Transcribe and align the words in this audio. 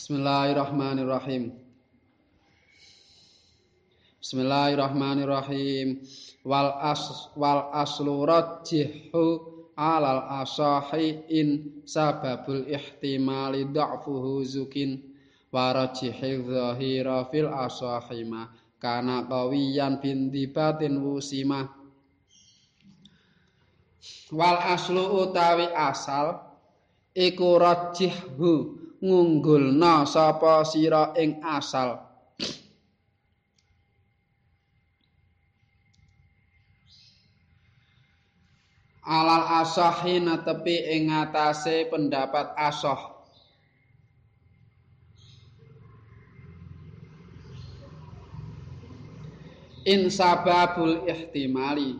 Bismillahirrahmanirrahim. 0.00 1.52
Bismillahirrahmanirrahim. 4.16 6.00
Wal 6.40 6.72
as 6.80 7.28
wal 7.36 7.68
aslu 7.68 8.24
rajjihu 8.24 9.44
alal 9.76 10.24
asahi 10.40 11.28
in 11.28 11.84
sababul 11.84 12.64
ihtimali 12.64 13.68
dha'fuhu 13.68 14.40
zukin 14.40 15.04
wa 15.52 15.76
rajjihi 15.76 16.48
dhahira 16.48 17.28
fil 17.28 17.52
asahima 17.52 18.48
kana 18.80 19.28
qawiyan 19.28 20.00
bin 20.00 20.32
dibatin 20.32 20.96
wusima 20.96 21.68
wal 24.32 24.56
aslu 24.64 25.28
utawi 25.28 25.68
asal 25.76 26.40
iku 27.12 27.60
rajjihu 27.60 28.79
ngunggulna 29.00 30.04
sapa 30.04 30.64
sira 30.68 31.16
ing 31.16 31.40
asal. 31.40 31.96
Alal 39.00 39.64
asahi 39.64 40.22
netepi 40.22 40.86
ing 40.94 41.10
ngatasé 41.10 41.90
pendapat 41.90 42.54
asah 42.54 43.20
in 49.82 50.06
sababul 50.12 51.02
ihtimali. 51.10 51.98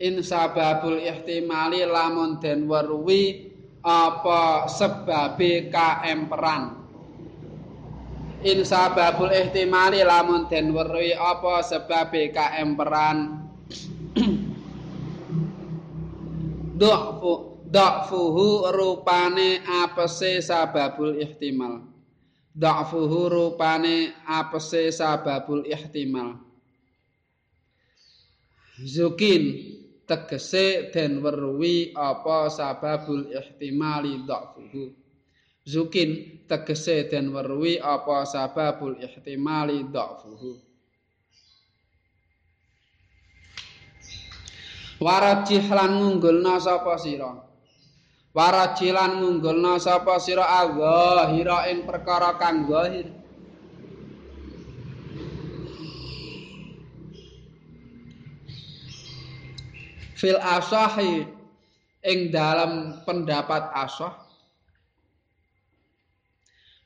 In 0.00 0.24
sababul 0.24 1.04
ihtimali 1.04 1.84
lamun 1.84 2.40
den 2.40 2.64
weruwi 2.64 3.51
apa 3.82 4.70
sebabe 4.70 5.68
kaemperan 5.68 6.78
in 8.46 8.62
sababul 8.62 9.30
ihtimali 9.30 10.06
lamun 10.06 10.46
den 10.46 10.70
weruhi 10.70 11.14
apa 11.14 11.62
sebabe 11.66 12.30
kaemperan 12.30 13.50
dha'fu 16.82 17.52
dha'fuhu 17.72 18.68
rupane 18.68 19.64
apese 19.64 20.44
sababul 20.44 21.16
ihtimal. 21.16 21.88
Dha'fuhu 22.52 23.32
rupane 23.32 24.12
apese 24.28 24.92
sababul 24.92 25.64
ihtimal. 25.64 26.36
Zukin 28.76 29.72
tegese 30.06 30.90
den 30.90 31.22
weruhi 31.22 31.94
apa 31.94 32.50
sababul 32.50 33.30
ihtimali 33.30 34.26
dha'fuhu. 34.26 34.84
Zukin 35.62 36.42
tegese 36.50 37.06
den 37.06 37.30
weruhi 37.30 37.78
apa 37.78 38.26
sababul 38.26 38.98
ihtimali 38.98 39.86
dha'fuhu. 39.86 40.52
Warajih 45.02 45.66
lan 45.66 45.98
ngunggulna 45.98 46.62
sapa 46.62 46.94
sira? 46.94 47.34
Warajih 48.34 48.94
lan 48.94 49.18
ngunggulna 49.18 49.82
sapa 49.82 50.18
sira? 50.22 50.46
Azhira 50.62 51.66
ing 51.70 51.82
perkara 51.82 52.38
kang 52.38 52.70
zahir 52.70 53.21
fil 60.22 60.38
asahi 60.38 61.26
ing 62.06 62.30
dalam 62.30 63.02
pendapat 63.02 63.74
asah. 63.74 64.14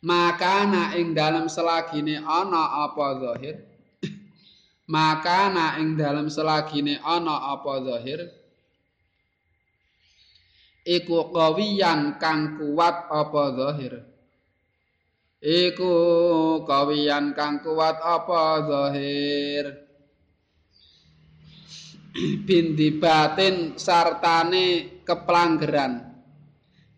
Maka 0.00 0.64
na 0.64 0.82
ing 0.96 1.12
dalam 1.12 1.52
selagine 1.52 2.24
ana 2.24 2.88
apa 2.88 3.06
zahir? 3.20 3.60
Maka 4.96 5.52
na 5.52 5.76
ing 5.76 6.00
dalam 6.00 6.32
selagine 6.32 6.96
ana 7.04 7.52
apa 7.52 7.84
zahir? 7.84 8.32
Iku 10.86 11.34
kawiyan 11.34 12.16
kang 12.16 12.56
kuat 12.56 13.10
apa 13.10 13.42
zahir? 13.52 13.94
Iku 15.42 15.92
kawiyan 16.64 17.34
kang 17.36 17.60
kuat 17.60 18.00
apa 18.00 18.64
zahir 18.64 19.85
binti 22.48 22.96
batin 22.96 23.76
sartane 23.76 25.00
kepelanggeran 25.04 26.16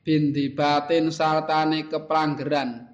binti 0.07 0.55
batin 0.55 1.11
sartane 1.11 1.91
kepelanggeran 1.91 2.87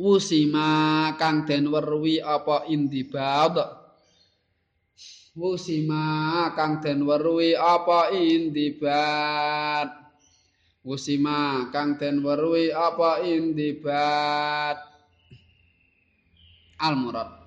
wusima 0.00 1.12
kang 1.20 1.44
den 1.44 1.68
weruhi 1.68 2.20
apa 2.20 2.68
indibad 2.68 3.56
wusima 5.36 6.04
kang 6.56 6.80
den 6.80 7.04
weruhi 7.04 7.52
apa 7.52 8.12
indibad 8.16 9.88
wusima 10.84 11.68
kang 11.72 12.00
den 12.00 12.24
weruhi 12.24 12.72
apa 12.72 13.24
indibad 13.24 14.76
al 16.80 16.94
murad 16.96 17.45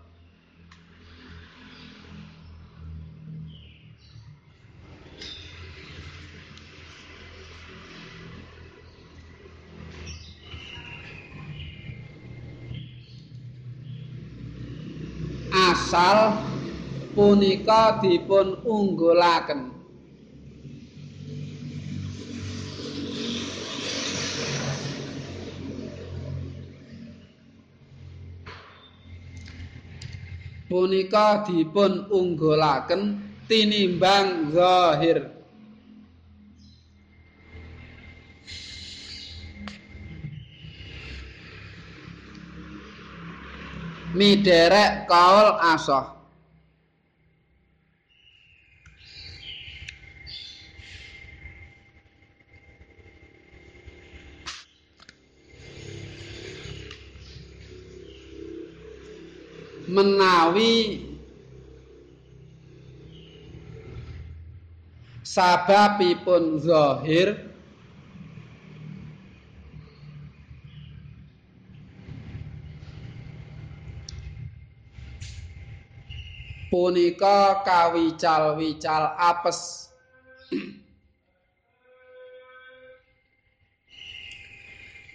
asal 15.89 16.45
punika 17.17 17.97
dipun 17.97 18.61
unggulaken 18.61 19.73
punika 30.69 31.41
dipun 31.49 32.05
unggulaken 32.13 33.17
tinimbang 33.49 34.53
zahir 34.53 35.38
miderek 44.14 45.06
kaul 45.06 45.58
asah 45.62 46.20
menawi 59.90 61.09
sababipun 65.26 66.62
zahir 66.62 67.48
punika 76.69 77.66
kawical-wical 77.66 79.18
apes. 79.18 79.90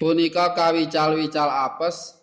Punika 0.02 0.50
kawical-wical 0.58 1.46
apes. 1.46 2.18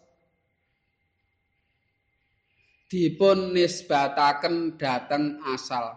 Dipun 2.92 3.56
nisbataken 3.56 4.76
dhateng 4.76 5.40
asal. 5.48 5.96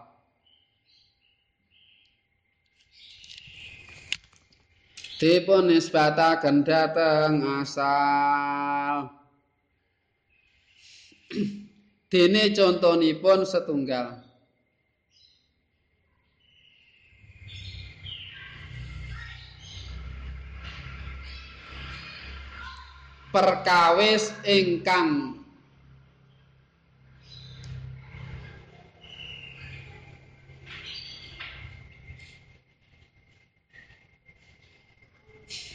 Dipun 5.19 5.67
nisbataken 5.67 6.63
dhateng 6.63 7.43
asal 7.59 9.11
Dene 12.05 12.53
contonipun 12.53 13.43
setunggal. 13.49 14.21
Perkawis 23.33 24.31
ingkang 24.47 25.35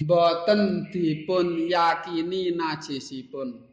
boten 0.08 0.88
dipun 0.88 1.68
yakini 1.68 2.56
najisipun 2.56 3.69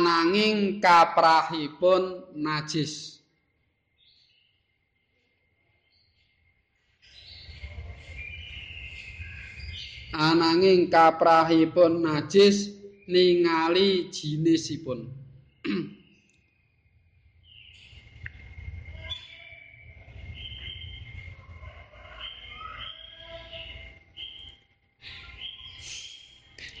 ananging 0.00 0.80
kaprahipun 0.80 2.32
najis. 2.32 3.20
Ananging 10.16 10.88
kaprahipun 10.88 12.00
najis 12.00 12.72
ningali 13.04 14.08
jinisipun. 14.08 15.12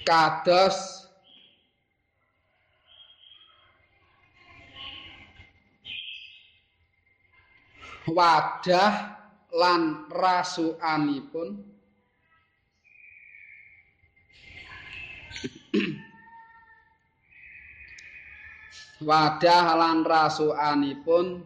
Kados 0.08 0.99
wadah 8.10 8.92
lan 9.50 10.10
rasukanipun 10.10 11.48
wadah 19.08 19.66
lan 19.78 20.02
rasukanipun 20.06 21.42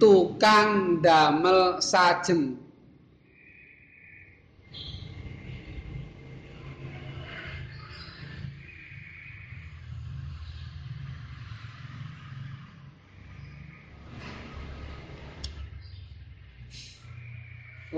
tukang 0.00 0.96
damel 1.04 1.76
sajeng 1.84 2.56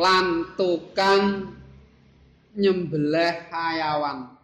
lan 0.02 0.58
tukang 0.58 1.54
nyembelih 2.58 3.46
hayawan. 3.54 4.34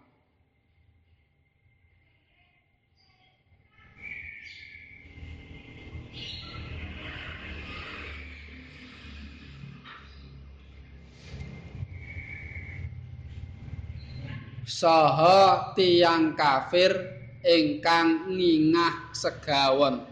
Saha 14.62 15.74
tiyang 15.74 16.38
kafir 16.38 16.94
ingkang 17.42 18.30
ngingah 18.30 19.10
segawon 19.10 20.06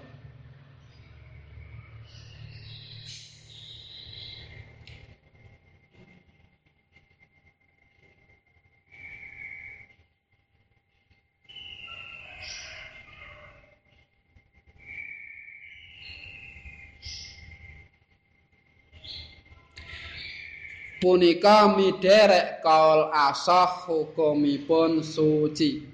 punika 21.06 21.70
midherek 21.70 22.58
kaul 22.66 23.14
asah 23.14 23.86
hukumipun 23.86 25.06
suci. 25.06 25.86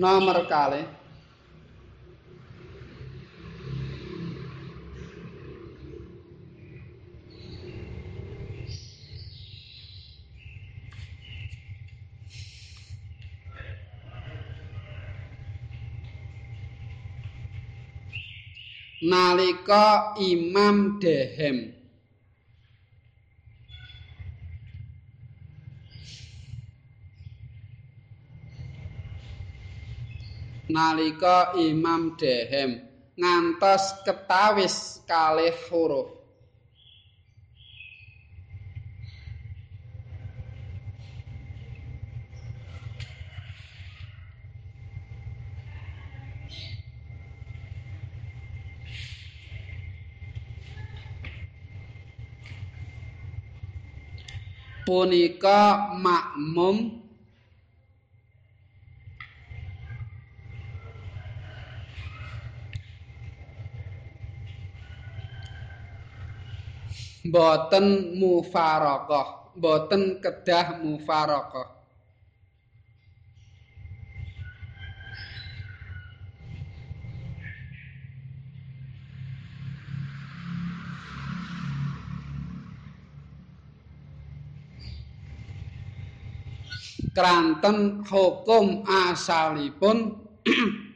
Nomor 0.00 0.48
kali 0.48 0.97
nalika 19.08 20.12
Imam 20.20 21.00
Dehem. 21.00 21.72
Nalika 30.68 31.56
Imam 31.56 32.12
Dehem 32.20 32.84
ngantos 33.16 34.04
ketawis 34.04 35.00
kalih 35.08 35.56
huruf 35.72 36.17
punika 54.88 55.92
makmum 56.00 57.04
boten 67.28 68.16
mufarokoh 68.16 69.52
boten 69.60 70.24
kedah 70.24 70.80
mufarokoh 70.80 71.77
kranten 87.18 88.06
hukum 88.06 88.86
asalipun. 88.86 90.14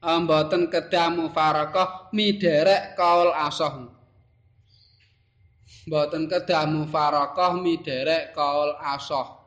Mboten 0.00 0.70
kedah 0.70 1.10
mufarokoh 1.12 2.14
miderek 2.14 2.94
kaul 2.94 3.34
asoh. 3.34 3.90
Mboten 5.90 6.30
kedah 6.30 6.70
mufarokoh 6.70 7.58
miderek 7.58 8.30
kaul 8.30 8.78
asoh. 8.78 9.42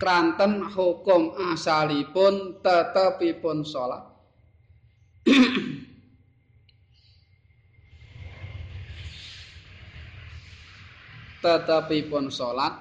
Kranten 0.00 0.72
hukum 0.72 1.36
asalipun 1.52 2.64
tetepipun 2.64 3.66
salat 3.66 4.06
tetepipun 11.38 12.30
salat. 12.30 12.74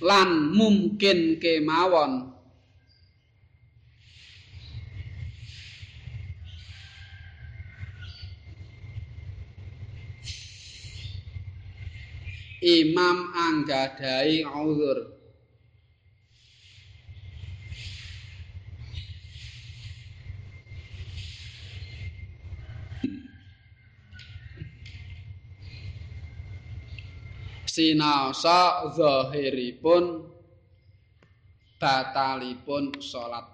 Lan 0.00 0.56
mungkin 0.56 1.36
kemawon. 1.36 2.32
Imam 12.60 13.32
anggadhahi 13.32 14.44
uzur 14.44 15.19
sinaosa 27.70 28.90
zahiripun 28.90 30.26
batalipun 31.78 32.98
salat. 32.98 33.46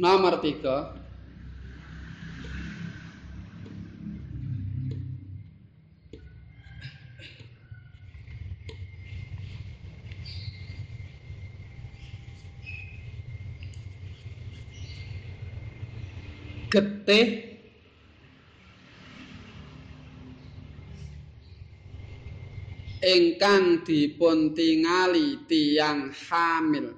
Nomor 0.00 0.40
tiga 0.40 0.99
getih. 16.70 17.50
Ingkang 23.00 23.82
dipuntingali 23.82 25.48
tiyang 25.48 26.14
hamil. 26.14 26.94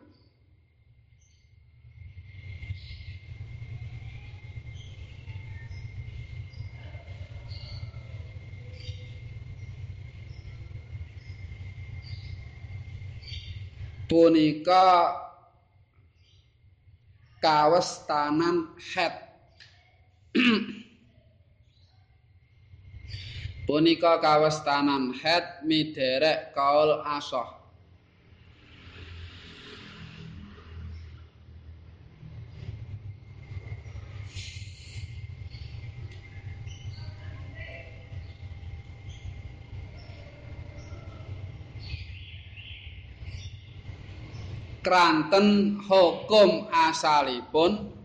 Punika 14.11 15.17
kawestanan 17.41 18.77
head 18.93 19.32
Punika 23.69 24.17
kawestanan 24.17 25.13
het 25.21 25.61
miderek 25.69 26.57
kaul 26.57 27.05
asoh. 27.05 27.61
Kranten 44.83 45.79
hukum 45.87 46.67
asalipun 46.73 48.02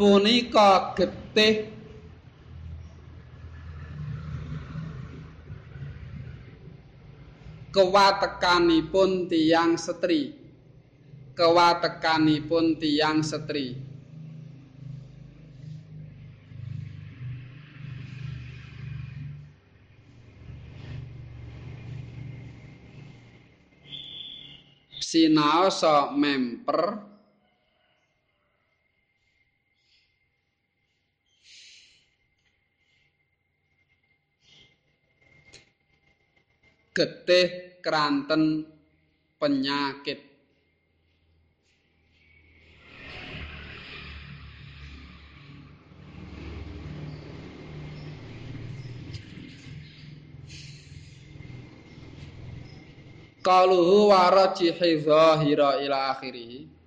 punika 0.00 0.96
getih 0.96 1.68
kewatekanipun 7.68 9.28
tiyang 9.28 9.76
setri. 9.76 10.40
Kewatekanipun 11.36 12.80
tiyang 12.80 13.20
setri. 13.20 13.76
Sinaosa 24.96 26.08
memper 26.16 27.09
getih 36.90 37.78
kranten 37.78 38.66
penyakit. 39.38 40.26
Kaluhu 53.40 54.12
warajihi 54.12 55.00
zahira 55.00 55.80
ila 55.80 56.12
akhirih 56.12 56.79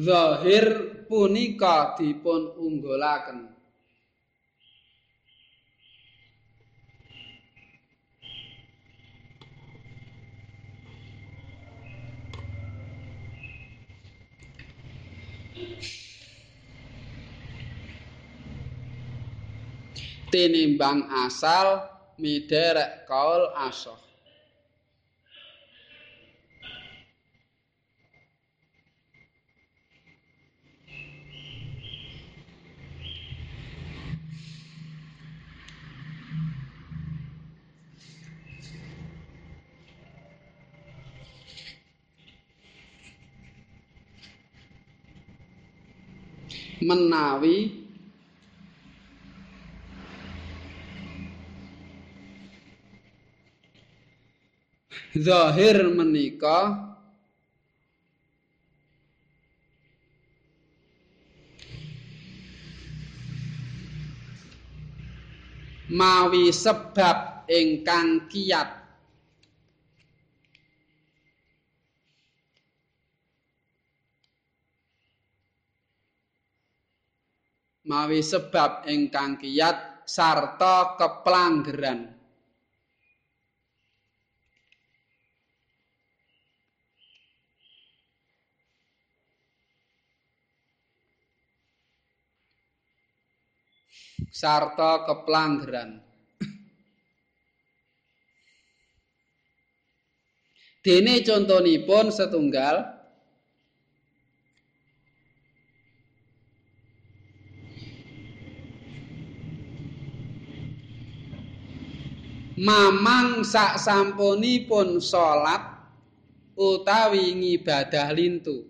zahir 0.00 0.96
punika 1.04 1.92
dipun 2.00 2.56
unggulaken. 2.56 3.52
Tinimbang 20.30 21.10
asal 21.26 21.90
miderek 22.22 23.02
kaul 23.10 23.50
asoh 23.66 24.09
menawi 46.80 47.76
zahir 55.12 55.84
menika 55.92 56.88
mawi 65.92 66.48
sebab 66.54 67.44
ingkang 67.50 68.30
kiat 68.32 68.79
mawi 77.84 78.20
sebab 78.20 78.84
ingkang 78.88 79.40
kiyat 79.40 80.04
sarta 80.04 80.98
kepelanggeran 81.00 82.12
sarta 94.30 95.04
kepelanggeran 95.08 96.00
dene 100.80 101.20
contonipun 101.24 102.08
setunggal 102.08 102.99
mamang 112.60 113.40
sak 113.40 113.80
sampunipun 113.80 115.00
salat 115.00 115.64
utawi 116.52 117.32
ngibadah 117.32 118.12
lintu. 118.12 118.68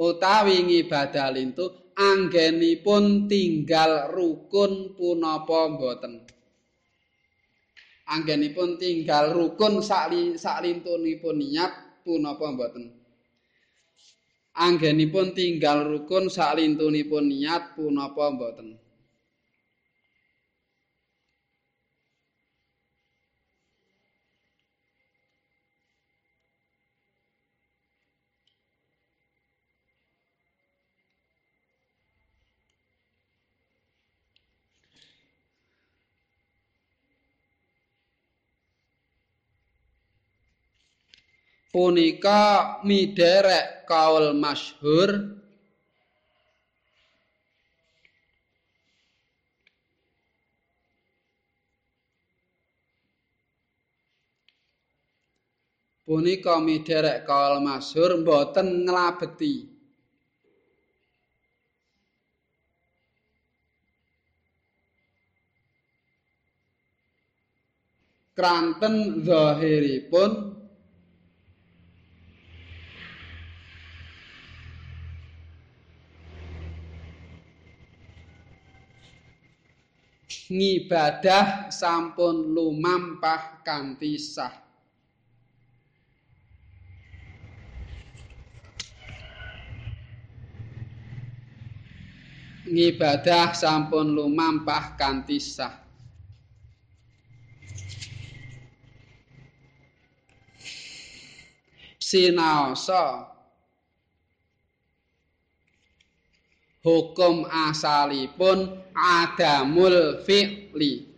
Utawi 0.00 0.64
ngibadah 0.64 1.28
lintu 1.34 1.92
anggenipun 1.92 3.28
tinggal 3.28 4.08
rukun 4.08 4.96
punapa 4.96 5.68
mboten 5.68 6.24
anggenipun 8.10 8.74
tinggal 8.76 9.30
rukun 9.30 9.78
saklintunipun 9.78 11.36
niat 11.38 12.02
punapa 12.02 12.50
mboten? 12.50 12.90
Anggenipun 14.58 15.30
tinggal 15.32 15.86
rukun 15.86 16.26
saklintunipun 16.26 17.30
niat 17.30 17.78
punapa 17.78 18.34
mboten 18.34 18.89
punika 41.70 42.82
miderek 42.82 43.86
kaul 43.86 44.34
masyhur. 44.34 45.38
Punika 56.06 56.58
miderek 56.58 57.22
kaul 57.22 57.62
masyhur 57.62 58.18
mboten 58.18 58.82
nglabeti. 58.86 59.70
Kranten 68.34 69.22
zahiripun 69.22 70.49
ngibadah 80.50 81.70
sampun 81.70 82.50
lumampah 82.50 83.62
kanthi 83.62 84.18
sah. 84.18 84.50
Ngibadah 92.66 93.54
sampun 93.54 94.10
lumampah 94.10 94.98
kanthi 94.98 95.38
sah. 95.38 95.78
Sinaosa 102.02 103.29
hukum 106.84 107.44
asalipun 107.44 108.80
adamul 108.96 110.24
fi'li. 110.24 111.10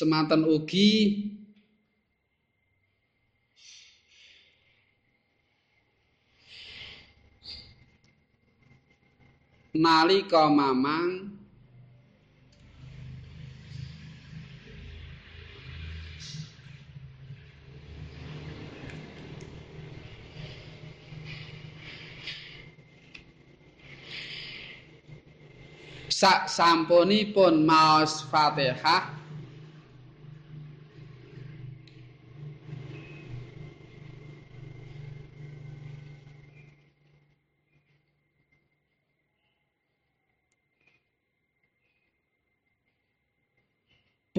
Semanten 0.00 0.48
ugi 0.48 1.39
nalika 9.80 10.44
mamang 10.52 11.32
sak 26.12 26.52
sampunipun 26.52 27.64
maos 27.64 28.28
Fatihah 28.28 29.19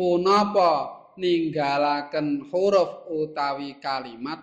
punapa 0.02 0.98
ninggalaken 1.22 2.50
huruf 2.50 3.06
utawi 3.06 3.78
kalimat? 3.78 4.42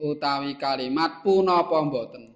Utawi 0.00 0.56
kalimat 0.56 1.20
punapa 1.20 1.76
mboten 1.84 2.35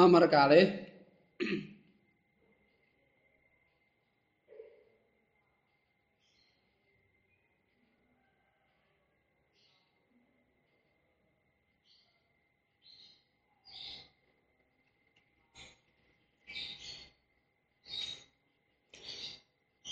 nomor 0.00 0.24
kalih 0.32 0.72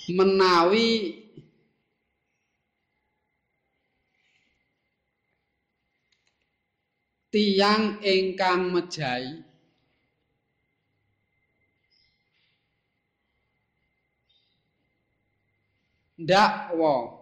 menawi 0.09 1.21
tiang 7.29 8.01
ingkang 8.01 8.73
mejahi 8.73 9.48
ndakwa 16.19 17.19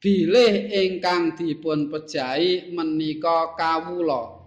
bilih 0.00 0.72
ingkang 0.72 1.36
dipun 1.36 1.92
pejahi 1.92 2.72
menika 2.72 3.52
kawula 3.52 4.39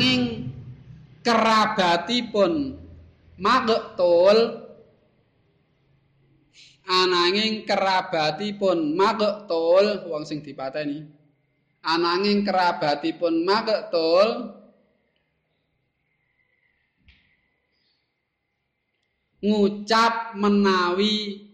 ananging 0.00 0.48
kerabatipun 1.20 2.72
magtul 3.36 4.38
ananging 6.88 7.68
kerabatipun 7.68 8.96
magtul 8.96 10.08
wong 10.08 10.24
sing 10.24 10.40
dipateni 10.40 11.04
ananging 11.84 12.48
kerabatipun 12.48 13.44
magtul 13.44 14.56
ngucap 19.44 20.32
menawi 20.40 21.44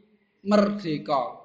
merdeka 0.46 1.36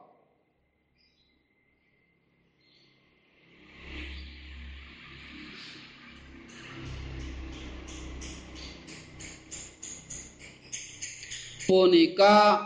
punika 11.72 12.60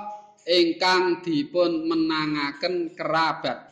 ingkang 0.50 1.22
dipun 1.22 1.86
menangaken 1.86 2.98
kerabat. 2.98 3.70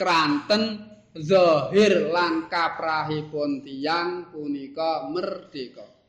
Kranten 0.00 0.80
zahir 1.12 2.08
lan 2.08 2.48
kaprahipun 2.48 3.60
tiyang 3.60 4.32
punika 4.32 5.04
merdeka 5.12 5.99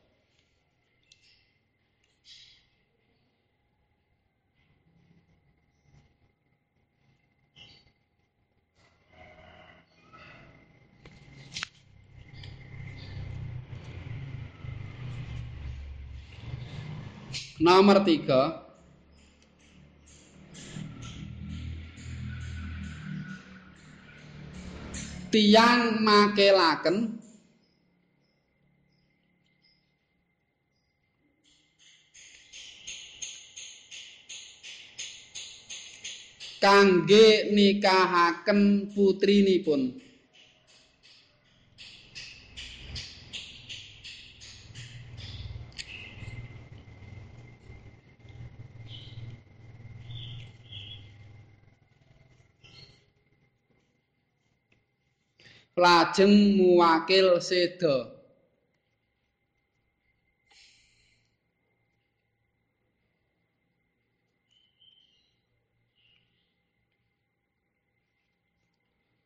Nomor 17.62 18.02
tiga, 18.02 18.58
tiang 25.30 26.02
makelaken 26.02 27.22
kangge 36.58 37.54
nikahaken 37.54 38.90
putrinipun 38.90 40.02
lajeng 55.82 56.36
muwakil 56.56 57.28
seda. 57.42 57.96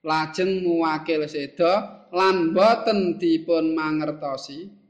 Lajeng 0.06 0.62
muwakil 0.64 1.22
seda 1.26 1.72
lan 2.14 2.54
boten 2.54 3.20
dipun 3.20 3.74
mangertosi 3.76 4.85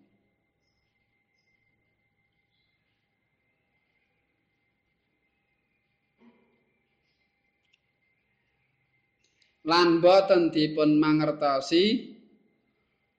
lan 9.66 9.98
boten 9.98 10.55
dipun 10.55 10.94
mangertosi 10.96 12.14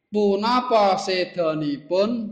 punapa 0.07 0.95
sedanipun 0.95 2.31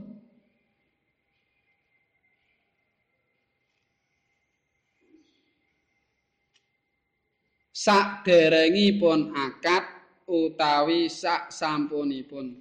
saderengipun 7.76 9.36
akad 9.36 9.84
utawi 10.32 11.12
sak 11.12 11.52
sampunipun 11.52 12.56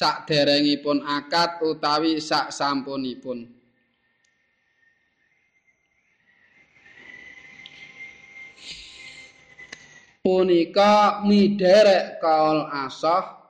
saderengipun 0.00 1.04
akad 1.04 1.60
utawi 1.60 2.16
sak 2.24 2.48
sampunipun. 2.48 3.44
Punika 10.24 11.20
miderek 11.24 12.16
kaul 12.20 12.64
asah 12.68 13.40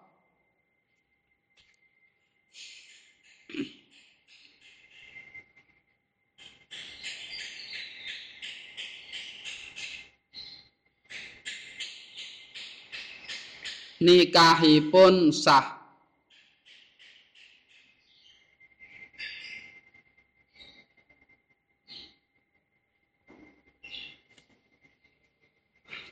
nikahipun 13.99 15.35
sah 15.35 15.80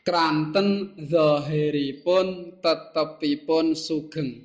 kranten 0.08 0.96
zahiripun 1.04 2.56
tetepipun 2.64 3.76
sugeng. 3.76 4.40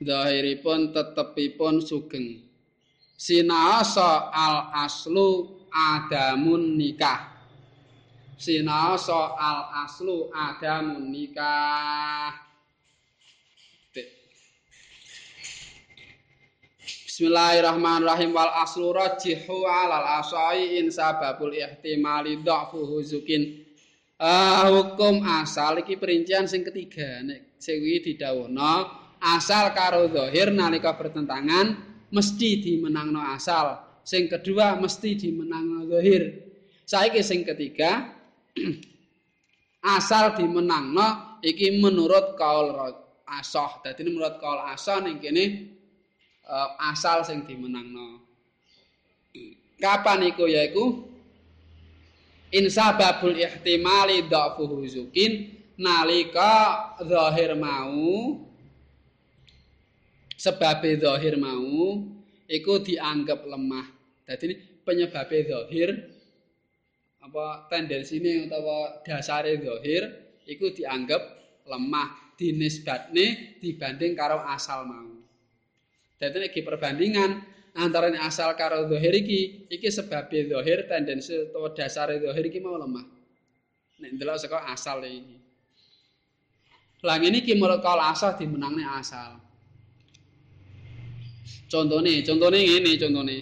Zahiripun 0.00 0.96
tetepipun 0.96 1.84
sugeng. 1.84 2.40
Sinaasa 3.20 4.32
al 4.32 4.72
aslu 4.88 5.60
adamun 5.68 6.80
nikah. 6.80 7.28
Sinaasa 8.40 9.36
al 9.36 9.84
aslu 9.84 10.32
adamun 10.32 11.12
nikah 11.12 12.45
Bismillahirrahmanirrahim. 17.16 18.36
Wal 18.36 18.52
aslu 18.60 18.92
rajihu 18.92 19.64
alal 19.64 20.20
asai 20.20 20.76
in 20.76 20.92
sababul 20.92 21.48
ihtimali 21.48 22.44
dha'fu 22.44 22.76
huzukin. 22.84 23.64
Uh, 24.20 24.68
hukum 24.68 25.24
asal 25.24 25.80
iki 25.80 25.96
perincian 25.96 26.44
sing 26.44 26.60
ketiga. 26.60 27.24
Nek 27.24 27.56
sing 27.56 27.80
didhawuhna 27.80 28.84
asal 29.32 29.72
karo 29.72 30.12
zahir 30.12 30.52
nalika 30.52 30.92
bertentangan 30.92 31.80
mesti 32.12 32.60
dimenangno 32.60 33.24
asal. 33.32 33.80
Sing 34.04 34.28
kedua 34.28 34.76
mesti 34.76 35.16
dimenangno 35.16 35.88
zahir. 35.88 36.52
Saiki 36.84 37.24
sing 37.24 37.48
ketiga 37.48 38.12
asal 39.96 40.36
dimenangno 40.36 41.40
iki 41.40 41.80
menurut 41.80 42.36
kaul 42.36 42.76
asah. 43.24 43.80
Dadi 43.80 44.04
menurut 44.04 44.36
kaul 44.36 44.68
asah 44.68 45.00
ning 45.00 45.16
kene 45.16 45.75
uh, 46.46 46.90
asal 46.90 47.26
sing 47.26 47.42
dimenangno. 47.44 48.22
Kapan 49.76 50.32
iku 50.32 50.48
yaiku 50.48 51.04
insababul 52.48 53.36
ihtimali 53.36 54.24
dha'fu 54.24 54.64
huzukin 54.64 55.52
nalika 55.76 56.96
zahir 57.04 57.52
mau 57.52 58.40
sebab 60.40 60.80
zahir 60.96 61.36
mau 61.36 62.00
iku 62.48 62.80
dianggap 62.80 63.44
lemah. 63.44 63.86
Dadi 64.26 64.56
penyebab 64.82 65.28
zahir 65.28 65.90
apa 67.20 67.66
tendensi 67.68 68.22
ini 68.22 68.46
utawa 68.46 69.02
dasare 69.02 69.58
zahir 69.58 70.02
iku 70.48 70.72
dianggap 70.72 71.20
lemah 71.66 72.34
dinisbatne 72.38 73.58
dibanding 73.60 74.16
karo 74.16 74.40
asal 74.46 74.88
mau. 74.88 75.15
Dadi 76.16 76.36
nek 76.40 76.56
perbandingan 76.56 77.30
antara 77.76 78.08
asal 78.24 78.56
karo 78.56 78.88
zahir 78.88 79.12
iki, 79.12 79.68
iki 79.68 79.88
sebab 79.92 80.32
zahir 80.32 80.88
tendensi 80.88 81.36
utawa 81.36 81.76
dasare 81.76 82.16
zahir 82.24 82.44
iki 82.48 82.56
mau 82.60 82.80
lemah. 82.80 83.04
Nek 84.00 84.10
ndelok 84.16 84.40
saka 84.40 84.64
asal 84.72 85.04
iki. 85.04 85.36
Lah 87.04 87.20
ngene 87.20 87.44
iki 87.44 87.52
menurut 87.52 87.84
kal 87.84 88.00
asal 88.00 88.32
dimenangne 88.40 88.84
asal. 88.96 89.36
Contone, 91.68 92.24
contone 92.24 92.58
ngene 92.64 92.92
contone. 92.96 93.38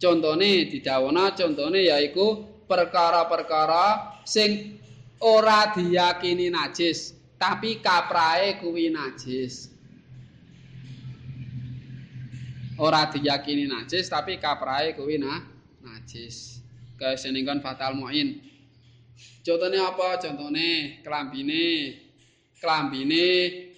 Contone 0.00 0.50
didhawono 0.66 1.30
contone 1.38 1.80
yaiku 1.86 2.26
perkara-perkara 2.66 4.18
sing 4.26 4.80
ora 5.22 5.70
diyakini 5.70 6.50
najis, 6.50 7.14
tapi 7.38 7.78
kaprae 7.78 8.58
kuwi 8.58 8.90
najis. 8.90 9.79
Ora 12.80 13.12
diyakini 13.12 13.68
najis, 13.68 14.08
tapi 14.08 14.40
kaprae 14.40 14.96
kuwi 14.96 15.20
nah, 15.20 15.44
najis. 15.84 16.64
Kesenengkan 16.96 17.60
fatal 17.60 17.92
muin. 17.92 18.40
Contone 19.44 19.78
apa? 19.84 20.16
Contone 20.16 21.00
kelambine. 21.04 21.96
Kelambine 22.56 23.24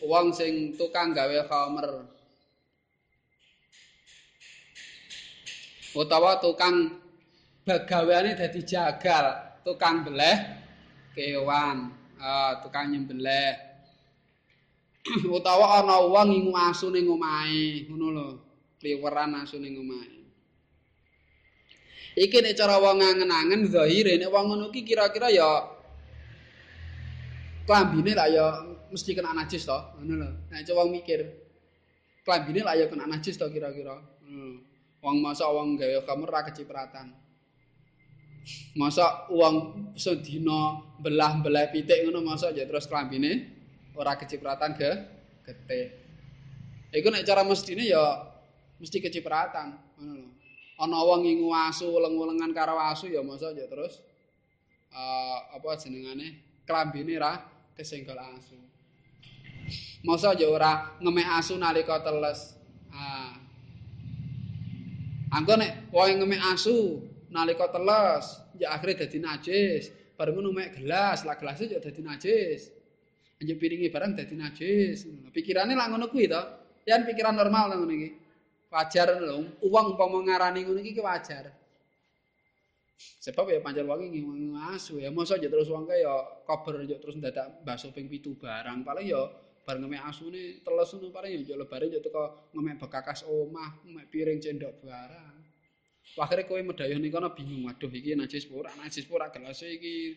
wong 0.07 0.31
sing 0.31 0.79
tukang 0.79 1.11
gawe 1.11 1.39
khamer. 1.51 2.13
utawa 5.93 6.41
tukang 6.41 6.89
begaweane 7.69 8.33
dadi 8.33 8.65
jagal, 8.65 9.61
tukang 9.61 10.09
beleh 10.09 10.37
kewan, 11.13 11.93
uh, 12.17 12.53
tukang 12.65 12.89
nyembelih. 12.89 13.53
utawa 15.37 15.83
ana 15.83 16.01
wong 16.01 16.33
ngingu 16.33 16.53
asu 16.57 16.89
ning 16.89 17.11
omahe, 17.11 17.85
ngono 17.91 18.09
lho. 18.15 18.29
Kliweran 18.83 19.39
asu 19.39 19.63
ning 19.63 19.79
omahe. 19.79 20.27
Iki 22.19 22.43
nek 22.43 22.59
cara 22.59 22.83
wong 22.83 22.99
ngangen-angen 22.99 23.71
zahire 23.71 24.19
nek 24.19 24.27
wong 24.35 24.51
ngono 24.51 24.75
iki 24.75 24.83
kira-kira 24.83 25.31
ya 25.31 25.71
klambine 27.63 28.13
lah 28.19 28.27
ya 28.27 28.47
mesti 28.91 29.15
kena 29.15 29.31
najis 29.33 29.65
to, 29.65 29.79
ngono 30.03 30.15
lho. 30.19 30.31
Nek 30.51 30.67
wong 30.75 30.89
mikir 30.91 31.21
klambine 32.27 32.67
lah 32.67 32.75
ya 32.75 32.91
kena 32.91 33.07
najis 33.07 33.39
to 33.39 33.47
kira-kira. 33.47 34.03
Hmm. 34.27 34.67
Wong 34.99 35.23
masa 35.23 35.47
wong 35.47 35.79
gawe 35.79 36.03
kamu 36.03 36.27
ra 36.27 36.43
kecipratan. 36.51 37.15
Masa 38.75 39.31
wong 39.31 39.95
sedina 39.95 40.83
belah-belah 40.99 41.71
pitik 41.71 42.03
ngono 42.03 42.19
masa 42.19 42.51
aja 42.51 42.67
terus 42.67 42.91
klambine 42.91 43.47
ora 43.95 44.19
kecipratan 44.19 44.75
ke 44.75 44.91
getih. 45.47 45.87
Iku 46.93 47.09
nek 47.09 47.25
cara 47.25 47.47
mestine 47.47 47.87
ya 47.89 48.32
mesti 48.83 48.99
kecipratan 48.99 49.79
ngono 49.95 50.13
lho. 50.19 50.31
Ana 50.83 50.99
wong 51.07 51.23
ngingu 51.23 51.55
asu 51.55 51.87
uleng-ulengan 51.87 52.51
karo 52.51 52.75
asu 52.75 53.07
ya 53.07 53.23
masa 53.23 53.55
aja 53.55 53.71
terus 53.71 54.03
uh, 54.91 55.55
apa 55.55 55.79
jenengane 55.79 56.43
klambine 56.67 57.15
ra 57.23 57.39
kesenggol 57.79 58.19
asu. 58.19 58.59
Masa 60.03 60.35
aja 60.35 60.51
ora 60.51 60.99
ngemek 60.99 61.29
asu 61.39 61.55
nalika 61.55 62.03
teles. 62.03 62.59
Ah, 62.91 63.39
Angko 65.33 65.55
nek 65.55 65.95
wong 65.95 66.19
ngemek 66.19 66.43
asu 66.51 67.07
nalika 67.31 67.71
teles, 67.71 68.43
ya 68.59 68.75
akhire 68.75 69.07
dadi 69.07 69.23
najis. 69.23 69.95
Bareng 70.19 70.43
ngono 70.43 70.51
mek 70.51 70.77
gelas, 70.77 71.23
lah 71.23 71.39
gelas 71.39 71.63
ya 71.63 71.79
dadi 71.79 72.03
najis. 72.03 72.69
Anjir 73.39 73.57
piringi 73.57 73.89
barang 73.89 74.19
dadi 74.19 74.35
najis. 74.35 75.09
Pikirane 75.31 75.73
lak 75.79 75.89
ngono 75.95 76.11
kuwi 76.11 76.27
to. 76.27 76.43
Yan 76.91 77.07
pikiran 77.07 77.39
normal 77.39 77.71
to 77.71 77.75
ngono 77.79 77.95
iki. 77.95 78.22
Wajar 78.73 79.21
lho, 79.21 79.45
wong 79.69 79.87
umpama 79.93 80.25
ngarani 80.25 80.65
ngono 80.65 80.81
iki 80.81 80.97
wajar. 81.05 81.53
Sebab 83.21 83.53
ya 83.53 83.61
pancen 83.61 83.85
wong 83.85 84.01
iki 84.09 84.25
asu 84.73 84.97
ya, 84.97 85.13
mosok 85.13 85.45
ya 85.45 85.53
terus 85.53 85.69
wong 85.69 85.85
ya 85.93 86.41
kober 86.49 86.81
ya 86.89 86.97
terus 86.97 87.21
dadak 87.21 87.61
baso 87.61 87.93
ping 87.93 88.09
7 88.09 88.33
barang. 88.41 88.81
Paling 88.81 89.07
ya 89.13 89.29
bar 89.63 89.77
ngemek 89.77 90.01
asune 90.09 90.65
teles 90.65 90.89
ngono 90.89 91.13
paring 91.13 91.45
yo 91.45 91.55
lebare 91.61 91.93
yo 91.93 92.01
teko 92.01 92.49
ngemek 92.57 92.81
bekakas 92.81 93.29
omah, 93.29 93.85
ngemek 93.85 94.09
piring 94.09 94.41
cendok 94.41 94.81
barang. 94.81 95.37
Akhire 96.17 96.49
kowe 96.49 96.61
medhayoh 96.65 96.97
ning 96.97 97.13
kono 97.13 97.29
bingung, 97.37 97.69
waduh 97.69 97.93
iki 97.93 98.17
najis 98.17 98.49
ora, 98.49 98.73
najis 98.81 99.05
ora 99.13 99.29
gelas 99.29 99.61
iki. 99.61 100.17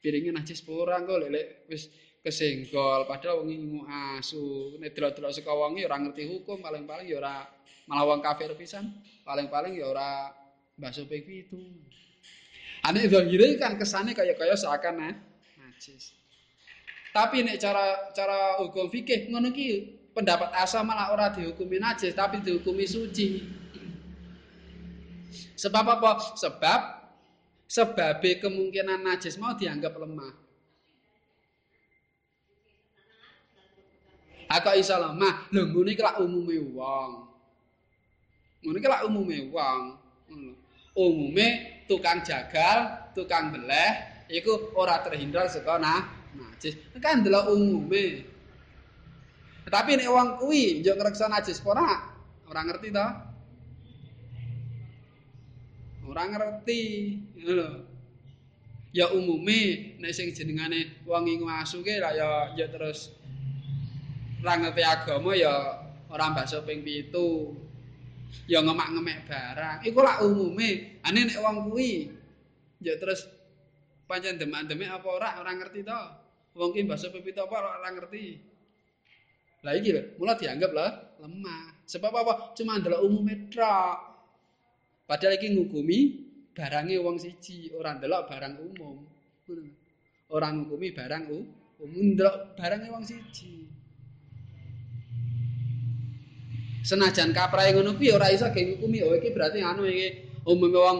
Piringe 0.00 0.32
najis 0.32 0.64
ora 0.68 1.04
kok 1.04 1.20
lek 1.20 1.68
wis 1.68 1.92
kesenggol 2.24 3.04
padahal 3.04 3.44
wong 3.44 3.84
asu. 4.16 4.76
Nek 4.80 4.96
delok-delok 4.96 5.32
saka 5.36 5.52
wong 5.52 5.80
ora 5.84 5.96
ngerti 6.00 6.24
hukum, 6.28 6.64
paling-paling 6.64 7.08
ya 7.08 7.20
ora 7.20 7.59
malah 7.88 8.04
wong 8.08 8.20
kafir 8.20 8.52
pisan. 8.58 8.90
Paling-paling 9.24 9.78
ya 9.78 9.88
ora 9.88 10.34
baso 10.74 11.06
ping 11.06 11.22
pitu. 11.24 11.60
Ane 12.80 13.04
zahire 13.06 13.60
kan 13.60 13.76
kesane 13.76 14.16
kaya-kaya 14.16 14.56
seakan 14.56 14.94
nah, 14.96 15.14
najis. 15.60 16.16
Tapi 17.12 17.44
nek 17.44 17.60
cara 17.60 18.10
cara 18.16 18.56
hukum 18.64 18.88
fikih 18.88 19.28
ngono 19.28 19.52
ki 19.52 20.00
pendapat 20.16 20.50
asal 20.56 20.82
malah 20.82 21.12
ora 21.12 21.28
dihukumi 21.30 21.76
najis 21.76 22.16
tapi 22.16 22.40
dihukumi 22.40 22.88
suci. 22.88 23.44
Sebab 25.60 25.84
apa? 26.00 26.34
Sebab 26.40 26.80
sebab 27.70 28.18
kemungkinan 28.18 29.04
najis 29.04 29.38
mau 29.38 29.54
dianggap 29.54 29.94
lemah. 29.94 30.34
Aku 34.50 34.74
iso 34.74 34.98
lemah, 34.98 35.46
lho 35.54 35.62
ngene 35.70 35.94
iki 35.94 36.02
lak 36.02 36.18
umume 36.18 36.58
wong. 36.74 37.29
Ngene 38.60 38.76
iki 38.76 38.88
lak 38.88 39.04
umume 39.08 39.48
wong. 39.48 39.82
Umume 40.92 41.46
tukang 41.88 42.20
jagal, 42.20 43.10
tukang 43.16 43.54
beleh 43.54 43.90
iku 44.28 44.74
ora 44.76 45.00
terhindar 45.00 45.48
saka 45.48 45.80
nah 45.80 46.04
najis. 46.36 46.76
Kan 47.00 47.24
delok 47.24 47.56
umume. 47.56 48.28
Tapi 49.70 49.90
nek 49.94 50.10
wong 50.10 50.28
kuwi 50.42 50.82
njuk 50.82 50.98
ngreksa 50.98 51.30
najis 51.30 51.62
ora, 51.62 52.10
ora 52.50 52.60
ngerti 52.66 52.90
to? 52.90 53.06
Ora 56.10 56.26
ngerti, 56.26 56.82
lho. 57.38 57.86
Ya 58.90 59.14
umume 59.14 59.94
nek 60.02 60.10
sing 60.10 60.34
jenengane 60.34 61.06
wong 61.06 61.30
ingu 61.30 61.46
asu 61.46 61.86
ki 61.86 62.02
lah 62.02 62.10
ya 62.10 62.50
ya 62.58 62.66
terus 62.66 63.14
ora 64.42 64.58
ngerti 64.58 64.82
agama 64.82 65.38
ya 65.38 65.86
ora 66.10 66.34
baso 66.34 66.66
ping 66.66 66.82
7. 66.82 67.69
Ya 68.50 68.62
ngemak-ngemek 68.62 69.26
barang. 69.26 69.78
Iku 69.86 69.98
lak 70.02 70.22
umume. 70.26 71.00
Ane 71.06 71.26
nek 71.26 71.38
wong 71.38 71.70
kuwi 71.70 72.10
ya 72.80 72.96
terus 72.96 73.28
pancen 74.08 74.40
demak-demek 74.40 74.90
apa 74.90 75.08
ora 75.08 75.28
ora 75.38 75.52
ngerti 75.54 75.86
to? 75.86 76.00
Wong 76.58 76.70
ki 76.74 76.82
basa 76.88 77.14
pepito 77.14 77.46
apa 77.46 77.78
ora 77.78 77.90
ngerti. 77.94 78.50
Lah 79.60 79.76
iki 79.76 79.92
lho, 79.92 80.02
mula 80.16 80.34
dianggap 80.40 80.72
lah 80.72 80.90
lemah. 81.20 81.84
Sebab 81.84 82.12
apa? 82.16 82.32
Cuma 82.56 82.80
adalah 82.80 83.04
umum 83.04 83.28
tok. 83.52 83.96
Padahal 85.04 85.36
iki 85.36 85.52
ngukumi 85.52 85.98
barange 86.56 86.96
wong 87.02 87.20
siji, 87.20 87.70
ora 87.76 87.98
ndelok 87.98 88.30
barang 88.30 88.54
umum. 88.56 88.96
Orang 90.32 90.64
ngukumi 90.64 90.96
barang 90.96 91.22
umum 91.28 92.06
ndelok 92.16 92.56
barange 92.56 92.88
wong 92.88 93.04
siji. 93.04 93.79
Senajan 96.80 97.36
kaprae 97.36 97.76
ngono 97.76 97.92
kuwi 97.92 98.08
ora 98.16 98.32
iso 98.32 98.48
ge 98.48 98.64
ngukumi. 98.64 99.04
Oh 99.04 99.12
iki 99.12 99.30
berarti 99.36 99.60
anu 99.60 99.84
iki 99.84 100.08
umum 100.48 100.72
wong 100.86 100.98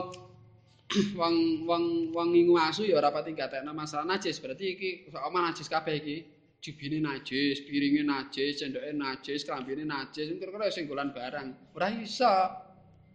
wong 1.17 1.35
wong 1.65 1.85
wong 2.13 2.29
ngingu 2.35 2.55
asu 2.61 2.85
ya 2.85 3.01
ora 3.01 3.09
pati 3.09 3.33
gatekno 3.33 3.73
masalah. 3.73 4.05
Najis 4.05 4.37
berarti 4.45 4.65
iki 4.77 4.91
omah 5.09 5.49
najis 5.49 5.69
kabeh 5.73 5.97
iki. 5.97 6.17
Jubine 6.61 7.01
najis 7.01 7.65
piringe 7.65 8.05
najis 8.05 8.61
cendoke 8.61 8.93
najis 8.93 9.49
klambine 9.49 9.89
najis 9.89 10.29
kira-kira 10.37 10.69
sing 10.69 10.85
golan 10.85 11.17
barang. 11.17 11.73
Ora 11.73 11.89
iso. 11.97 12.29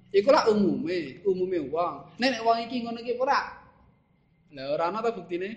Iku 0.09 0.33
lak 0.33 0.49
umume 0.49 1.21
umume 1.21 1.69
wong. 1.69 2.17
Nek 2.17 2.29
nek 2.33 2.41
wong 2.41 2.57
iki 2.65 2.81
ngono 2.81 2.97
iki 3.05 3.13
ora. 3.21 3.61
Lha 4.57 4.73
ora 4.73 4.89
ana 4.89 5.05
ta 5.05 5.13
buktine? 5.13 5.49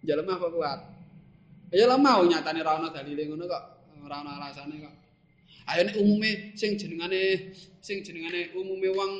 Ya 0.00 0.16
lemah 0.16 0.40
apa 0.40 0.48
kuat. 0.48 0.80
Ya 1.76 1.84
lemah 1.84 2.24
nyatane 2.24 2.64
ora 2.64 2.72
ana 2.80 2.88
dalile 2.88 3.28
ngono 3.28 3.44
kok. 3.44 3.64
Ora 4.00 4.16
ana 4.24 4.40
alasane 4.40 4.80
kok 4.80 5.03
ayo 5.70 5.80
nek 5.84 5.96
umume 5.96 6.30
sing 6.58 6.76
jenengane 6.76 7.52
sing 7.80 8.04
jenengane 8.04 8.52
umume 8.52 8.88
wong 8.92 9.12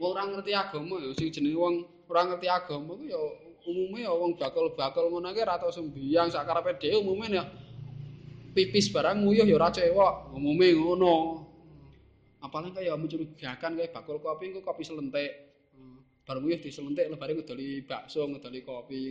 wong 0.00 0.10
ora 0.12 0.24
ngerti 0.28 0.52
agama 0.56 0.96
ya 1.00 1.10
sing 1.16 1.28
jenenge 1.28 1.58
wong 1.58 1.74
ora 2.08 2.28
ngerti 2.28 2.48
agama 2.48 2.96
ku 2.96 3.04
ya 3.04 3.20
umume 3.62 4.02
ya 4.02 4.10
wong 4.10 4.34
bakal-bakal 4.34 5.06
ngono 5.12 5.30
iki 5.30 5.40
ora 5.44 5.60
tau 5.60 5.70
sembiang 5.70 6.32
sak 6.32 6.48
karepe 6.48 6.80
dhewe 6.80 7.04
umume 7.04 7.30
ya 7.30 7.44
pipis 8.52 8.92
barang 8.92 9.24
nguyuh 9.24 9.48
ya 9.48 9.56
ora 9.56 9.72
cewek 9.72 10.14
umume 10.36 10.76
ngono. 10.76 11.16
Apalagi 12.42 12.74
kaya 12.74 12.98
mencurigakan 12.98 13.78
kaya 13.78 13.88
bakul 13.88 14.20
kopi 14.20 14.52
ku 14.52 14.60
kopi 14.60 14.82
selentik. 14.84 15.32
Bar 16.22 16.36
nguyuh 16.38 16.60
diselentik 16.60 17.08
lebare 17.08 17.32
ngedoli 17.34 17.82
bakso 17.82 18.28
ngedoli 18.28 18.60
kopi 18.62 19.02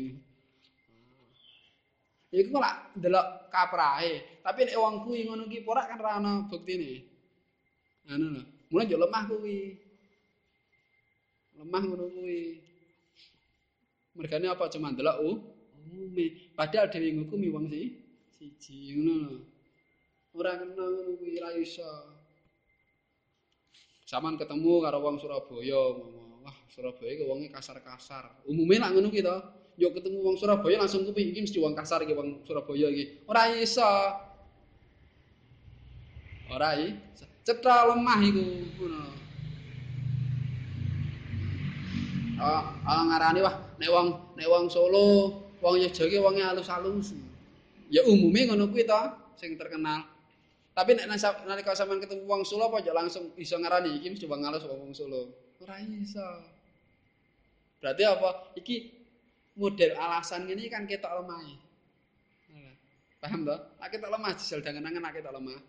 Iku 2.32 2.56
lak 2.64 2.96
ndelok 2.96 3.52
kaprahe. 3.52 4.40
Tapi 4.40 4.60
nek 4.64 4.80
wong 4.80 4.96
kuwi 5.04 5.28
ngono 5.28 5.52
ki 5.52 5.68
ora 5.68 5.84
kan 5.84 6.00
ora 6.00 6.12
ana 6.16 6.32
buktine. 6.48 7.04
Anu 8.08 8.40
lho. 8.40 8.42
Mulane 8.72 8.88
yo 8.88 8.98
lemah 9.04 9.24
kuwi. 9.28 9.76
Lemah 11.60 11.82
ngono 11.84 12.06
kuwi. 12.08 12.64
Mergane 14.16 14.48
apa 14.48 14.72
cuma 14.72 14.96
ndelok 14.96 15.18
uh, 15.20 15.38
umume. 15.76 16.56
Padahal 16.56 16.88
dhewe 16.88 17.20
ngukumi 17.20 17.52
wong 17.52 17.68
si 17.68 18.00
siji 18.40 18.96
ngono 18.96 19.14
lho. 19.28 19.36
Ora 20.32 20.56
kena 20.56 20.88
ngono 20.88 21.12
kuwi 21.20 21.36
ra 21.44 21.52
iso. 21.60 21.92
Saman 24.08 24.40
ketemu 24.40 24.88
karo 24.88 25.04
wong 25.04 25.20
Surabaya 25.20 25.80
wah 26.48 26.58
Surabaya 26.72 27.12
ki 27.12 27.28
wonge 27.28 27.52
kasar-kasar. 27.52 28.40
Umume 28.48 28.80
lak 28.80 28.96
ngono 28.96 29.12
ki 29.12 29.20
to. 29.20 29.36
Yo 29.80 29.92
ketemu 29.96 30.20
wong 30.20 30.36
Surabaya 30.36 30.84
langsung 30.84 31.08
kuwi 31.08 31.32
iki 31.32 31.40
mesti 31.48 31.58
wong 31.60 31.74
kasar 31.76 32.04
iki 32.04 32.12
wong 32.16 32.44
Surabaya 32.44 32.88
iki. 32.92 33.24
Ora 33.28 33.52
iso. 33.56 33.88
Ora 36.52 36.76
i. 36.76 36.96
Cetha 37.42 37.90
lemah 37.90 38.20
iku 38.22 38.44
ngono. 38.78 39.04
Oh, 42.42 42.64
oh 42.74 43.02
ngarani 43.06 43.40
wah 43.46 43.56
nek 43.78 43.90
wong 43.90 44.08
nek 44.34 44.50
wong 44.50 44.66
Solo, 44.70 45.42
wong 45.62 45.76
Yogyakarta 45.78 46.10
iki 46.10 46.18
wonge 46.22 46.42
alus-alus. 46.42 47.14
Ya 47.90 48.02
umume 48.06 48.50
ngono 48.50 48.70
kuwi 48.70 48.86
to 48.86 49.02
sing 49.38 49.58
terkenal. 49.58 50.06
Tapi 50.72 50.96
nek 50.98 51.10
nalika 51.46 51.74
sampean 51.74 52.02
ketemu 52.02 52.26
wong 52.30 52.46
Solo 52.46 52.70
apa 52.70 52.82
aja 52.82 52.94
langsung 52.94 53.34
iso 53.38 53.58
ngarani 53.58 53.98
iki 53.98 54.08
mesti 54.14 54.26
wong 54.30 54.42
alus 54.46 54.66
wong 54.70 54.94
Solo. 54.94 55.34
Ora 55.62 55.82
iso. 55.82 56.26
Berarti 57.82 58.04
apa? 58.06 58.30
Iki 58.62 59.01
model 59.56 59.92
alasan 60.00 60.48
ini 60.48 60.72
kan 60.72 60.88
kita 60.88 61.08
lemah. 61.08 61.72
Paham 63.22 63.46
toh? 63.46 63.60
Nek 63.78 63.90
kita 63.94 64.08
lemah 64.10 64.32
jisel 64.34 64.66
dangen-dangen 64.66 64.98
nek 64.98 65.14
kita 65.14 65.30
lemah. 65.30 65.60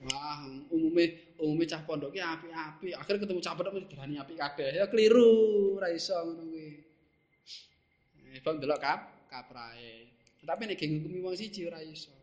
Wah, 0.00 0.48
umume 0.72 1.36
umume 1.36 1.68
cah 1.68 1.84
pondok 1.84 2.16
ki 2.16 2.24
apik-apik. 2.24 2.96
Akhir 2.96 3.20
ketemu 3.20 3.40
cah 3.44 3.52
pondok 3.52 3.76
mesti 3.76 3.92
berani 3.92 4.16
apik 4.16 4.40
kabeh. 4.40 4.80
Ya 4.80 4.88
keliru, 4.88 5.76
iso 5.92 6.16
ngono 6.16 6.48
kuwi. 6.48 6.68
Eh, 8.32 8.40
bang 8.40 8.56
delok 8.56 8.80
kap 8.80 9.28
kaprae. 9.28 10.08
Tapi 10.40 10.62
nek 10.64 10.80
geng 10.80 11.04
hukumi 11.04 11.20
wong 11.20 11.36
siji 11.36 11.68
ora 11.68 11.84
iso. 11.84 12.16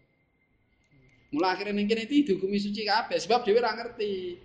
Mulai 1.30 1.54
akhirnya 1.54 1.78
ning 1.78 1.86
kene 1.86 2.10
iki 2.10 2.26
dihukumi 2.26 2.58
suci 2.58 2.82
kabeh 2.82 3.22
sebab 3.22 3.46
dhewe 3.46 3.62
ora 3.62 3.78
ngerti. 3.78 4.42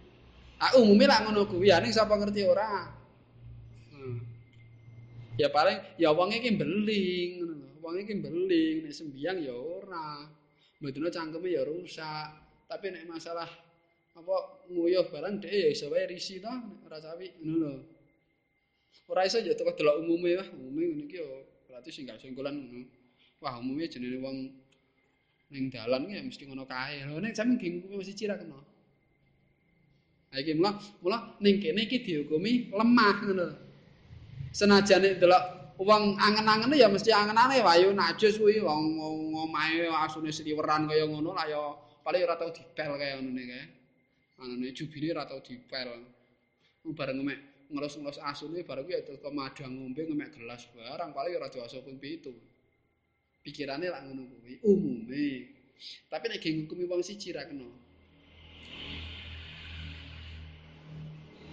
Ah 0.61 0.77
umume 0.77 1.09
lak 1.09 1.25
ngono 1.25 1.49
kuwi, 1.49 1.73
ning 1.73 1.97
sapa 1.97 2.13
ngerti 2.21 2.45
ora? 2.45 3.01
Ya 5.43 5.51
paling 5.51 5.99
ya 5.99 6.15
wong 6.15 6.31
iki 6.31 6.55
beling 6.55 7.43
ngono 7.43 7.55
lho. 7.59 7.69
Wong 7.83 7.95
iki 7.99 8.15
beling 8.23 8.87
nek 8.87 8.95
sembiang 8.95 9.39
ya 9.43 9.55
ora. 9.59 10.23
Mbedune 10.79 11.11
cangkeme 11.11 11.51
ya 11.51 11.67
rusak. 11.67 12.31
Tapi 12.71 12.95
nek 12.95 13.11
masalah 13.11 13.51
apa 14.13 14.37
nguyuh 14.71 15.09
barang 15.11 15.43
dhek 15.43 15.51
ya 15.51 15.69
iso 15.73 15.91
wae 15.91 16.07
risi 16.07 16.39
to 16.39 16.53
ora 16.87 17.03
sawi 17.03 17.27
ngono 17.43 17.59
lho. 17.59 17.73
Ora 19.11 19.27
iso 19.27 19.43
ya 19.43 19.59
teko 19.59 19.75
delok 19.75 19.99
umume 20.07 20.39
wah 20.39 20.49
umume 20.55 20.83
ngene 20.95 21.03
iki 21.11 21.19
ya 21.19 21.27
berarti 21.67 21.91
sing 21.91 22.07
gak 22.07 22.23
singkulan 22.23 22.55
ngono. 22.55 22.87
Wah 23.43 23.59
umume 23.59 23.91
jenenge 23.91 24.23
wong 24.23 24.37
ning 25.51 25.65
dalan 25.75 26.07
ya 26.07 26.23
mesti 26.23 26.47
ngono 26.47 26.71
kae. 26.71 27.03
Lho 27.03 27.19
nek 27.19 27.35
sampe 27.35 27.59
gengku 27.59 27.99
mesti 27.99 28.15
cira 28.15 28.39
kena. 28.39 28.63
Ha 30.31 30.39
iki 30.39 30.55
mula 30.55 30.79
mula 31.03 31.35
ning 31.43 31.59
kene 31.59 31.83
iki 31.91 31.99
dihukumi 32.07 32.71
lemah 32.71 33.19
ngono 33.27 33.47
lho 33.51 33.72
senajan 34.53 35.17
delok 35.17 35.63
wong 35.81 36.21
angen-angen 36.21 36.77
ya 36.77 36.87
mesti 36.87 37.11
angenane 37.11 37.59
wae 37.65 37.89
najis 37.91 38.37
kuwi 38.39 38.61
wong 38.61 39.01
ngomahe 39.33 39.89
asune 40.05 40.31
sliweran 40.31 40.87
kaya 40.87 41.09
ngono 41.09 41.33
lah 41.33 41.49
ya 41.49 41.63
paling 42.05 42.23
ora 42.23 42.37
tau 42.37 42.53
dipel 42.53 42.95
kaya 43.01 43.19
ngono 43.19 43.33
kae. 43.35 43.65
Anane 44.43 44.75
jubine 44.75 45.11
ora 45.17 45.25
tau 45.27 45.41
dipel. 45.41 45.89
Bareng 46.83 47.23
ngemek 47.23 47.39
ngelus-ngelus 47.73 48.19
asune 48.21 48.61
bareng 48.67 48.85
kuwi 48.85 49.01
teko 49.07 49.31
madang 49.33 49.73
ngombe 49.73 50.03
ngemek 50.05 50.35
gelas 50.37 50.69
barang 50.75 51.11
paling 51.17 51.33
ora 51.39 51.49
diwasa 51.49 51.81
pun 51.81 51.97
pitu. 51.97 52.35
Pikirane 53.43 53.89
lak 53.91 54.03
ngono 54.07 54.29
kuwi 54.29 54.61
umume. 54.63 55.27
Tapi 56.07 56.25
nek 56.31 56.45
ngukumi 56.45 56.85
wong 56.87 57.03
siji 57.03 57.35
ra 57.35 57.43
kena. 57.49 57.67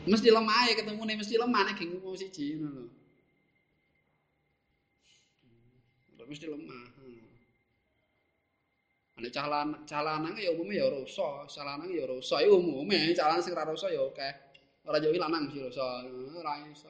Mesti 0.08 0.30
lemah 0.32 0.72
ya 0.72 0.74
ketemu 0.80 1.02
nih 1.04 1.16
mesti 1.20 1.36
lemah 1.36 1.62
nih 1.68 1.74
geng 1.76 1.92
mau 2.00 2.16
siji 2.16 2.56
ngono 2.56 2.88
lho. 2.88 2.88
Mesti 6.30 6.46
lemah 6.46 6.84
ane 9.20 9.28
calan 9.36 9.84
calanang 9.84 10.32
ya 10.40 10.56
umumnya 10.56 10.80
ya 10.80 10.88
rusa 10.88 11.44
calanang 11.52 11.92
ya 11.92 12.08
rusa 12.08 12.40
ya 12.40 12.48
umumnya 12.56 13.12
calanang 13.12 13.44
sing 13.44 13.52
rusa 13.52 13.92
ya 13.92 14.00
oke 14.00 14.30
ora 14.88 14.96
jauh 15.04 15.12
lanang 15.12 15.52
mesti 15.52 15.60
rusa 15.60 16.08
ora 16.40 16.64
iso. 16.72 16.88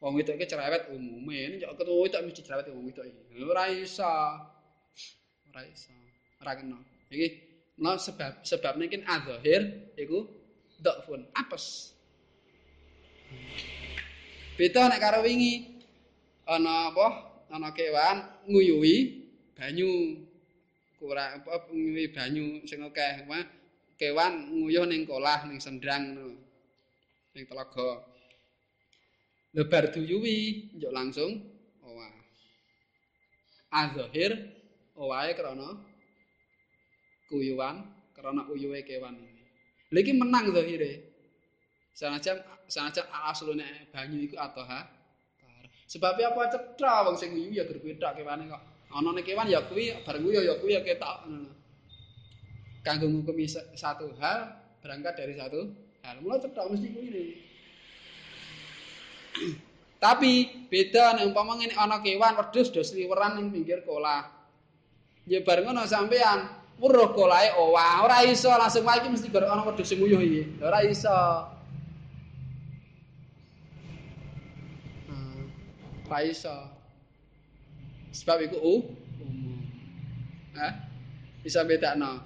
Wong 0.00 0.16
itu 0.18 0.32
iki 0.34 0.48
cerewet 0.48 0.90
umumnya 0.90 1.54
ini 1.54 1.56
jauh 1.62 1.76
ketemu 1.78 2.02
itu 2.08 2.16
mesti 2.18 2.40
cerewet 2.42 2.66
wong 2.74 2.90
iki. 2.90 3.38
Ora 3.46 3.70
iso. 3.70 4.14
Ora 5.54 5.62
iso 5.70 5.94
ora 6.42 6.52
kena. 6.58 6.80
Iki 7.14 7.50
Nah, 7.80 7.96
sebab 7.96 8.44
sebabnya 8.44 8.92
kan 8.92 9.02
adzahir 9.08 9.96
iku 9.96 10.28
dhafun 10.84 11.24
apes 11.32 11.96
Beda 14.60 14.92
nek 14.92 15.00
karo 15.00 15.24
wingi 15.24 15.80
ana 16.44 16.92
apa? 16.92 17.06
Ana 17.50 17.72
kewan 17.72 18.46
nguyuhi 18.46 18.96
banyu. 19.56 20.20
Kurang 21.00 21.40
apa 21.40 21.72
nguyuhi 21.72 22.12
banyu 22.12 22.60
sing 22.68 22.84
akeh. 22.84 23.24
Kewan 23.96 24.52
nguyuh 24.52 24.84
ning 24.84 25.08
kolah 25.08 25.48
ning 25.48 25.58
sendrang 25.58 26.12
ngono. 26.12 26.36
Ning 27.32 27.44
telaga. 27.48 28.04
Lebar 29.56 29.90
duyuwi 29.90 30.70
njuk 30.78 30.92
langsung 30.94 31.42
owah. 31.82 32.12
Azahir 33.72 34.30
owahe 34.94 35.34
krana 35.34 35.74
kuyuwan 37.26 37.82
krana 38.14 38.46
uyuhe 38.52 38.84
kewan 38.86 39.16
ini. 39.18 39.42
Iki 39.90 40.12
menang 40.14 40.54
zahire. 40.54 41.02
Sanajan 41.96 42.38
sanajan 42.70 43.04
aslune 43.26 43.90
banyu 43.90 44.22
iku 44.30 44.38
atoha. 44.38 44.86
Sebabnya 45.90 46.30
apa 46.30 46.54
cetha 46.54 47.02
wong 47.02 47.18
sing 47.18 47.34
nguyu 47.34 47.50
ya 47.58 47.66
berbeda 47.66 48.14
kewane 48.14 48.46
kok. 48.46 48.62
Ana 48.94 49.10
nek 49.10 49.26
kewan 49.26 49.50
ya 49.50 49.66
kuwi 49.66 49.90
bareng 50.06 50.22
nguyu 50.22 50.46
ya 50.46 50.54
kuwi 50.62 50.78
ya 50.78 50.86
ketok. 50.86 51.26
Kanggo 52.86 53.10
ngukumi 53.10 53.50
satu 53.74 54.14
hal 54.22 54.54
berangkat 54.86 55.18
dari 55.18 55.34
satu 55.34 55.66
hal. 56.06 56.22
Mula 56.22 56.38
cetha 56.38 56.62
mesti 56.70 56.88
kuwi. 56.94 57.10
Tapi 60.04 60.32
beda 60.70 61.18
nek 61.18 61.34
umpama 61.34 61.58
ngene 61.58 61.74
ana 61.74 61.98
kewan 61.98 62.38
wedhus 62.38 62.70
do 62.70 62.86
sliweran 62.86 63.36
ning 63.36 63.50
pinggir 63.50 63.82
kolah. 63.82 64.30
Ya 65.26 65.42
bareng 65.42 65.74
ngono 65.74 65.90
sampean 65.90 66.54
weruh 66.80 67.12
kolahe 67.12 67.52
owah, 67.60 68.08
ora 68.08 68.24
iso 68.24 68.48
langsung 68.48 68.88
wae 68.88 69.04
iki 69.04 69.12
mesti 69.12 69.28
gara 69.28 69.52
ana 69.52 69.66
wedhus 69.66 69.90
sing 69.90 69.98
nguyuh 69.98 70.22
iki. 70.22 70.62
Ora 70.62 70.86
iso. 70.86 71.12
Ora 76.10 76.26
iso. 76.26 76.50
Sebab 78.10 78.50
iku 78.50 78.58
u 78.58 78.74
umum. 79.22 79.62
Hah? 80.58 80.74
Bisa 81.46 81.62
bedakno. 81.62 82.18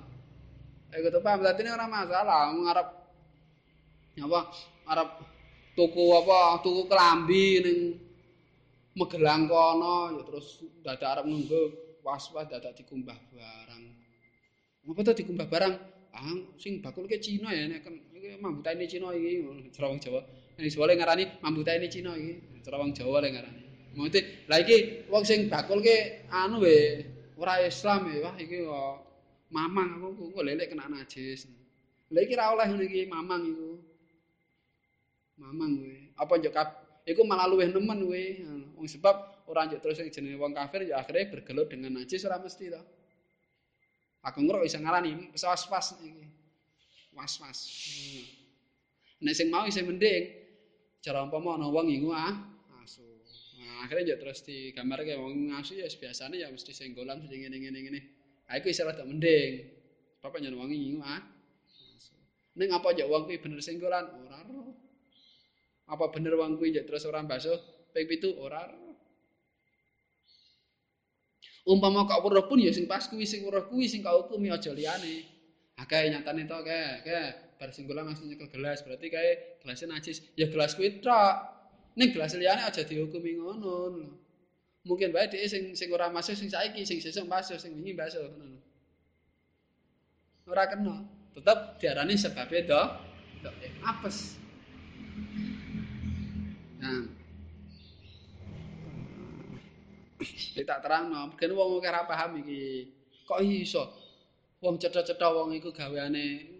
Iku 0.88 1.12
to 1.12 1.20
paham 1.20 1.44
dadi 1.44 1.68
ora 1.68 1.84
masalah 1.84 2.48
ngarep 2.56 2.88
apa 4.24 4.40
arep 4.88 5.10
tuku 5.76 6.04
apa 6.16 6.64
tuku 6.64 6.88
kelambi 6.88 7.46
ning 7.60 7.78
Magelang 8.94 9.50
kono 9.50 10.14
ya 10.14 10.22
terus 10.22 10.62
dadak 10.86 11.18
arep 11.18 11.24
nganggo 11.26 11.60
was-was 12.06 12.46
dadak 12.46 12.78
dikumbah 12.78 13.18
barang. 13.34 13.82
Ngopo 14.86 15.02
to 15.02 15.18
dikumbah 15.18 15.50
barang? 15.50 15.74
Ah 16.14 16.30
sing 16.62 16.78
bakul 16.78 17.10
ke 17.10 17.18
Cina 17.18 17.50
ya 17.50 17.66
nek 17.66 17.82
iki 18.14 18.38
mambutane 18.38 18.86
Cina 18.86 19.10
iki 19.10 19.42
cara 19.74 19.90
wong 19.90 19.98
Jawa. 19.98 20.22
Nek 20.62 20.70
soalé 20.70 20.94
ngarani 20.94 21.42
mambutane 21.42 21.90
Cina 21.90 22.14
iki 22.14 22.62
cara 22.62 22.78
wong 22.78 22.94
Jawa 22.94 23.18
le 23.18 23.34
ngarani. 23.34 23.63
Mesti 23.94 24.50
lah 24.50 24.58
iki 24.58 25.06
wong 25.06 25.22
sing 25.22 25.46
bakul 25.46 25.78
ke 25.78 26.26
anu 26.26 26.66
we 26.66 27.06
ora 27.38 27.62
Islam 27.62 28.10
ya 28.10 28.26
wah 28.26 28.34
iki 28.34 28.66
kok 28.66 28.94
mamang 29.54 30.02
aku 30.02 30.34
kok 30.34 30.42
lelek 30.42 30.74
kena 30.74 30.90
najis. 30.90 31.46
Lah 32.10 32.20
iki 32.26 32.34
ra 32.34 32.50
oleh 32.50 32.66
ngene 32.66 32.84
iki 32.90 33.06
mamang 33.06 33.42
iku. 33.46 33.70
Mamang 35.38 35.70
we. 35.78 36.10
Apa 36.18 36.34
njuk 36.42 36.54
iku 37.06 37.22
malah 37.22 37.46
luweh 37.46 37.70
nemen 37.70 38.02
we. 38.10 38.42
Wong 38.74 38.90
sebab 38.90 39.46
ora 39.46 39.70
njuk 39.70 39.78
terus 39.78 40.02
jenenge 40.10 40.42
wong 40.42 40.50
kafir 40.58 40.90
ya 40.90 40.98
akhirnya 40.98 41.30
bergelut 41.30 41.70
dengan 41.70 42.02
najis 42.02 42.26
ora 42.26 42.42
mesti 42.42 42.74
to. 42.74 42.82
Aku 44.26 44.42
ngerok 44.42 44.66
iso 44.66 44.82
ngarani 44.82 45.30
was-was 45.30 45.94
iki. 46.02 46.26
Was-was. 47.14 47.58
Nek 49.22 49.34
sing 49.38 49.54
mau 49.54 49.62
isih 49.70 49.86
mending 49.86 50.34
cara 50.98 51.22
umpama 51.22 51.54
ana 51.54 51.70
wong 51.70 51.86
iku 51.92 52.10
ah 52.10 52.53
akhirnya 53.84 54.14
ya 54.14 54.16
terus 54.16 54.40
digambar 54.40 55.04
kayak 55.04 55.20
wong 55.20 55.52
ngasu 55.52 55.76
ya 55.76 55.86
biasanya 55.86 56.36
ya 56.40 56.48
mesti 56.48 56.72
senggolan 56.72 57.20
mesti 57.20 57.36
ngene 57.36 57.56
ngene 57.60 57.78
ngene. 57.84 58.00
Ah 58.48 58.56
iku 58.56 58.72
istilah 58.72 58.96
tak 58.96 59.04
mending. 59.04 59.68
Bapak 60.24 60.40
nyen 60.40 60.56
wangi 60.56 60.96
ah. 61.04 61.20
Ning 62.56 62.72
apa 62.72 62.96
aja 62.96 63.04
wong 63.04 63.28
kuwi 63.28 63.36
bener 63.44 63.60
senggolan 63.60 64.08
ora 64.24 64.40
ro. 64.48 64.72
Apa 65.84 66.08
bener 66.08 66.32
wong 66.40 66.56
kuwi 66.56 66.72
terus 66.72 67.04
ora 67.04 67.20
basuh 67.20 67.60
ping 67.92 68.08
pitu 68.08 68.32
ora 68.40 68.64
ro. 68.64 68.96
Umpama 71.64 72.04
kok 72.08 72.20
weruh 72.24 72.44
pun 72.48 72.60
ya 72.60 72.72
sing 72.72 72.88
pas 72.88 73.04
kuwi 73.08 73.24
sing 73.28 73.44
weruh 73.44 73.68
kuwi 73.68 73.88
sing 73.88 74.00
kau 74.00 74.24
hukumi 74.24 74.48
aja 74.48 74.72
liyane. 74.72 75.24
Akeh 75.76 76.08
nyatane 76.08 76.46
to 76.46 76.56
kae, 76.64 77.02
kae 77.02 77.22
bar 77.60 77.68
singgolan 77.74 78.06
langsung 78.08 78.30
nyekel 78.30 78.48
gelas 78.48 78.80
berarti 78.84 79.06
kae 79.12 79.60
gelasnya 79.60 79.92
najis. 79.92 80.24
Ya 80.36 80.48
gelas 80.48 80.72
kuwi 80.76 81.04
tok. 81.04 81.53
Ning 81.94 82.10
gelas 82.10 82.34
liyane 82.34 82.66
aja 82.66 82.82
dihukumi 82.82 83.38
ngono. 83.38 84.10
Mungkin 84.84 85.14
bae 85.14 85.30
dhek 85.30 85.46
sing 85.46 85.62
sing 85.78 85.88
ora 85.94 86.10
masuk 86.10 86.34
sing 86.34 86.50
saiki 86.50 86.82
sing 86.82 86.98
sesuk 86.98 87.24
masuk 87.30 87.56
sing 87.56 87.72
wingi 87.78 87.94
masuk 87.94 88.20
ngono. 88.34 88.58
Ora 90.50 90.66
kena. 90.66 91.06
Tetep 91.34 91.58
diarani 91.78 92.14
sebabnya 92.18 92.60
do 92.66 92.82
do 93.46 93.50
eh, 93.62 93.72
apes. 93.82 94.38
Nah. 96.82 97.02
Iki 100.24 100.62
tak 100.62 100.80
terangno, 100.82 101.34
ben 101.36 101.50
wong 101.54 101.82
ora 101.82 102.06
paham 102.06 102.42
iki. 102.42 102.90
Kok 103.24 103.40
iso? 103.40 103.82
Wong 104.60 104.80
cetha-cetha 104.82 105.28
wong 105.30 105.54
iku 105.56 105.70
gaweane 105.70 106.54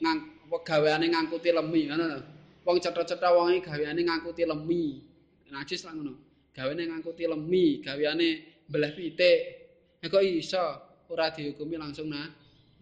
ngang 0.00 0.18
apa 0.46 0.56
gaweane 0.62 1.06
ngangkuti 1.10 1.50
lemi 1.52 1.88
ngono 1.88 2.04
lho. 2.10 2.20
Wong 2.66 2.82
cetha-cetha 2.82 3.30
wong 3.30 3.54
iki 3.54 3.70
gaweane 3.70 4.02
ngangkuti 4.02 4.42
lemi. 4.42 4.98
Najis 5.54 5.86
lah 5.86 5.94
ngono. 5.94 6.14
Gaweane 6.50 6.82
ngangkuti 6.90 7.24
lemi, 7.30 7.78
gaweane 7.78 8.28
mbelah 8.66 8.90
pitik. 8.98 9.40
Ya 10.02 10.06
kok 10.10 10.26
iso 10.26 10.64
ora 11.06 11.30
dihukumi 11.30 11.78
langsung 11.78 12.10
nah 12.10 12.26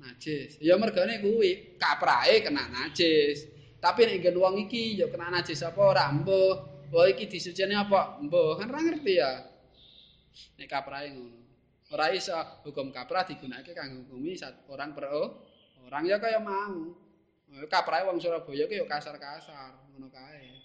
najis. 0.01 0.57
Ya 0.65 0.81
mergane 0.81 1.21
kuwi 1.21 1.77
kaprahe 1.77 2.41
kena 2.41 2.65
najis. 2.73 3.45
Tapi 3.85 4.09
nek 4.09 4.25
nggen 4.25 4.37
wong 4.41 4.55
iki 4.65 4.97
ya 4.97 5.13
kena 5.13 5.29
najis 5.29 5.61
apa 5.61 5.81
ora 5.85 6.09
mbuh. 6.09 6.73
Wah 6.89 7.05
iki 7.05 7.29
disucine 7.29 7.77
apa? 7.77 8.17
Mbuh 8.25 8.57
kan 8.57 8.73
ora 8.73 8.81
ngerti 8.81 9.13
ya. 9.21 9.45
Nek 10.57 10.69
kaprahe 10.73 11.13
ngono. 11.13 11.39
Ora 11.93 12.09
iso 12.17 12.33
hukum 12.65 12.89
kaprah 12.89 13.29
digunakake 13.29 13.77
kanggo 13.77 14.09
hukumi 14.09 14.35
orang 14.73 14.97
per 14.97 15.05
orang 15.85 16.05
ya 16.09 16.17
kaya 16.17 16.41
mau. 16.41 17.04
Eh, 17.55 17.71
kaprahe 17.71 18.03
wong 18.03 18.19
Surabaya 18.19 18.67
ki 18.67 18.83
ya 18.83 18.87
kasar-kasar, 18.87 19.95
ngono 19.95 20.11
kae. 20.11 20.59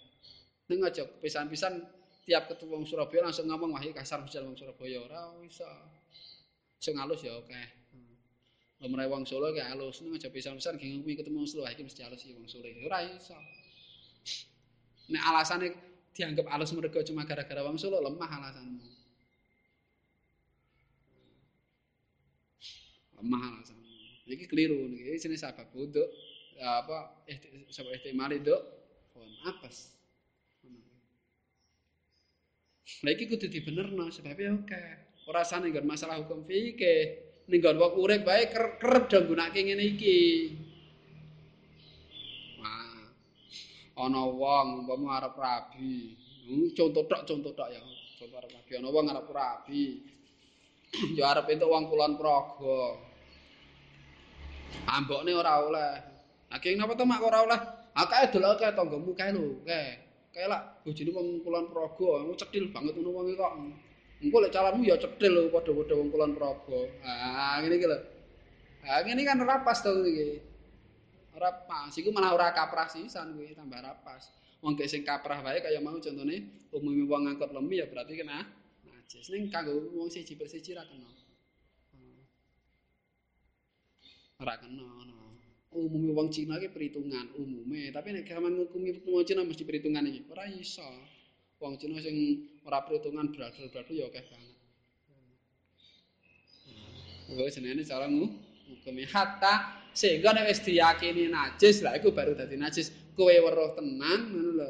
Ning 0.74 0.82
aja 0.82 1.06
pisan-pisan 1.06 1.86
tiap 2.26 2.50
ketemu 2.50 2.82
wong 2.82 2.86
Surabaya 2.90 3.30
langsung 3.30 3.46
ngomong 3.46 3.78
wah 3.78 3.84
kasar 3.94 4.26
pisan 4.26 4.50
wong 4.50 4.58
Surabaya 4.58 4.98
ora 5.06 5.22
iso. 5.46 5.70
Sing 6.82 6.98
halus 6.98 7.22
ya 7.22 7.38
oke. 7.38 7.62
Lemre 8.82 9.06
wong 9.06 9.28
Solo 9.30 9.54
ki 9.54 9.62
halus, 9.62 10.02
ning 10.02 10.18
aja 10.18 10.34
pisan-pisan 10.34 10.82
kuwi 10.82 11.14
ketemu 11.14 11.46
wong 11.46 11.50
Solo 11.50 11.70
iki 11.70 11.86
mesti 11.86 12.02
halus 12.02 12.26
iki 12.26 12.34
wong 12.34 12.50
Solo. 12.50 12.66
Ora 12.66 13.06
iso. 13.06 13.38
Nek 15.14 15.24
alasane 15.30 15.68
dianggap 16.18 16.50
halus 16.50 16.74
mergo 16.74 17.06
cuma 17.06 17.22
gara-gara 17.22 17.62
wong 17.70 17.78
Solo 17.78 18.02
lemah 18.02 18.30
alasanmu. 18.34 18.86
Lemah 23.22 23.42
alasanmu. 23.46 23.94
Iki 24.26 24.46
keliru 24.50 24.90
iki 24.90 25.22
jenis 25.22 25.46
sebab 25.46 25.70
untuk 25.78 26.10
apa 26.60 27.24
sebab 27.72 27.91
ihtimal 27.95 28.32
itu 28.36 28.55
pun 29.16 29.28
apes 29.47 29.99
Lah 33.05 33.12
iki 33.16 33.30
kudu 33.30 33.47
dibenerno 33.47 34.10
sebabnya 34.12 34.51
oke. 34.57 34.84
Ora 35.30 35.45
sane 35.45 35.70
nggon 35.70 35.88
masalah 35.88 36.20
hukum 36.20 36.43
fikih. 36.43 37.22
Ning 37.47 37.62
nggon 37.62 37.78
wong 37.80 37.93
urip 38.01 38.26
bae 38.26 38.49
kerep 38.49 39.07
do 39.07 39.20
gunake 39.30 39.62
ngene 39.62 39.84
iki. 39.95 40.22
Wah. 42.60 43.07
Ana 44.03 44.22
wong 44.26 44.68
umpama 44.84 45.22
arep 45.22 45.38
rabi. 45.38 46.18
Hmm, 46.49 46.74
contoh 46.74 47.05
tok 47.05 47.24
contoh 47.30 47.53
tok 47.53 47.70
ya. 47.72 47.82
Contoh 48.20 48.38
arep 48.41 48.51
rabi 48.57 48.72
ana 48.76 48.89
wong 48.89 49.05
arep 49.07 49.28
rabi. 49.32 49.84
Ya 51.14 51.30
arep 51.32 51.45
entuk 51.53 51.70
wong 51.70 51.88
kulon 51.88 52.18
praga. 52.18 52.82
Ambokne 54.89 55.32
ora 55.38 55.53
oleh. 55.62 56.19
Akeh 56.50 56.74
napa 56.74 56.97
to 56.97 57.06
mak 57.06 57.22
ora 57.22 57.45
oleh? 57.45 57.62
Akeh 57.93 58.34
delok 58.34 58.58
kae 58.58 58.74
tanggamu 58.74 59.14
kae 59.14 59.30
lho, 59.30 59.62
kae. 59.66 60.02
Kae 60.34 60.45
lak 60.50 60.82
bojone 60.86 61.12
wong 61.14 61.28
kulon 61.45 61.66
praga, 61.70 62.26
cedhil 62.38 62.74
banget 62.74 62.93
ngono 62.97 63.10
wong 63.14 63.26
kok. 63.38 63.54
Engko 64.22 64.38
lek 64.41 64.54
calonmu 64.54 64.82
ya 64.86 64.95
cedhil 64.97 65.34
lho 65.34 65.41
padha-padha 65.54 65.93
wong 65.93 66.10
kulon 66.10 66.32
praga. 66.34 66.80
Ah, 67.06 67.62
ngene 67.62 67.76
iki 67.78 67.88
lho. 67.89 67.97
Ah, 68.86 69.02
ngene 69.06 69.22
kan 69.26 69.38
ora 69.41 69.62
pas 69.62 69.78
to 69.82 69.93
iki. 70.06 70.41
Ora 71.38 71.54
pas, 71.54 71.93
iku 71.93 72.10
malah 72.10 72.34
ora 72.34 72.47
kaprah 72.50 72.89
sisan 72.89 73.38
kuwi 73.38 73.54
tambah 73.54 73.78
ora 73.78 73.93
pas. 73.93 74.34
Wong 74.60 74.74
gek 74.74 74.89
sing 74.89 75.02
kaprah 75.06 75.39
wae 75.45 75.62
kaya 75.62 75.78
mau 75.80 75.95
contone 76.02 76.68
umumnya 76.74 77.06
wong 77.06 77.22
ngangkut 77.30 77.54
lemi 77.54 77.80
ya 77.80 77.86
berarti 77.86 78.18
kena 78.18 78.43
najis. 78.89 79.30
Ning 79.30 79.54
kanggo 79.54 79.78
wong 79.93 80.10
siji 80.10 80.34
persiji 80.34 80.74
ra 80.74 80.84
kena. 80.84 81.10
Ora 84.41 84.54
kena 84.58 84.84
ngono. 84.84 85.29
Umumnya 85.70 86.18
wong 86.18 86.34
Cina 86.34 86.58
iki 86.58 86.74
perhitungan 86.74 87.30
umume, 87.38 87.94
tapi 87.94 88.10
nek 88.10 88.26
gaman 88.26 88.58
ngukumi 88.58 89.06
wong 89.06 89.22
Cina 89.22 89.46
mesti 89.46 89.62
perhitungan 89.62 90.02
iki. 90.10 90.26
Ora 90.34 90.50
iso. 90.50 90.86
Wong 91.62 91.78
Cina 91.78 92.02
sing 92.02 92.50
ora 92.66 92.82
perhitungan 92.82 93.30
bradul-bradul 93.30 93.96
ya 94.00 94.10
akeh 94.10 94.24
banget. 94.26 94.58
Oh, 97.30 97.46
jenenge 97.46 97.86
cara 97.86 98.10
ngukumi 98.10 99.06
hatta 99.06 99.78
sehingga 99.94 100.34
nek 100.34 100.50
wis 100.50 100.66
diyakini 100.66 101.30
najis, 101.30 101.86
lah 101.86 101.94
iku 101.94 102.10
baru 102.10 102.34
dadi 102.34 102.58
najis. 102.58 102.90
Kowe 103.14 103.30
weruh 103.30 103.78
tenan 103.78 104.34
ngono 104.34 104.52
lho. 104.58 104.70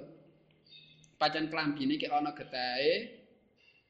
Pancen 1.16 1.48
klambine 1.48 1.96
iki 1.96 2.12
ana 2.12 2.36
getahe. 2.36 3.16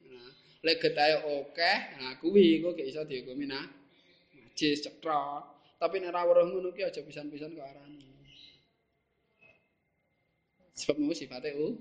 Nah, 0.06 0.30
lek 0.62 0.78
getahe 0.78 1.18
akeh, 1.18 1.78
nah 1.98 2.14
kuwi 2.22 2.62
gak 2.62 2.86
iso 2.86 3.02
dihukumi 3.02 3.50
nah. 3.50 3.66
Najis 4.38 4.86
cetrok. 4.86 5.49
Tapi 5.80 5.96
nek 5.96 6.12
ora 6.12 6.28
weruh 6.28 6.44
ngono 6.44 6.76
ki 6.76 6.84
aja 6.84 7.00
pisan-pisan 7.00 7.56
kok 7.56 7.64
arani. 7.64 8.04
Sebab 10.76 11.00
mau 11.00 11.16
sifatnya 11.16 11.56
umum. 11.56 11.72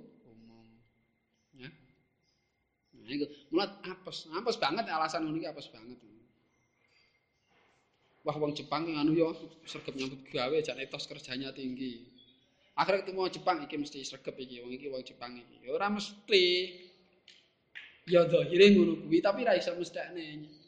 Ya. 1.59 1.67
Nah, 2.95 3.11
itu 3.11 3.27
mulat 3.51 3.75
apes, 3.83 4.31
apes 4.31 4.55
banget 4.55 4.87
alasan 4.87 5.27
ngono 5.27 5.43
ki 5.43 5.51
apes 5.51 5.67
banget. 5.67 5.99
Wah 8.23 8.35
wong 8.35 8.55
Jepang 8.55 8.87
yang 8.87 9.03
anu 9.03 9.15
yo 9.15 9.35
sregep 9.63 9.95
nyambut 9.95 10.27
gawe 10.31 10.57
jan 10.63 10.79
etos 10.79 11.07
kerjanya 11.07 11.51
tinggi. 11.55 12.03
Akhirnya 12.79 13.03
ketemu 13.03 13.27
wong 13.27 13.31
Jepang 13.35 13.57
iki 13.67 13.75
mesti 13.79 13.99
sregep 14.03 14.35
iki 14.39 14.63
wong 14.63 14.71
iki 14.75 14.87
wong 14.87 15.03
Jepang 15.03 15.35
iki. 15.35 15.67
Ora 15.67 15.91
mesti. 15.91 16.45
Ya 18.07 18.23
zahire 18.27 18.75
ngono 18.75 19.07
kuwi 19.07 19.19
tapi 19.19 19.43
ra 19.43 19.59
iso 19.59 19.75
mesthekne. 19.75 20.58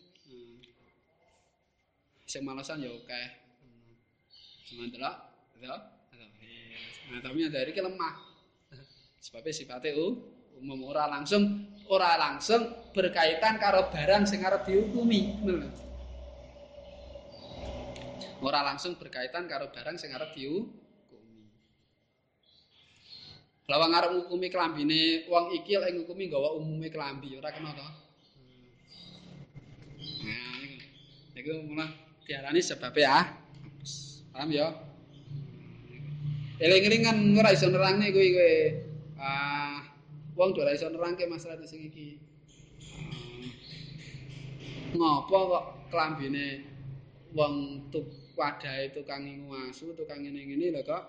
Sing 2.31 2.47
malesan 2.47 2.79
ya 2.79 2.95
oke. 2.95 3.21
Cuma 4.71 4.87
delok, 4.87 5.15
ya. 5.59 5.75
Nah, 7.11 7.19
tapi 7.19 7.43
dari 7.51 7.75
ki 7.75 7.83
lemah. 7.83 8.15
Sebabnya 9.19 9.51
sifatnya 9.51 9.99
umum 10.55 10.87
ora 10.87 11.11
langsung 11.11 11.67
ora 11.91 12.15
langsung 12.15 12.71
berkaitan 12.95 13.59
karo 13.59 13.91
barang 13.91 14.23
sing 14.23 14.47
arep 14.47 14.63
dihukumi. 14.63 15.43
Ora 18.39 18.63
langsung 18.63 18.95
berkaitan 18.95 19.45
karo 19.51 19.67
barang 19.75 19.99
sing 19.99 20.15
arep 20.15 20.31
dihukumi. 20.31 21.51
Lawang 23.67 23.91
arep 23.91 24.11
ngukumi 24.15 24.47
klambine 24.47 25.27
wong 25.27 25.51
iki 25.59 25.75
lek 25.75 25.99
ngukumi 25.99 26.31
gawa 26.31 26.55
umume 26.55 26.87
klambi 26.87 27.35
ora 27.35 27.51
kena 27.51 27.75
to. 27.75 27.87
Nah, 30.25 30.63
iku 31.35 31.51
mulai 31.67 32.10
diarani 32.25 32.61
sebab 32.61 32.93
ya. 32.97 33.27
Paham 34.31 34.49
ya? 34.49 34.67
Eling-eling 36.61 37.01
kan 37.01 37.17
ora 37.41 37.49
iso 37.51 37.67
nerangne 37.73 38.13
kuwi 38.13 38.29
kowe. 38.37 38.55
Ah, 39.17 39.81
wong 40.37 40.53
ora 40.61 40.77
iso 40.77 40.87
nerangke 40.93 41.25
masalah 41.25 41.57
sing 41.65 41.89
iki. 41.89 42.21
Ngopo 44.93 45.37
kok 45.49 45.65
klambine 45.89 46.67
wong 47.33 47.87
tuk 47.89 48.35
wadahe 48.37 48.93
tukang 48.93 49.25
ngasu, 49.25 49.97
tukang 49.97 50.21
ngene-ngene 50.21 50.75
lho 50.75 50.81
kok 50.85 51.03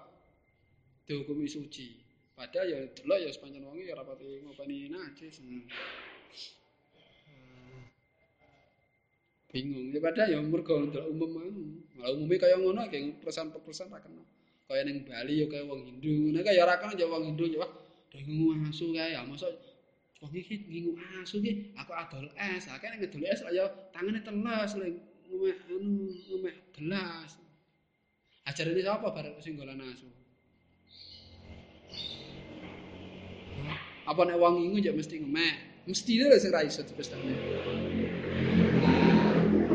dihukumi 1.05 1.45
suci. 1.45 2.01
Padahal 2.33 2.67
ya 2.73 2.79
delok 2.97 3.19
ya 3.21 3.29
sepanjang 3.29 3.69
wong 3.69 3.77
ya 3.77 3.93
ora 3.93 4.09
pati 4.09 4.41
ngopeni 4.41 4.89
najis. 4.89 5.37
Bingung. 9.53 9.93
Ya 9.93 10.01
ya 10.33 10.41
mergo 10.41 10.81
umum 10.81 11.31
malah 11.93 12.17
umumnya 12.17 12.41
kaya 12.41 12.57
ngono 12.57 12.89
kayak 12.89 13.21
persen 13.21 13.53
per 13.53 13.61
ra 13.61 14.01
kena. 14.01 14.25
Kaya 14.65 14.89
ning 14.89 15.05
Bali 15.05 15.45
ya 15.45 15.47
kaya 15.53 15.69
wong 15.69 15.85
Hindu. 15.85 16.33
Nek 16.33 16.49
kaya 16.49 16.65
ora 16.65 16.81
kena 16.81 16.97
ya 16.97 17.05
wong 17.05 17.37
Hindu 17.37 17.45
ya 17.53 17.61
wah 17.61 17.71
dengung 18.09 18.65
asu 18.65 18.97
kae. 18.97 19.13
Ya 19.13 19.21
mosok 19.29 19.53
wong 20.25 20.33
iki 20.33 20.65
ngingu 20.73 20.97
asu 21.21 21.45
iki 21.45 21.77
aku 21.77 21.93
adol 21.93 22.33
es. 22.33 22.65
Akeh 22.73 22.97
ngedol 22.97 23.29
es 23.29 23.45
ya 23.53 23.69
tangane 23.93 24.25
teles 24.25 24.73
lek 24.81 24.97
ngumek 25.29 25.59
anu 25.69 26.09
ngumek 26.33 26.57
gelas. 26.73 27.37
Ajarane 28.49 28.81
sapa 28.81 29.13
bareng 29.13 29.37
sing 29.45 29.61
golan 29.61 29.85
asu? 29.85 30.09
Apa 34.09 34.21
nek 34.25 34.41
wong 34.41 34.65
ngingu 34.65 34.81
ya 34.81 34.97
mesti 34.97 35.21
ngumek 35.21 35.73
mesti 35.83 36.13
lho 36.23 36.39
sing 36.39 36.55
ra 36.55 36.63
iso 36.63 36.87
dipestane 36.87 37.35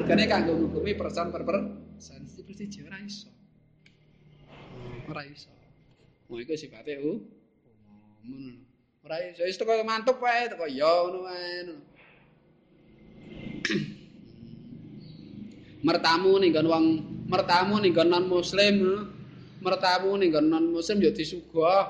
Mergane 0.07 0.23
kanggo 0.31 0.55
ngukumi 0.55 0.95
persen 0.95 1.35
per 1.35 1.43
persen 1.43 2.23
siji 2.31 2.79
ora 2.87 2.95
iso. 3.03 3.27
Ora 5.11 5.27
iso. 5.27 5.51
Mau 6.31 6.39
iku 6.39 6.55
sifate 6.55 6.95
u 6.95 7.19
umum. 8.23 8.55
Ora 9.03 9.19
iso 9.27 9.43
wis 9.43 9.59
teko 9.59 9.83
mantep 9.83 10.15
wae 10.23 10.47
teko 10.47 10.63
ya 10.63 10.87
ngono 10.87 11.27
wae. 11.27 11.75
Mertamu 15.83 16.39
ning 16.39 16.55
nggon 16.55 16.67
wong 16.71 16.85
mertamu 17.27 17.75
ning 17.83 17.91
nggon 17.91 18.07
non 18.07 18.31
muslim. 18.31 18.75
Mertamu 19.59 20.15
ning 20.15 20.31
nggon 20.31 20.47
non 20.47 20.71
muslim 20.71 21.03
ya 21.03 21.11
disuguh. 21.11 21.83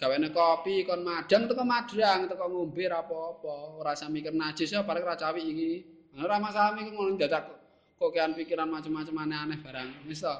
Gawene 0.00 0.32
kopi 0.32 0.88
kon 0.88 1.04
madang 1.04 1.44
teko 1.44 1.60
madrang 1.68 2.24
teko 2.24 2.48
ngombe 2.48 2.88
apa-apa. 2.88 3.84
Ora 3.84 3.92
usah 3.92 4.08
mikir 4.08 4.32
najis 4.32 4.72
ya 4.72 4.80
paling 4.80 5.04
ra 5.04 5.12
cawi 5.12 5.44
iki. 5.44 5.99
Ora 6.18 6.42
masalah 6.42 6.74
mikir 6.74 6.90
ngono 6.90 7.14
dadak 7.14 7.46
kokean 7.94 8.34
pikiran 8.34 8.66
macam-macam 8.66 9.14
aneh-aneh 9.28 9.58
barang. 9.62 9.88
Wis 10.10 10.26
to. 10.26 10.34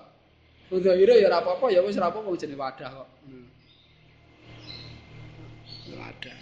Zahire 0.71 1.19
ya 1.19 1.27
ora 1.31 1.43
apa-apa 1.43 1.67
ya 1.71 1.83
wis 1.83 1.99
ora 1.99 2.11
apa-apa 2.11 2.31
jenenge 2.39 2.59
wadah 2.59 2.91
kok. 2.91 3.09
Hmm. 3.27 3.47
Wadah. 5.95 6.39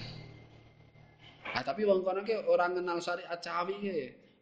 Ah 1.48 1.64
tapi 1.64 1.88
wong 1.88 2.04
kono 2.04 2.20
ki 2.24 2.44
ora 2.48 2.68
kenal 2.72 3.00
syariat 3.00 3.40
cawi 3.40 3.74
ki. 3.80 3.92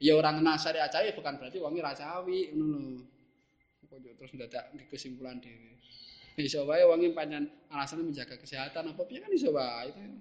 Ya 0.03 0.14
ora 0.14 0.34
kenal 0.34 0.59
syariat 0.59 0.91
cawi 0.91 1.14
bukan 1.14 1.34
berarti 1.39 1.59
wong 1.59 1.78
ora 1.78 1.95
cawi 1.95 2.55
ngono 2.55 2.78
lho. 2.82 3.03
Kok 3.87 3.99
terus 4.03 4.32
ndadak 4.34 4.74
kesimpulan 4.91 5.39
dhewe. 5.39 5.78
Iso 6.39 6.66
wae 6.66 6.82
wong 6.87 7.11
pancen 7.14 7.47
alasane 7.70 8.07
menjaga 8.07 8.39
kesehatan 8.39 8.91
apa 8.91 9.03
piye 9.07 9.22
kan 9.22 9.30
iso 9.34 9.51
wae 9.51 9.91
itu. 9.91 9.99
Ngono. 10.03 10.18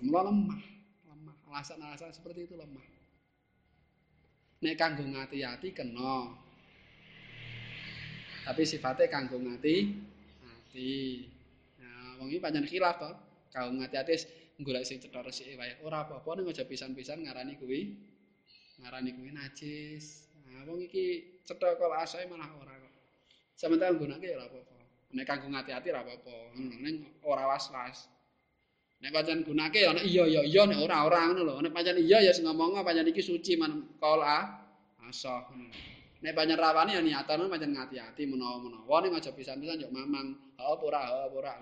lemah, 0.00 0.22
lemah. 0.28 0.69
Alasan-alasan 1.50 2.14
seperti 2.14 2.46
itu 2.46 2.54
lemah. 2.54 2.86
Nek 4.62 4.76
kanggo 4.78 5.02
ngati-ati 5.02 5.74
kena, 5.74 6.30
tapi 8.46 8.62
sifatnya 8.62 9.10
kanggo 9.10 9.42
ngati 9.42 9.76
ati 10.46 10.90
nah 11.80 12.14
wong 12.22 12.30
iki 12.30 12.38
pancen 12.38 12.68
khilaf 12.70 13.02
to. 13.02 13.10
Kanggo 13.50 13.82
ngati 13.82 13.96
ati 13.98 14.14
golek 14.62 14.86
sing 14.86 15.02
cetha 15.02 15.26
resike 15.26 15.58
wae. 15.58 15.80
Ora 15.82 16.06
apa-apa 16.06 16.38
ning 16.38 16.54
aja 16.54 16.62
pisan-pisan 16.62 17.26
ngarani 17.26 17.58
kuwi 17.58 17.98
ngarani 18.84 19.10
kuwi 19.18 19.34
najis. 19.34 20.30
Nah 20.46 20.62
wong 20.70 20.86
iki 20.86 21.40
cetha 21.42 21.74
kok 21.74 21.90
asae 21.90 22.30
malah 22.30 22.46
ora 22.62 22.78
kok. 22.78 22.94
Sementara 23.58 23.90
nggunake 23.90 24.28
ya 24.28 24.38
ora 24.38 24.46
apa-apa. 24.46 24.78
Nek 25.18 25.24
kanggo 25.26 25.48
ngati 25.50 25.70
ati 25.74 25.88
ora 25.90 26.06
apa-apa. 26.06 26.36
Ning 26.54 27.10
ora 27.26 27.48
was-was 27.50 28.19
nek 29.00 29.10
pancen 29.16 29.40
gunake 29.44 29.80
ya 29.80 29.96
nek 29.96 30.04
iya 30.04 30.24
ya 30.28 30.40
iya 30.44 30.62
nek 30.68 30.78
ora 30.84 31.08
ora 31.08 31.20
ngono 31.32 31.42
lho 31.44 31.54
nek 31.64 31.72
pancen 31.72 31.96
iya 31.96 32.20
ya 32.20 32.32
sing 32.36 32.44
ngomong 32.44 32.80
pancen 32.84 33.08
iki 33.08 33.24
suci 33.24 33.56
man 33.56 33.96
kol 33.96 34.20
a 34.20 34.60
asah 35.08 35.48
ngono 35.48 35.90
Nek 36.20 36.36
banyak 36.36 36.58
rawani 36.60 36.92
ya 36.92 37.00
niatan 37.00 37.48
macam 37.48 37.72
ngati-hati 37.72 38.28
menawa-menawa 38.28 38.96
ning 39.00 39.16
aja 39.16 39.32
pisan-pisan 39.32 39.80
yo 39.80 39.88
mamang. 39.88 40.36
Ha 40.60 40.76
apa 40.76 40.84
ora, 40.84 41.00
ha 41.00 41.24
apa 41.24 41.36
ora. 41.40 41.52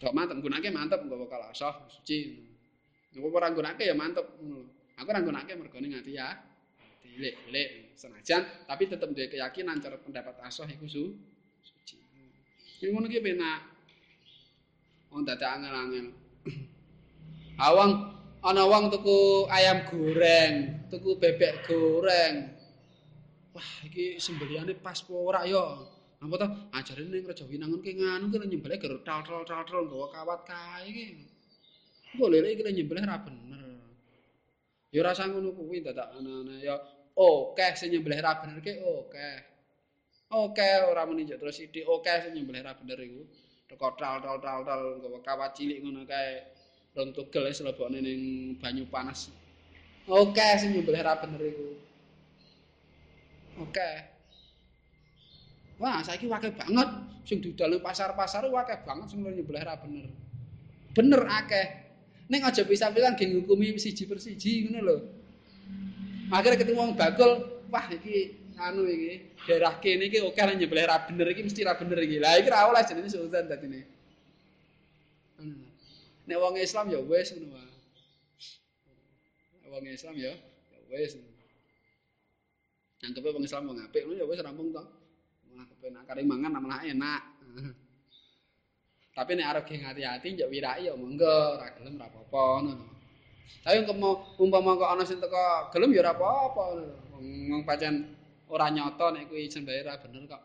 Dok 0.00 0.12
mantep 0.16 0.40
gunake 0.40 0.72
mantep 0.72 1.04
nggo 1.04 1.28
bakal 1.28 1.52
asah 1.52 1.84
suci. 1.92 2.48
Nek 3.12 3.28
ora 3.28 3.52
gunake 3.52 3.84
ya 3.84 3.92
mantep. 3.92 4.24
Aku 4.96 5.08
ora 5.12 5.20
gunake 5.20 5.52
mergone 5.52 5.92
ngati 5.92 6.16
ya. 6.16 6.32
Dilek-lek 7.04 7.92
senajan 7.92 8.64
tapi 8.64 8.88
tetep 8.88 9.12
duwe 9.12 9.28
keyakinan 9.28 9.84
cara 9.84 10.00
pendapat 10.00 10.40
asah 10.48 10.64
iku 10.72 10.88
su 10.88 11.12
suci. 11.60 12.00
Ngono 12.88 13.04
ki 13.04 13.20
penak. 13.20 13.73
Wong 15.14 15.22
dadak 15.22 15.62
angel-angel. 15.62 16.10
Awang 17.62 17.90
ana 18.42 18.66
wong 18.66 18.90
tuku 18.90 19.46
ayam 19.46 19.86
goreng, 19.86 20.82
tuku 20.90 21.14
bebek 21.22 21.70
goreng. 21.70 22.50
Wah, 23.54 23.70
iki 23.86 24.18
sembelihane 24.18 24.74
pas 24.82 24.98
apa 24.98 25.14
ora 25.14 25.46
ya? 25.46 25.62
Apa 26.18 26.34
to? 26.34 26.46
Ajare 26.74 27.06
ning 27.06 27.22
Raja 27.30 27.46
Winangun 27.46 27.78
ki 27.78 27.94
nganu 27.94 28.26
ki 28.26 28.42
nyembelih 28.42 28.82
ger 28.82 28.90
tal-tal-tal 29.06 29.86
nggawa 29.86 30.10
kawat 30.10 30.40
kae 30.42 30.82
iki. 30.90 31.06
Kok 32.18 32.28
lele 32.34 32.58
iki 32.58 32.66
nyembelih 32.66 33.06
ra 33.06 33.22
bener. 33.22 33.62
Ya 34.90 35.06
rasa 35.06 35.30
ngono 35.30 35.54
kuwi 35.54 35.78
dadak 35.86 36.10
ana-ana 36.10 36.58
ya 36.58 36.74
oke 37.14 37.66
sing 37.78 37.94
nyembelih 37.94 38.18
ra 38.18 38.42
bener 38.42 38.58
ki 38.58 38.82
oke. 38.82 39.30
Oke 40.34 40.68
ora 40.90 41.06
muni 41.06 41.22
terus 41.30 41.54
sithik 41.54 41.86
oke 41.86 42.10
sing 42.18 42.34
nyembelih 42.34 42.66
ra 42.66 42.74
bener 42.74 42.98
iku. 42.98 43.22
Teko 43.64 43.88
tal-tal-tal 43.96 45.00
nggawa 45.00 45.18
kawat 45.24 45.50
cilik 45.56 45.80
ngono 45.80 46.04
kae. 46.04 46.54
rong 46.94 47.10
tugel 47.10 47.50
wis 47.50 47.58
lebokne 47.58 47.98
ning 47.98 48.54
banyu 48.62 48.86
panas. 48.86 49.34
Oke 50.06 50.46
sing 50.62 50.78
nyembelih 50.78 51.02
ra 51.02 51.18
bener 51.18 51.42
iku. 51.42 51.68
Oke. 53.66 53.90
Wah, 55.82 55.98
saiki 56.06 56.30
akeh 56.30 56.54
banget 56.54 56.88
sing 57.26 57.42
didol 57.42 57.82
pasar-pasar 57.82 58.46
akeh 58.46 58.78
banget 58.86 59.06
sing 59.10 59.26
nyembelih 59.26 59.62
ra 59.66 59.74
bener. 59.82 60.06
Bener 60.94 61.22
akeh. 61.26 61.66
Ning 62.30 62.40
aja 62.46 62.62
bisa-bisa 62.62 63.18
ge 63.18 63.26
ngukumi 63.26 63.74
siji 63.74 64.06
persiji 64.06 64.70
ngono 64.70 64.80
lho. 64.86 64.96
Akhire 66.30 66.56
ketemu 66.56 66.78
wong 66.78 66.92
bakul, 66.96 67.62
wah 67.68 67.84
iki 67.90 68.43
anu 68.58 68.86
iki 68.86 69.34
daerah 69.50 69.82
kene 69.82 70.06
iki 70.06 70.22
oke 70.22 70.38
okay, 70.38 70.54
nyembelih 70.54 70.86
ra 70.86 71.02
bener 71.06 71.26
iki 71.34 71.42
mesti 71.42 71.66
ra 71.66 71.74
bener 71.74 71.98
iki. 72.02 72.22
Lah 72.22 72.38
iki 72.38 72.48
ra 72.50 72.70
oleh 72.70 72.82
jenenge 72.86 73.10
sultan 73.10 73.50
dadine. 73.50 73.82
Nek 76.24 76.38
wong 76.40 76.54
Islam 76.56 76.88
ya 76.88 77.00
wis 77.02 77.34
ngono 77.34 77.52
wae. 77.52 77.72
Wong 79.68 79.84
Islam 79.90 80.14
ya 80.16 80.32
ya 80.70 80.78
wis. 80.88 81.18
Anggepe 83.04 83.28
wong 83.34 83.44
Islam 83.44 83.68
wong 83.68 83.78
apik 83.82 84.06
ngono 84.06 84.18
ya 84.22 84.26
wis 84.26 84.40
rampung 84.40 84.70
to. 84.70 84.82
Anggepe 85.54 85.86
nek 85.90 86.02
kare 86.06 86.22
mangan 86.22 86.56
malah 86.62 86.80
enak. 86.86 87.22
Tapi 89.14 89.30
nek 89.38 89.46
arep 89.46 89.64
ngati-ati 89.70 90.26
njak 90.34 90.50
wiraki 90.50 90.90
ya 90.90 90.98
monggo, 90.98 91.54
ora 91.54 91.70
gelem 91.78 91.94
ora 92.02 92.10
apa-apa 92.10 92.42
ngono. 92.66 92.86
Tapi 93.62 93.86
kemo 93.86 94.10
umpama 94.42 94.74
kok 94.74 94.90
ana 94.90 95.02
sing 95.06 95.22
teko 95.22 95.70
gelem 95.70 95.94
ya 95.94 96.02
ora 96.02 96.12
apa-apa. 96.18 96.64
Wong 97.22 97.62
pancen 97.62 98.23
ora 98.54 98.70
nyoto 98.70 99.06
nek 99.10 99.26
kuwi 99.26 99.50
jembahe 99.50 99.82
ora 99.82 99.98
bener 99.98 100.22
kok. 100.30 100.42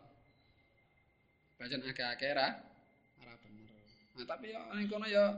Pancen 1.62 1.86
akeh-akeh 1.86 2.30
ora 2.34 2.47
ora 3.22 3.34
bener. 3.38 3.70
Nah, 4.18 4.26
tapi 4.26 4.49
ya 4.49 4.62
ning 4.74 4.89
kono 4.89 5.05
ya 5.05 5.38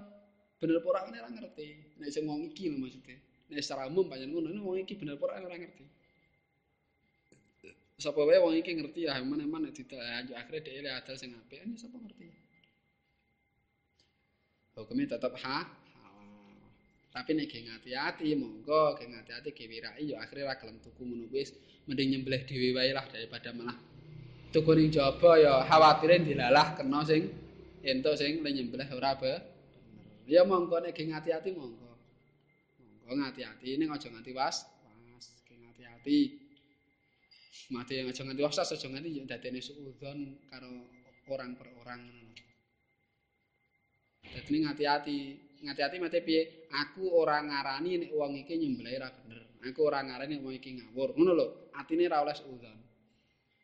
bener 0.55 0.79
apa 0.79 0.87
ora 0.87 1.01
ora 1.11 1.27
ngerti. 1.27 1.99
Nek 1.99 2.09
sing 2.09 2.23
wong 2.23 2.47
iki 2.47 2.71
lho 2.71 2.79
maksude. 2.79 3.15
Nek 3.51 3.59
secara 3.59 3.91
umum 3.91 4.07
pancen 4.07 4.31
ngono, 4.31 4.55
wong 4.63 4.79
iki 4.79 4.95
bener 4.95 5.19
apa 5.19 5.25
ora 5.27 5.59
ngerti. 5.59 5.85
Sapa 7.99 8.23
wae 8.23 8.39
wong 8.39 8.55
iki 8.55 8.71
ngerti 8.71 8.99
ya 9.11 9.19
men-men 9.19 9.67
nek 9.67 9.75
ditanjuk 9.75 10.33
akhire 10.39 10.59
dhewe 10.63 10.89
adal 10.89 11.15
sing 11.19 11.35
apik, 11.35 11.59
ya 11.59 11.67
sapa 11.75 11.99
ngerti. 11.99 12.31
Hukumnya 14.71 15.19
tetap 15.19 15.35
ha, 15.43 15.67
Tapi 17.11 17.35
nek 17.35 17.51
ge 17.51 17.59
ngati-ati, 17.67 18.39
monggo 18.39 18.95
ge 18.95 19.03
ngati-ati 19.03 19.51
ge 19.51 19.67
wirai 19.67 20.15
ya 20.15 20.23
akhire 20.23 20.47
ra 20.47 20.55
gelem 20.55 20.79
tuku 20.79 21.03
ngono 21.03 21.27
wis 21.27 21.51
mending 21.89 22.09
nyembelih 22.13 22.41
dhewe 22.45 22.77
wae 22.77 22.91
lah 22.93 23.05
daripada 23.09 23.49
malah 23.53 23.77
tuku 24.51 24.71
ning 24.75 24.91
jaba 24.91 25.39
ya 25.39 25.63
khawatire 25.63 26.19
dilalah 26.27 26.75
kena 26.75 26.99
sing 27.07 27.31
entuk 27.81 28.19
sing 28.19 28.43
nyembelih 28.43 28.87
ora 28.93 29.15
be. 29.17 29.33
Ya 30.29 30.45
monggo 30.45 30.77
nek 30.79 30.93
ge 30.93 31.07
ngati-ati 31.07 31.49
monggo. 31.55 31.97
Monggo 32.79 33.13
ngati-ati 33.25 33.79
ning 33.79 33.89
aja 33.89 34.07
nganti 34.11 34.31
was, 34.35 34.63
was 34.85 35.25
ge 35.47 35.55
ngati-ati. 35.57 36.19
Mati 37.71 37.93
yang 37.95 38.11
aja 38.11 38.21
nganti 38.27 38.43
was, 38.43 38.59
aja 38.59 38.87
nganti 38.87 39.09
yo 39.17 39.23
dadene 39.25 39.59
suudzon 39.63 40.19
karo 40.51 40.71
orang 41.31 41.55
per 41.57 41.67
orang 41.81 41.99
ngono. 42.05 42.35
Dadi 44.21 44.55
ngati-ati, 44.63 45.17
ngati-ati 45.65 45.95
mate 45.99 46.19
piye? 46.21 46.69
Aku 46.71 47.11
ora 47.11 47.41
ngarani 47.41 48.05
nek 48.05 48.11
wong 48.13 48.45
iki 48.45 48.55
nyembelih 48.55 48.95
ra 49.01 49.09
bener. 49.09 49.50
Aku 49.61 49.85
ora 49.85 50.01
ngarani 50.01 50.41
wong 50.41 50.57
iki 50.57 50.81
ngawur. 50.81 51.13
Ngono 51.13 51.31
lho, 51.37 51.45
atine 51.77 52.09
ra 52.09 52.25
oleh 52.25 52.33
suudzon. 52.33 52.79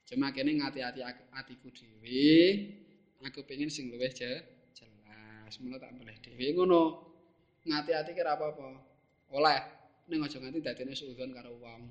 Cuma 0.06 0.30
kene 0.30 0.62
ngati-ati 0.62 1.02
atiku 1.34 1.74
dhewe. 1.74 2.30
Aku 3.26 3.42
pengen 3.50 3.68
sing 3.74 3.90
luwih 3.90 4.14
je. 4.14 4.58
semono 5.48 5.80
tak 5.80 5.96
boleh 5.96 6.16
dhewe 6.20 6.54
ngono. 6.56 6.82
Ngati-ati 7.68 8.12
kira 8.16 8.36
apa-apa. 8.36 8.68
Oleh 9.32 9.60
ning 10.08 10.24
aja 10.24 10.40
nganti 10.40 10.64
dadine 10.64 10.94
suudzon 10.96 11.36
karo 11.36 11.52
wong. 11.60 11.82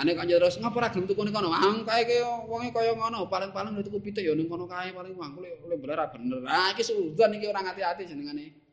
Bane 0.00 0.16
kok 0.16 0.24
terus 0.24 0.56
ngapa 0.56 0.76
ora 0.80 0.88
gelem 0.88 1.04
tuku 1.04 1.20
ning 1.28 1.34
kono? 1.36 1.52
Ah 1.52 1.76
kae 1.84 2.08
ki 2.08 2.24
wonge 2.48 2.72
kaya 2.72 2.96
ngono, 2.96 3.28
paling-paling 3.28 3.76
tuku 3.84 4.00
pitik 4.00 4.24
ya 4.24 4.32
ning 4.32 4.48
kono 4.48 4.64
kae 4.64 4.96
paling 4.96 5.12
wong 5.12 5.36
kuwi 5.36 5.52
oleh 5.60 5.76
bener 5.76 5.96
ra 6.00 6.06
bener. 6.08 6.40
Ah 6.48 6.72
iki 6.72 6.80
suudzon 6.80 7.36
iki 7.36 7.44
ora 7.44 7.60
ngati-ati 7.60 8.08
jenengane. 8.08 8.69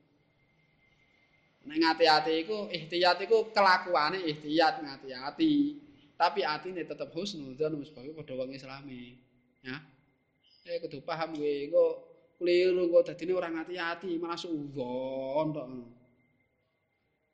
Nek 1.67 1.77
ngati-ati 1.83 2.47
iku 2.47 2.71
ihtiyat 2.71 3.19
iku 3.27 3.51
kelakuane 3.51 4.23
ihtiyat 4.23 4.79
ngati-ati. 4.79 5.53
Tapi 6.15 6.41
atine 6.41 6.87
tetep 6.87 7.11
husnudzon 7.11 7.77
wis 7.77 7.91
bae 7.91 8.09
padha 8.15 8.33
wong 8.39 8.55
Islami. 8.55 9.19
Ya. 9.61 9.83
Eh 10.63 10.79
kudu 10.79 11.03
paham 11.03 11.35
kowe 11.35 11.55
kok 11.69 11.93
keliru 12.39 12.87
kok 12.87 13.03
dadine 13.11 13.31
ora 13.35 13.51
ngati-ati 13.51 14.15
malah 14.15 14.39
suudzon 14.39 15.47
tok. 15.51 15.67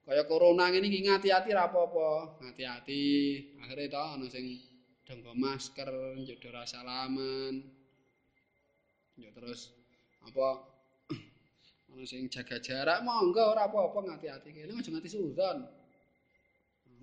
kaya 0.03 0.27
corona 0.27 0.67
ngene 0.67 0.91
iki 0.91 1.07
ngati-ati 1.07 1.55
ra 1.55 1.71
apa-apa, 1.71 2.43
ngati-ati. 2.43 3.03
Akhire 3.63 3.87
to 3.87 4.03
ana 4.03 4.27
sing 4.27 4.59
donggo 5.07 5.31
masker, 5.31 5.87
njodo 6.19 6.49
ra 6.51 6.67
salaman. 6.67 7.63
Ya 9.15 9.31
terus 9.31 9.71
apa 10.27 10.72
ana 11.93 12.03
sing 12.09 12.25
jaga 12.27 12.57
jarak, 12.57 13.05
monggo 13.05 13.53
ora 13.53 13.69
apa-apa 13.69 13.99
ngati-ati 14.01 14.49
kene 14.49 14.73
aja 14.73 14.89
nganti 14.89 15.09
suudzon. 15.13 15.57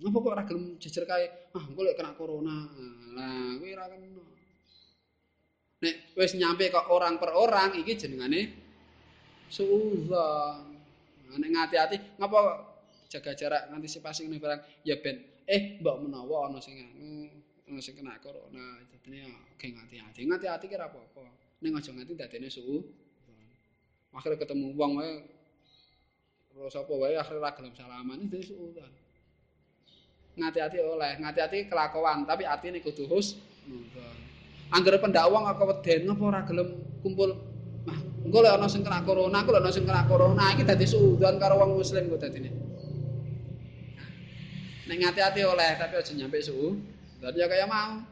Ngapa 0.01 0.17
kok 0.19 0.33
ora 0.35 0.43
gelem 0.43 0.75
jejer 0.81 1.07
kae? 1.07 1.25
Ah, 1.55 1.63
engko 1.63 1.81
lek 1.87 1.95
kena 1.95 2.11
corona. 2.19 2.67
Lah, 3.15 3.55
kuwi 3.55 3.71
ora 3.71 3.87
kena. 3.87 4.07
Nek 5.81 5.95
wis 6.19 6.35
nyampe 6.35 6.67
kok 6.67 6.91
orang 6.91 7.15
per 7.17 7.31
orang 7.31 7.79
iki 7.79 7.95
jenengane 7.95 8.41
suudzon. 9.47 10.67
Nah, 11.31 11.37
nek 11.39 11.49
ngati-ati, 11.55 12.19
ngapa 12.19 12.39
jaga 13.11 13.31
jarak 13.35 13.61
antisipasi 13.75 14.23
ngene 14.23 14.39
barang 14.39 14.61
ya 14.87 14.95
ben 15.03 15.19
eh 15.43 15.83
mbok 15.83 16.07
menawa 16.07 16.47
ana 16.47 16.63
sing 16.63 16.79
ana 17.67 17.79
sing 17.83 17.99
kena 17.99 18.15
corona 18.23 18.79
dadine 18.87 19.27
oke 19.51 19.67
ngati-ati 19.67 20.23
ngati-ati 20.31 20.65
kira 20.71 20.87
apa-apa 20.87 21.27
ning 21.59 21.75
aja 21.75 21.91
nganti 21.91 22.15
dadene 22.15 22.47
suhu 22.47 22.79
akhirnya 24.11 24.39
ketemu 24.43 24.75
wong 24.75 24.91
wae 24.99 25.23
terus 26.51 26.75
apa 26.75 26.93
wae 26.93 27.15
akhirnya 27.15 27.43
ra 27.47 27.51
gelem 27.55 27.73
salaman 27.75 28.19
suhu 28.27 28.75
kan 28.75 28.91
ngati-ati 30.31 30.77
oleh 30.79 31.19
ngati-ati 31.19 31.67
kelakuan 31.67 32.23
tapi 32.23 32.47
atine 32.47 32.79
kudu 32.79 33.07
hus 33.07 33.39
Angger 34.71 34.95
pendak 35.03 35.27
wong 35.27 35.43
kok 35.51 35.67
weden 35.67 36.07
ngapa 36.07 36.23
ora 36.23 36.41
gelem 36.47 36.67
kumpul 37.03 37.51
Nah, 37.81 37.97
engko 37.97 38.45
lek 38.45 38.53
ana 38.53 38.69
sing 38.69 38.85
kena 38.85 39.01
corona, 39.01 39.41
engko 39.41 39.57
lek 39.57 39.61
ana 39.65 39.73
sing 39.73 39.85
kena 39.89 40.05
corona 40.05 40.53
iki 40.53 40.61
dadi 40.61 40.85
suudzon 40.85 41.41
karo 41.41 41.57
wong 41.57 41.81
muslim 41.81 42.13
kok 42.13 42.21
dadine. 42.21 42.53
Nek 44.85 44.97
ngati-ati 45.01 45.41
oleh 45.41 45.71
tapi 45.81 45.97
aja 45.97 46.13
nyampe 46.13 46.37
suhu. 46.45 46.77
Dadi 47.17 47.41
ya 47.41 47.49
kaya 47.49 47.65
mau. 47.65 48.05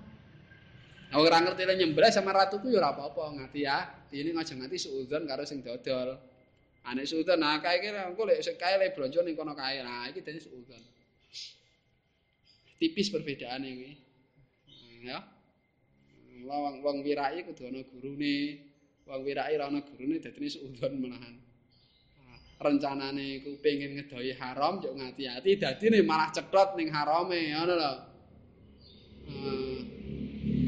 Ora 1.09 1.41
ngerti 1.41 1.65
le 1.65 1.73
nyembelih 1.73 2.13
sama 2.13 2.29
ratuku 2.29 2.69
ya 2.69 2.85
ora 2.85 2.93
apa-apa 2.93 3.33
ngati 3.33 3.65
ya. 3.65 3.77
Ini 4.13 4.29
aja 4.37 4.53
nganti 4.53 4.77
suudzon 4.77 5.25
karo 5.25 5.41
sing 5.41 5.65
dodol. 5.65 6.13
Ane 6.85 7.01
suudzon 7.01 7.41
nah 7.41 7.57
kae 7.57 7.81
iki 7.81 7.89
engko 7.89 8.29
lek 8.29 8.45
sik 8.45 8.61
kae 8.61 8.77
le 8.77 8.93
blonjo 8.93 9.25
ning 9.25 9.33
kono 9.33 9.57
kae. 9.57 9.81
Nah, 9.81 10.05
iki 10.05 10.21
dadi 10.21 10.37
suudzon. 10.37 10.81
Tipis 12.77 13.09
perbedaan 13.09 13.65
iki. 13.65 13.89
Ya. 15.09 15.17
Wong 16.45 16.85
wong 16.85 16.97
wirai 17.01 17.41
kudu 17.41 17.65
ana 17.65 17.81
gurune. 17.89 18.61
Wong 19.09 19.21
wirai 19.25 19.57
ora 19.57 19.65
ana 19.73 19.81
gurune 19.81 20.21
dadine 20.21 20.45
suudzon 20.45 20.93
malahan. 21.01 21.49
rencanane 22.59 23.39
iku 23.39 23.55
pengen 23.63 23.95
ngedoi 23.95 24.35
haram 24.35 24.83
yo 24.83 24.91
ngati-ati 24.91 25.55
dadine 25.55 26.03
malah 26.03 26.27
cethot 26.35 26.75
ning 26.75 26.91
harame 26.91 27.55
ngono 27.55 27.73
lho 27.79 27.93
hmm. 29.31 29.98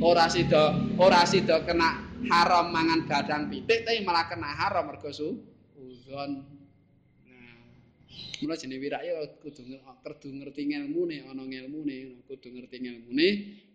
Ora 0.02 0.26
sida 0.26 0.74
ora 0.98 1.22
sida 1.30 1.62
kena 1.62 2.10
haram 2.34 2.74
mangan 2.74 3.06
gadang 3.06 3.54
pitik 3.54 3.86
tapi 3.86 4.02
malah 4.02 4.26
kena 4.26 4.50
haram 4.50 4.90
mergo 4.90 5.14
su 5.14 5.38
nah 6.12 6.28
mula 8.42 8.58
jenenge 8.58 8.82
wirak 8.82 9.02
ya 9.06 9.14
kudu 9.46 9.78
kudu 9.78 10.28
ngerti 10.42 10.62
ngelmune 10.74 11.22
ana 11.30 11.46
ngelmune 11.46 12.26
kudu 12.26 12.50
ngerti 12.50 12.78
ngelmune 12.82 13.28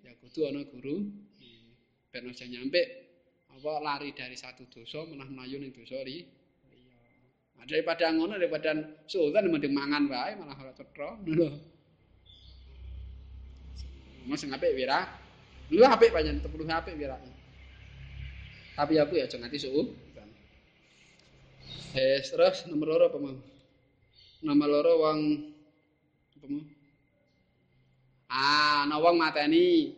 ya 0.02 0.12
kudu 0.18 0.50
ana 0.50 0.66
guru 0.66 1.06
ben 2.10 2.26
aja 2.26 2.44
nyampe 2.50 2.82
apa 3.46 3.70
lari 3.80 4.10
dari 4.12 4.34
satu 4.34 4.66
dosa 4.66 5.06
menah 5.06 5.30
mlayu 5.30 5.62
ning 5.62 5.70
dosa 5.70 6.02
li 6.02 6.26
Nah, 7.56 7.64
daripada 7.64 8.12
ngono 8.12 8.36
daripada 8.36 8.76
sultan 9.08 9.48
mending 9.48 9.72
mangan 9.72 10.12
wae 10.12 10.36
malah 10.36 10.60
ora 10.60 10.76
cetro 10.76 11.16
lho. 11.24 11.48
Mas 14.28 14.44
ngapik 14.44 14.76
wira. 14.76 15.08
Lu 15.74 15.82
apik 15.82 16.14
pancen 16.14 16.38
10 16.38 16.46
apik 16.46 16.94
wira. 16.94 17.18
Tapi 18.76 19.00
aku 19.00 19.16
ya 19.18 19.26
aja 19.26 19.40
nganti 19.40 19.58
suhu. 19.58 19.88
Wes 21.96 22.28
terus 22.28 22.68
nomor 22.68 22.92
loro 22.92 23.04
apa 23.08 23.18
mau? 23.18 23.36
Nomor 24.44 24.68
loro 24.68 24.92
wong 25.00 25.18
apa 26.36 26.46
mau? 26.46 26.62
Ah, 28.28 28.84
ana 28.84 29.00
wong 29.00 29.16
mateni. 29.16 29.96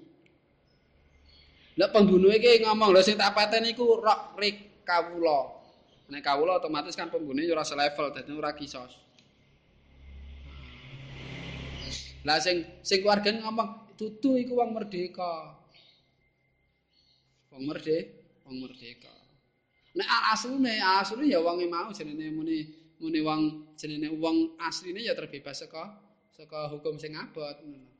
Lah 1.74 1.90
pembunuh 1.90 2.30
iki 2.30 2.62
ngomong 2.62 2.94
lho 2.94 3.02
sing 3.02 3.18
tak 3.18 3.34
pateni 3.34 3.74
iku 3.74 3.98
rok 3.98 4.38
rik 4.38 4.86
kawula. 4.86 5.58
Nek 6.08 6.22
kawula 6.22 6.62
otomatis 6.62 6.94
kan 6.94 7.10
pembunuh 7.10 7.42
ora 7.50 7.66
selevel 7.66 8.14
dadi 8.14 8.30
ora 8.30 8.54
kisos. 8.54 8.94
Lah 12.22 12.38
sing 12.38 12.62
sing 12.86 13.02
keluargane 13.02 13.42
ngomong 13.42 13.94
dudu 13.98 14.38
iku 14.38 14.62
wong 14.62 14.70
merdeka. 14.70 15.57
Wong 17.58 17.74
merdeka, 17.74 18.14
wong 18.46 18.56
merdeka. 18.62 19.10
Nek 19.98 20.06
asline, 20.30 20.78
asline 20.78 21.26
ya 21.26 21.42
wong 21.42 21.58
mau 21.66 21.90
jenenge 21.90 22.30
muni 22.30 22.70
muni 23.02 23.18
wong 23.18 23.74
jenenge 23.74 24.14
wong 24.14 24.54
asline 24.62 25.02
ya 25.02 25.10
terbebas 25.18 25.58
saka 25.58 25.90
saka 26.30 26.70
hukum 26.70 27.02
sing 27.02 27.18
abot 27.18 27.58
ngono. 27.66 27.90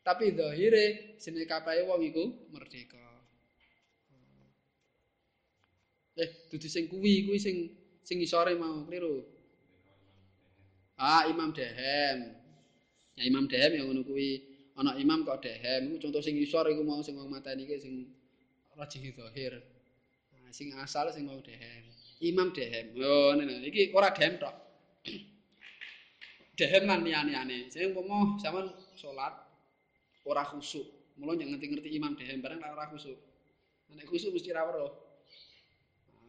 Tapi 0.00 0.32
zahire 0.32 1.20
jenenge 1.20 1.44
kapae 1.44 1.84
wong 1.84 2.00
iku 2.00 2.48
merdeka. 2.48 3.04
Eh, 6.16 6.48
dudu 6.48 6.64
sing 6.64 6.88
kuwi, 6.88 7.28
kuwi 7.28 7.36
sing 7.36 7.56
sing 8.00 8.24
isore 8.24 8.56
mau 8.56 8.88
kliru. 8.88 9.20
Ah, 10.96 11.28
Imam 11.28 11.52
Dehem. 11.52 12.40
Ya 13.20 13.22
Imam 13.28 13.44
Dehem 13.52 13.76
ya 13.76 13.84
ngono 13.84 14.00
kuwi. 14.00 14.54
Ana 14.74 14.98
imam 14.98 15.22
kok 15.22 15.38
Dehem, 15.38 16.02
contoh 16.02 16.18
sing 16.18 16.34
isor 16.34 16.66
iku 16.66 16.82
mau 16.82 16.98
sing 16.98 17.14
wong 17.14 17.30
mateni 17.30 17.62
sing 17.78 18.10
rajih 18.78 19.14
zahir. 19.14 19.52
Nah, 20.34 20.52
sing 20.52 20.74
asal 20.76 21.10
sing 21.14 21.24
mau 21.26 21.40
Dehem. 21.40 21.84
Imam 22.20 22.50
Dehem. 22.52 22.94
Yo 22.94 23.34
ngene 23.38 23.64
iki 23.66 23.90
ora 23.94 24.10
Dehem 24.10 24.38
tok. 24.38 24.54
Dehem 26.58 26.84
lan 26.86 27.02
liyane-liyane. 27.06 27.70
Sing 27.70 27.94
umpama 27.94 28.38
sampean 28.42 28.70
salat 28.94 29.34
ora 30.26 30.44
khusuk. 30.46 30.86
Mula 31.18 31.38
ngerti-ngerti 31.38 31.94
Imam 31.94 32.12
Dehem 32.18 32.42
bareng 32.42 32.62
ora 32.62 32.86
khusuk. 32.90 33.18
Nek 33.94 34.06
khusuk 34.10 34.34
mesti 34.34 34.50
ra 34.50 34.66
weruh. 34.66 35.04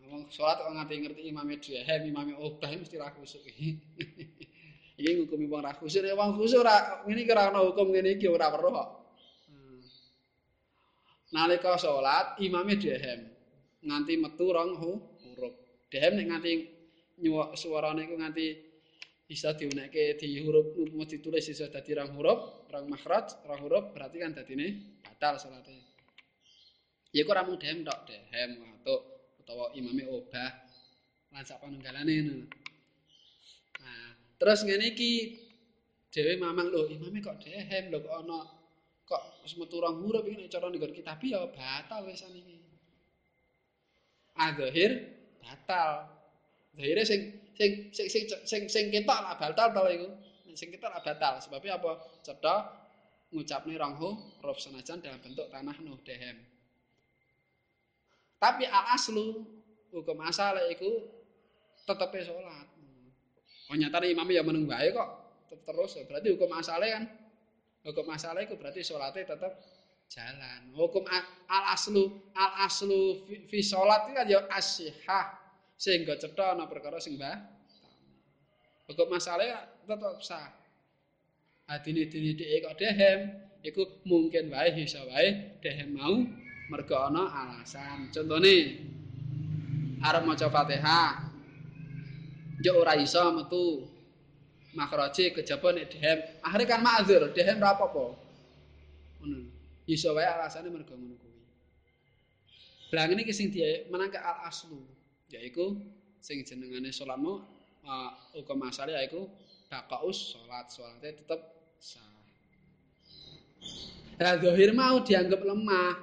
wong 0.05 0.29
salat 0.29 0.61
kok 0.61 0.69
nganti 0.69 0.95
ngerti 1.01 1.21
imame 1.33 1.57
dhehem 1.57 2.01
imame 2.13 2.33
obah 2.37 2.69
mesti 2.69 2.95
ra 3.01 3.09
khusuk 3.09 3.41
iki 4.99 5.11
ngukumi 5.17 5.49
wong 5.49 5.65
ra 5.65 5.73
khusuk 5.73 6.05
wong 6.13 6.37
khusuk 6.37 6.61
ora 6.61 7.01
ngene 7.05 7.21
iki 7.25 7.31
ora 7.33 7.43
ana 7.49 7.59
hukum 7.65 7.89
ngene 7.89 8.09
iki 8.15 8.27
ora 8.29 8.53
weruh 8.53 8.71
kok. 8.73 8.89
Nalika 11.33 11.79
salat 11.79 12.37
imame 12.43 12.75
dhehem. 12.77 13.25
Nganti 13.85 14.13
metu 14.17 14.51
rong 14.51 14.71
huruf. 14.77 15.55
Dhehem 15.89 16.19
nek 16.19 16.27
nganti 16.29 16.51
nyuwak 17.21 17.55
suarane 17.55 18.05
iku 18.05 18.15
nganti 18.19 18.47
bisa 19.25 19.57
diunekke 19.57 20.21
di 20.21 20.37
huruf 20.45 20.77
mesti 20.93 21.17
ditulis 21.17 21.49
iso 21.49 21.65
dadi 21.65 21.97
rong 21.97 22.13
huruf 22.13 22.69
rong 22.69 22.85
makhraj 22.85 23.41
rong 23.49 23.61
huruf 23.65 23.89
berarti 23.89 24.21
kan 24.21 24.37
dadine 24.37 25.01
batal 25.01 25.41
salate 25.41 25.73
ya 27.09 27.25
kok 27.25 27.33
ora 27.33 27.41
mung 27.41 27.57
dhehem 27.57 27.81
tok 27.81 28.05
dhehem 28.05 28.61
watuk 28.61 29.01
utawa 29.41 29.73
imame 29.73 30.05
obah 30.05 30.51
lan 31.35 31.43
sak 31.43 31.59
panunggalane. 31.59 32.15
Nah, 33.81 34.09
terus 34.39 34.63
ngene 34.63 34.95
iki 34.95 35.35
dhewe 36.11 36.39
mamang 36.39 36.71
lho, 36.71 36.87
imame 36.95 37.19
kok 37.19 37.43
dehem 37.43 37.91
lho 37.91 37.99
kok 38.03 38.15
ana 38.23 38.39
kok 39.05 39.45
wis 39.45 39.53
metu 39.53 39.77
rong 39.77 40.01
huruf 40.01 40.25
iki 40.25 40.45
nek 40.45 40.49
cara 40.49 40.65
nggon 40.69 40.93
kitab 40.93 41.21
ya 41.21 41.45
batal 41.49 42.09
wis 42.09 42.25
iki. 42.25 42.57
Adzahir 44.35 44.91
batal. 45.39 46.09
Zahire 46.75 47.03
sing 47.07 47.21
sing 47.55 47.71
sing 47.93 48.07
sing 48.09 48.23
sing 48.43 48.61
sing 48.67 48.85
ketok 48.89 49.19
lah 49.21 49.37
batal 49.37 49.71
to 49.71 49.83
iku. 49.93 50.07
Sing 50.57 50.73
ketok 50.73 50.91
lah 50.91 51.01
batal 51.05 51.37
sebabnya 51.39 51.77
apa? 51.77 52.01
Cetha 52.25 52.55
ngucapne 53.29 53.77
rong 53.77 53.93
huruf 54.41 54.57
senajan 54.57 54.99
dalam 54.99 55.21
bentuk 55.21 55.47
tanah 55.53 55.77
nuh 55.85 56.01
dehem. 56.01 56.41
Tapi 58.41 58.67
al 58.67 58.97
aslu 58.97 59.45
hukum 59.93 60.17
asal 60.25 60.57
iku 60.73 60.91
tetep 61.85 62.09
salat. 62.25 62.67
Oh 63.69 63.75
nyatane 63.77 64.13
imam 64.13 64.29
ya 64.29 64.45
meneng 64.45 64.69
bae 64.69 64.93
kok 64.93 65.25
terus 65.65 65.97
berarti 66.05 66.33
hukum 66.33 66.51
asale 66.53 66.89
kan 66.89 67.03
hukum 67.85 68.05
masalah 68.09 68.41
iku 68.41 68.57
berarti 68.57 68.81
salate 68.81 69.21
tetep 69.23 69.53
jalan. 70.09 70.73
Hukum 70.73 71.05
al 71.05 71.63
aslu 71.73 72.33
al 72.33 72.65
aslu 72.65 73.25
fi 73.45 73.59
salat 73.61 74.09
kan 74.09 74.25
ya 74.25 74.45
asihah 74.49 75.37
sehingga 75.77 76.17
cetha 76.17 76.57
ana 76.57 76.65
perkara 76.65 76.97
sing 76.97 77.15
mbah. 77.21 77.37
Hukum 78.89 79.07
masalah 79.13 79.69
tetep 79.85 80.17
sah. 80.25 80.49
Adine-dine 81.65 82.37
dhek 82.37 82.61
kok 82.61 82.75
dehem 82.77 83.19
iku 83.65 84.05
mungkin 84.05 84.53
wae 84.53 84.69
iso 84.85 85.01
wae 85.09 85.57
dehem 85.61 85.97
mau 85.97 86.13
mergo 86.69 86.97
ana 86.97 87.25
alasan. 87.29 88.09
Contone 88.13 88.57
arep 90.01 90.23
maca 90.25 90.47
Fatihah. 90.49 91.25
Yo 92.61 92.81
ora 92.81 92.93
iso 92.97 93.21
metu 93.33 93.94
makhraje 94.75 95.31
kejaba 95.31 95.71
nek 95.71 95.87
dehem 95.89 96.19
akhire 96.43 96.63
kan 96.67 96.79
ma'dzur 96.83 97.31
dehem 97.31 97.57
ra 97.63 97.73
apa-apa 97.73 98.05
ngono 99.23 99.39
iso 99.87 100.11
wae 100.11 100.27
alasane 100.27 100.69
mergo 100.69 100.93
ngono 100.93 101.15
kuwi 101.17 101.41
blang 102.91 103.15
iki 103.15 103.33
sing 103.33 103.47
dimenangke 103.49 104.19
al 104.19 104.45
aslu 104.51 104.83
yaiku 105.31 105.79
sing 106.19 106.43
jenengane 106.43 106.91
salatmu 106.91 107.41
uh, 107.87 108.11
hukum 108.35 108.59
asal 108.67 108.91
yaiku 108.91 109.31
baqaus 109.71 110.35
salat 110.35 110.67
salate 110.69 111.09
tetep 111.17 111.41
sah 111.79 112.15
Nah, 114.15 114.39
zahir 114.39 114.71
mau 114.71 115.03
dianggap 115.03 115.43
lemah. 115.43 115.99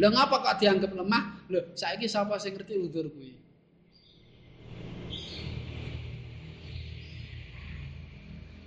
Lho 0.00 0.08
ngapa 0.08 0.36
kok 0.40 0.56
dianggap 0.56 0.92
lemah? 0.96 1.24
Lho, 1.52 1.76
saiki 1.76 2.08
sapa 2.08 2.40
sing 2.40 2.56
ngerti 2.56 2.80
udzur 2.80 3.12
kuwi? 3.12 3.36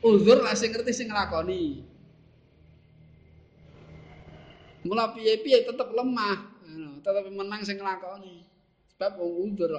Uzur 0.03 0.43
lah 0.43 0.53
sing 0.53 0.75
ngerti 0.75 0.91
sing 0.91 1.07
nglakoni. 1.07 1.79
Mula 4.83 5.15
piye-piye 5.15 5.63
tetep 5.63 5.89
lemah, 5.95 6.43
tetep 6.99 7.23
menang 7.31 7.63
sing 7.63 7.79
nglakoni. 7.79 8.43
Sebab 8.93 9.15
wong 9.15 9.55
uzur. 9.55 9.71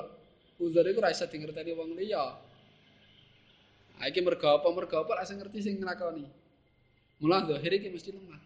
Uzur 0.57 0.85
iku 0.89 1.05
ora 1.05 1.13
iso 1.13 1.29
dingerteni 1.29 1.77
wong 1.77 1.93
liya. 1.93 2.25
Ha 4.01 4.11
iki 4.11 4.25
mergo 4.25 4.59
apa 4.59 4.69
mergo 4.73 4.97
apa 5.05 5.13
lah 5.13 5.25
sing 5.29 5.37
ngerti 5.39 5.61
sing 5.61 5.77
nglakoni. 5.77 6.25
Mula 7.21 7.45
zahir 7.45 7.73
iki 7.77 7.93
mesti 7.93 8.11
lemah. 8.17 8.41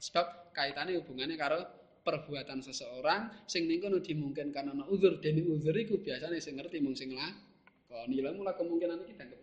Sebab 0.00 0.56
kaitane 0.56 0.96
hubungannya 0.98 1.36
karo 1.38 1.60
perbuatan 2.02 2.64
seseorang 2.64 3.46
sing 3.46 3.70
ning 3.70 3.78
kono 3.78 4.02
dimungkinkan 4.02 4.74
ana 4.74 4.82
uzur 4.90 5.22
dene 5.22 5.44
uzur 5.46 5.76
iku 5.76 6.02
biasane 6.02 6.40
sing 6.40 6.56
ngerti 6.56 6.80
mung 6.80 6.96
sing 6.96 7.14
nglakoni. 7.14 8.16
Lah 8.22 8.32
mula 8.32 8.56
kemungkinan 8.56 9.02
iki 9.06 9.12
dianggap 9.18 9.41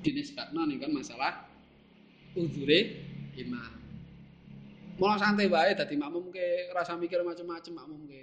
dinisbatno 0.00 0.64
nih 0.64 0.80
kan 0.80 0.90
masalah 0.92 1.32
uzure 2.36 2.80
imam. 3.36 3.72
Mau 5.00 5.16
santai 5.16 5.48
wae 5.48 5.72
dadi 5.72 5.96
makmum 5.96 6.28
ke 6.28 6.68
rasa 6.76 6.92
mikir 6.96 7.24
macam-macam 7.24 7.72
makmum 7.72 8.02
ke. 8.04 8.22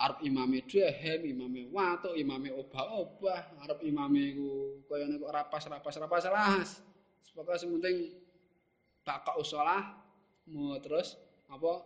Arab 0.00 0.24
imame 0.24 0.64
dhehem, 0.64 1.28
imame 1.28 1.68
watuk, 1.68 2.16
imame 2.16 2.48
obah-obah, 2.56 3.52
arab 3.60 3.84
imame 3.84 4.32
ku 4.32 4.80
kaya 4.88 5.10
nek 5.10 5.20
rapas-rapas 5.20 6.00
rapas 6.00 6.24
las. 6.30 6.70
Pokoke 7.30 7.62
penting 7.62 8.10
bakak 9.06 9.38
usalah 9.38 9.96
mau 10.50 10.74
terus 10.82 11.14
apa 11.46 11.84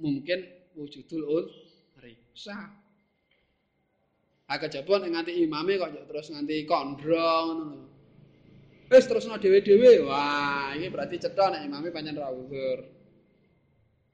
mungkin 0.00 0.48
wujudul 0.76 1.22
ul 1.28 1.44
sah. 2.32 2.79
Agak 4.50 4.74
jabon 4.74 5.06
nganti 5.06 5.38
imame 5.46 5.78
kok 5.78 5.94
terus 6.10 6.34
nganti 6.34 6.66
kondrong 6.66 7.46
ngono. 7.54 7.78
Wis 8.90 9.06
terusno 9.06 9.38
dhewe-dhewe. 9.38 10.02
Wah, 10.02 10.74
iki 10.74 10.90
berarti 10.90 11.22
cetha 11.22 11.54
nek 11.54 11.62
imame 11.62 11.94
pancen 11.94 12.18
ra 12.18 12.34
uzur. 12.34 12.82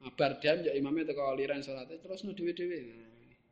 Abar 0.04 0.36
jam 0.44 0.60
ya 0.60 0.76
imame 0.76 1.08
teko 1.08 1.32
liran 1.32 1.64
salat 1.64 1.88
terusno 1.88 2.36
dhewe-dhewe. 2.36 2.80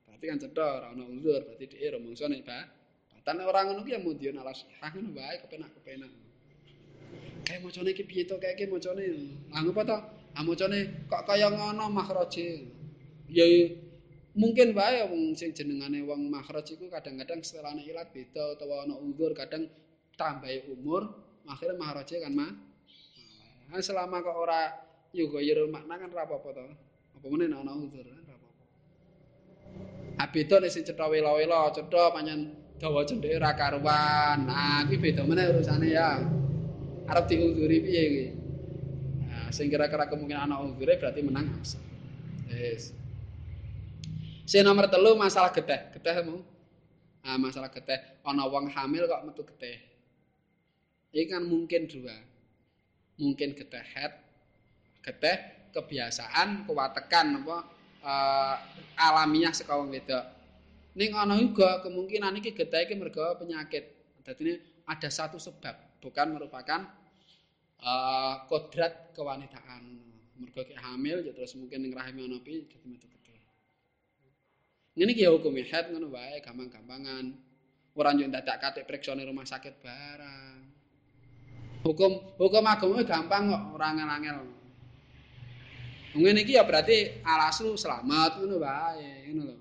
Berarti 0.04 0.24
kan 0.28 0.36
cetha 0.36 0.66
ora 0.84 0.92
ono 0.92 1.08
uzur, 1.08 1.40
berarti 1.48 1.64
dhek 1.72 1.96
rumangsa 1.96 2.28
nek 2.28 2.44
ba. 2.44 2.68
Batan 3.16 3.40
ora 3.40 3.64
ngono 3.64 3.80
ki 3.80 3.96
ya 3.96 3.98
mung 4.04 4.20
dion 4.20 4.36
alas 4.36 4.68
ngono 4.84 5.16
wae 5.16 5.40
kepenak-kepenak. 5.40 6.12
Kayak 7.48 7.60
macane 7.64 7.88
iki 7.96 8.04
piye 8.04 8.28
to 8.28 8.36
kayak 8.36 8.60
iki 8.60 8.68
macane. 8.68 9.04
Lah 9.48 9.64
ngopo 9.64 9.80
to? 9.88 9.96
Ah 10.36 10.44
macane 10.44 11.08
kok 11.08 11.24
kaya 11.24 11.48
ngono 11.48 11.88
makhraje. 11.88 12.68
Ya 13.32 13.48
mungkin 14.34 14.74
wae 14.74 15.06
wong 15.06 15.38
sing 15.38 15.54
jenengane 15.54 16.02
wong 16.02 16.26
makhraj 16.26 16.66
iku 16.74 16.90
kadang-kadang 16.90 17.42
setelahne 17.46 17.86
ilat 17.86 18.10
beda 18.10 18.58
utawa 18.58 18.82
ana 18.82 18.98
uzur 18.98 19.30
kadang 19.34 19.70
tambahi 20.18 20.70
umur 20.74 21.06
akhirnya 21.46 21.78
makhraje 21.78 22.18
kan 22.18 22.32
mah 22.34 22.50
nah, 23.70 23.80
selama 23.82 24.22
kok 24.24 24.34
ora 24.34 24.60
yoga 25.14 25.38
yero 25.38 25.70
makna 25.70 25.94
kan 25.96 26.10
ora 26.10 26.26
apa-apa 26.26 26.48
to. 26.50 26.66
Apa 27.14 27.26
meneh 27.30 27.46
ana 27.46 27.72
uzur 27.78 28.02
kan 28.02 28.18
ora 28.26 28.34
apa-apa. 28.34 28.64
Abeda 30.18 30.56
nek 30.58 30.70
sing 30.74 30.82
cetha 30.82 31.06
wela-wela 31.06 31.70
cetha 31.70 32.10
pancen 32.10 32.58
dawa 32.82 33.06
cendhek 33.06 33.38
ora 33.38 33.54
karuan. 33.54 34.50
Nah 34.50 34.82
iki 34.84 34.98
beda 34.98 35.22
meneh 35.22 35.54
urusane 35.54 35.88
ya. 35.94 36.18
Arep 37.06 37.24
diuzuri 37.30 37.78
piye 37.86 38.02
iki? 38.02 38.24
Nah 39.30 39.48
sing 39.54 39.70
kira-kira 39.70 40.10
kemungkinan 40.10 40.50
ana 40.50 40.66
uzure 40.66 40.98
berarti 40.98 41.20
menang. 41.22 41.46
Yes. 42.50 43.03
Si 44.44 44.60
nomor 44.60 44.92
telu 44.92 45.16
masalah 45.16 45.50
geteh. 45.50 45.88
Getehmu. 45.96 46.36
Nah, 47.24 47.36
masalah 47.40 47.72
geteh. 47.72 48.20
Ana 48.20 48.44
wong 48.44 48.68
hamil 48.68 49.08
kok 49.08 49.24
metu 49.24 49.42
geteh. 49.48 49.80
Ini 51.16 51.24
kan 51.32 51.42
mungkin 51.48 51.88
dua. 51.88 52.12
Mungkin 53.14 53.54
geteh 53.54 53.84
head, 53.94 54.12
geteh 55.06 55.70
kebiasaan, 55.70 56.66
kewatekan 56.66 57.46
apa 57.46 57.56
uh, 58.02 58.56
alamiah 58.98 59.54
saka 59.54 59.78
wong 59.78 59.94
wedok. 59.94 60.26
Ning 60.98 61.14
ana 61.14 61.38
juga 61.38 61.78
kemungkinan 61.86 62.42
iki 62.42 62.50
geteh 62.50 62.90
iki 62.90 62.98
mergo 62.98 63.22
penyakit. 63.38 63.86
Dadi 64.26 64.58
ada 64.82 65.08
satu 65.12 65.38
sebab, 65.38 66.02
bukan 66.02 66.34
merupakan 66.34 66.90
uh, 67.78 68.34
kodrat 68.50 69.14
kewanitaan. 69.14 70.02
Mergo 70.34 70.66
hamil 70.82 71.22
ya 71.22 71.30
terus 71.30 71.54
mungkin 71.54 71.86
ning 71.86 71.94
rahim 71.94 72.18
ana 72.26 72.42
pi 72.42 72.66
dadi 72.66 72.86
metu 72.90 73.06
Ngene 74.94 75.10
iki 75.10 75.26
ya 75.26 75.34
hukum 75.34 75.58
head 75.58 75.90
ngono 75.90 76.14
wae 76.14 76.38
gampang-gampangan. 76.38 77.34
Ora 77.98 78.10
njuk 78.14 78.30
dadak 78.30 78.62
katik 78.62 78.86
periksa 78.86 79.18
rumah 79.18 79.42
sakit 79.42 79.82
barang. 79.82 80.58
Hukum 81.82 82.38
hukum 82.38 82.64
agama 82.64 83.02
gampang 83.02 83.50
kok, 83.50 83.62
ora 83.74 83.90
angel-angel. 83.90 84.38
Ngene 86.14 86.46
iki 86.46 86.54
ya 86.54 86.62
berarti 86.62 87.26
alasu 87.26 87.74
selamat 87.74 88.38
ngono 88.38 88.62
wae, 88.62 89.34
ngono 89.34 89.42
lho. 89.50 89.56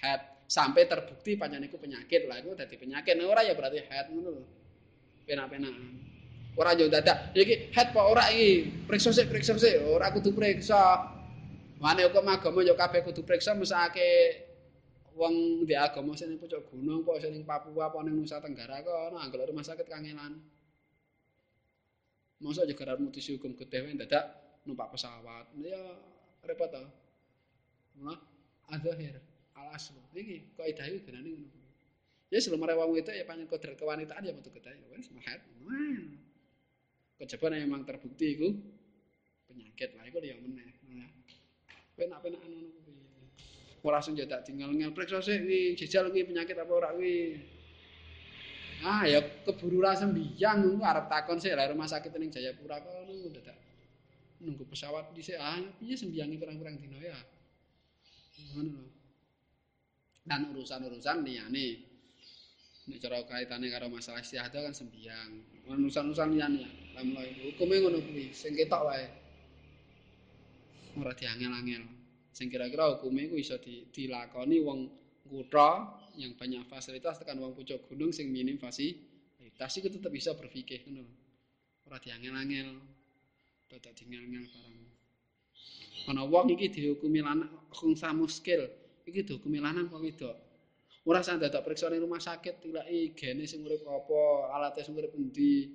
Head 0.00 0.48
sampai 0.48 0.88
terbukti 0.88 1.36
pancen 1.36 1.68
iku 1.68 1.76
penyakit 1.76 2.24
lah 2.24 2.40
iku 2.40 2.56
dadi 2.56 2.80
penyakit. 2.80 3.20
Nah, 3.20 3.28
ora 3.28 3.44
ya 3.44 3.52
berarti 3.52 3.84
head 3.84 4.16
ngono 4.16 4.28
lho. 4.32 4.44
Penak-penakan. 5.28 5.92
Ora 6.56 6.72
njuk 6.72 6.88
dadak 6.88 7.36
iki 7.36 7.68
head 7.68 7.92
apa 7.92 8.00
ora 8.00 8.24
iki? 8.32 8.64
Periksa 8.88 9.12
sik, 9.12 9.28
periksa 9.28 9.60
sik. 9.60 9.76
Ora 9.84 10.08
kudu 10.08 10.32
periksa. 10.32 11.12
Mane 11.84 12.08
hukum 12.08 12.32
agama 12.32 12.64
yo 12.64 12.72
kabeh 12.72 13.04
kudu 13.04 13.20
periksa 13.28 13.52
mesake 13.52 14.40
wong 15.14 15.62
di 15.62 15.74
agama 15.78 16.18
sing 16.18 16.34
ning 16.34 16.42
pucuk 16.42 16.66
gunung 16.74 17.06
apa 17.06 17.22
sing 17.22 17.46
Papua 17.46 17.90
apa 17.90 18.02
Nusa 18.02 18.42
Tenggara 18.42 18.82
kok 18.82 19.14
ana 19.14 19.22
anggere 19.22 19.46
rumah 19.46 19.62
sakit 19.62 19.86
kangelan. 19.86 20.42
Masa 22.42 22.66
aja 22.66 22.74
gara 22.74 22.98
mutusi 22.98 23.32
hukum 23.38 23.54
getih 23.54 23.94
dadak 23.94 24.26
numpak 24.66 24.90
pesawat. 24.90 25.46
Ya 25.62 25.80
repot 26.42 26.68
to. 26.68 26.82
Nah, 28.02 28.18
akhir 28.68 29.22
alas 29.54 29.94
iki 30.12 30.50
kok 30.58 30.66
idah 30.66 30.86
iki 30.90 30.98
genane 31.06 31.30
ngono. 31.30 31.62
Ya 32.28 32.42
selama 32.42 32.74
wong 32.74 32.98
itu 32.98 33.14
ya 33.14 33.22
panjang 33.22 33.46
kodrat 33.46 33.78
kewanitaan 33.78 34.26
ya 34.26 34.34
metu 34.34 34.50
getih 34.50 34.74
wis 34.90 35.08
mahat. 35.14 35.38
Kejaba 37.14 37.54
memang 37.54 37.86
terbukti 37.86 38.34
iku 38.34 38.50
penyakit 39.46 39.94
lah 39.94 40.04
iku 40.10 40.18
ya 40.18 40.34
meneh. 40.42 40.74
Nah, 40.90 41.06
penak-penakan 41.94 42.50
ngono 42.50 42.83
ora 43.84 44.00
langsung 44.00 44.16
jadak 44.16 44.48
tinggal 44.48 44.72
ngel 44.72 44.96
periksa 44.96 45.20
sik 45.20 45.44
iki 45.44 45.84
jejal 45.84 46.08
iki 46.08 46.24
penyakit 46.24 46.56
apa 46.56 46.72
ora 46.72 46.88
kuwi 46.96 47.36
ah 48.80 49.04
ya 49.04 49.20
keburu 49.44 49.84
ra 49.84 49.92
sembiang 49.92 50.80
arep 50.80 51.06
takon 51.12 51.36
sik 51.36 51.52
lah 51.52 51.68
rumah 51.68 51.84
sakit 51.84 52.08
ning 52.16 52.32
Jayapura 52.32 52.80
kono 52.80 53.28
dadak 53.28 53.64
nunggu 54.44 54.64
pesawat 54.68 55.12
dhisik 55.16 55.40
ah 55.40 55.60
piye 55.80 55.96
sembiangi 55.96 56.36
kurang-kurang 56.36 56.76
dino 56.76 57.00
ya? 57.00 57.16
Ngono 58.52 58.70
lho. 58.76 58.84
Dan 60.24 60.52
urusan-urusan 60.52 61.24
liyane 61.24 61.66
nek 62.84 62.98
cara 63.00 63.24
kaitane 63.24 63.72
karo 63.72 63.88
masalah 63.88 64.20
istihadah 64.20 64.68
kan 64.68 64.74
sembiang. 64.76 65.30
Urusan-urusan 65.64 66.28
liyane 66.36 66.92
lah 66.92 67.02
mulai 67.02 67.32
hukume 67.40 67.80
ngono 67.80 67.98
kuwi 68.04 68.36
sing 68.36 68.52
ketok 68.52 68.84
wae. 68.84 69.06
Ora 71.00 71.10
diangel-angel 71.16 72.03
sing 72.34 72.50
kira-kira 72.50 72.90
hukume 72.90 73.30
iku 73.30 73.38
iso 73.38 73.56
dilakoni 73.94 74.58
wong 74.58 74.90
kutha 75.30 76.02
yang 76.18 76.34
banyak 76.34 76.66
fasilitas 76.66 77.22
tekan 77.22 77.38
wong 77.38 77.54
pucuk 77.54 77.86
gunung 77.86 78.10
sing 78.10 78.28
minim 78.28 78.58
fasilitas. 78.58 79.70
iku 79.78 79.86
tetep 79.86 80.10
bisa 80.10 80.34
berfikih 80.34 80.82
ngono. 80.90 81.06
Ora 81.86 82.02
diangel-angel. 82.02 82.74
Dadak 83.70 83.92
diangel-angel 83.94 84.44
barang. 84.50 84.84
Ana 86.10 86.22
wong 86.26 86.52
iki 86.52 86.68
dihukumi 86.68 87.24
lanang 87.24 87.48
khungsa 87.72 88.12
muskil, 88.12 88.68
iki 89.08 89.24
dihukumi 89.24 89.56
lanang 89.62 89.88
apa 89.88 89.96
wedok? 90.02 90.36
Ora 91.04 91.20
sak 91.24 91.40
dadak 91.40 91.64
periksa 91.64 91.88
ning 91.88 92.00
rumah 92.04 92.20
sakit 92.20 92.64
tilaki 92.64 93.12
gene 93.16 93.44
sing 93.48 93.64
urip 93.64 93.84
apa, 93.88 94.52
alate 94.52 94.84
sing 94.84 94.96
urip 94.96 95.12
endi. 95.16 95.68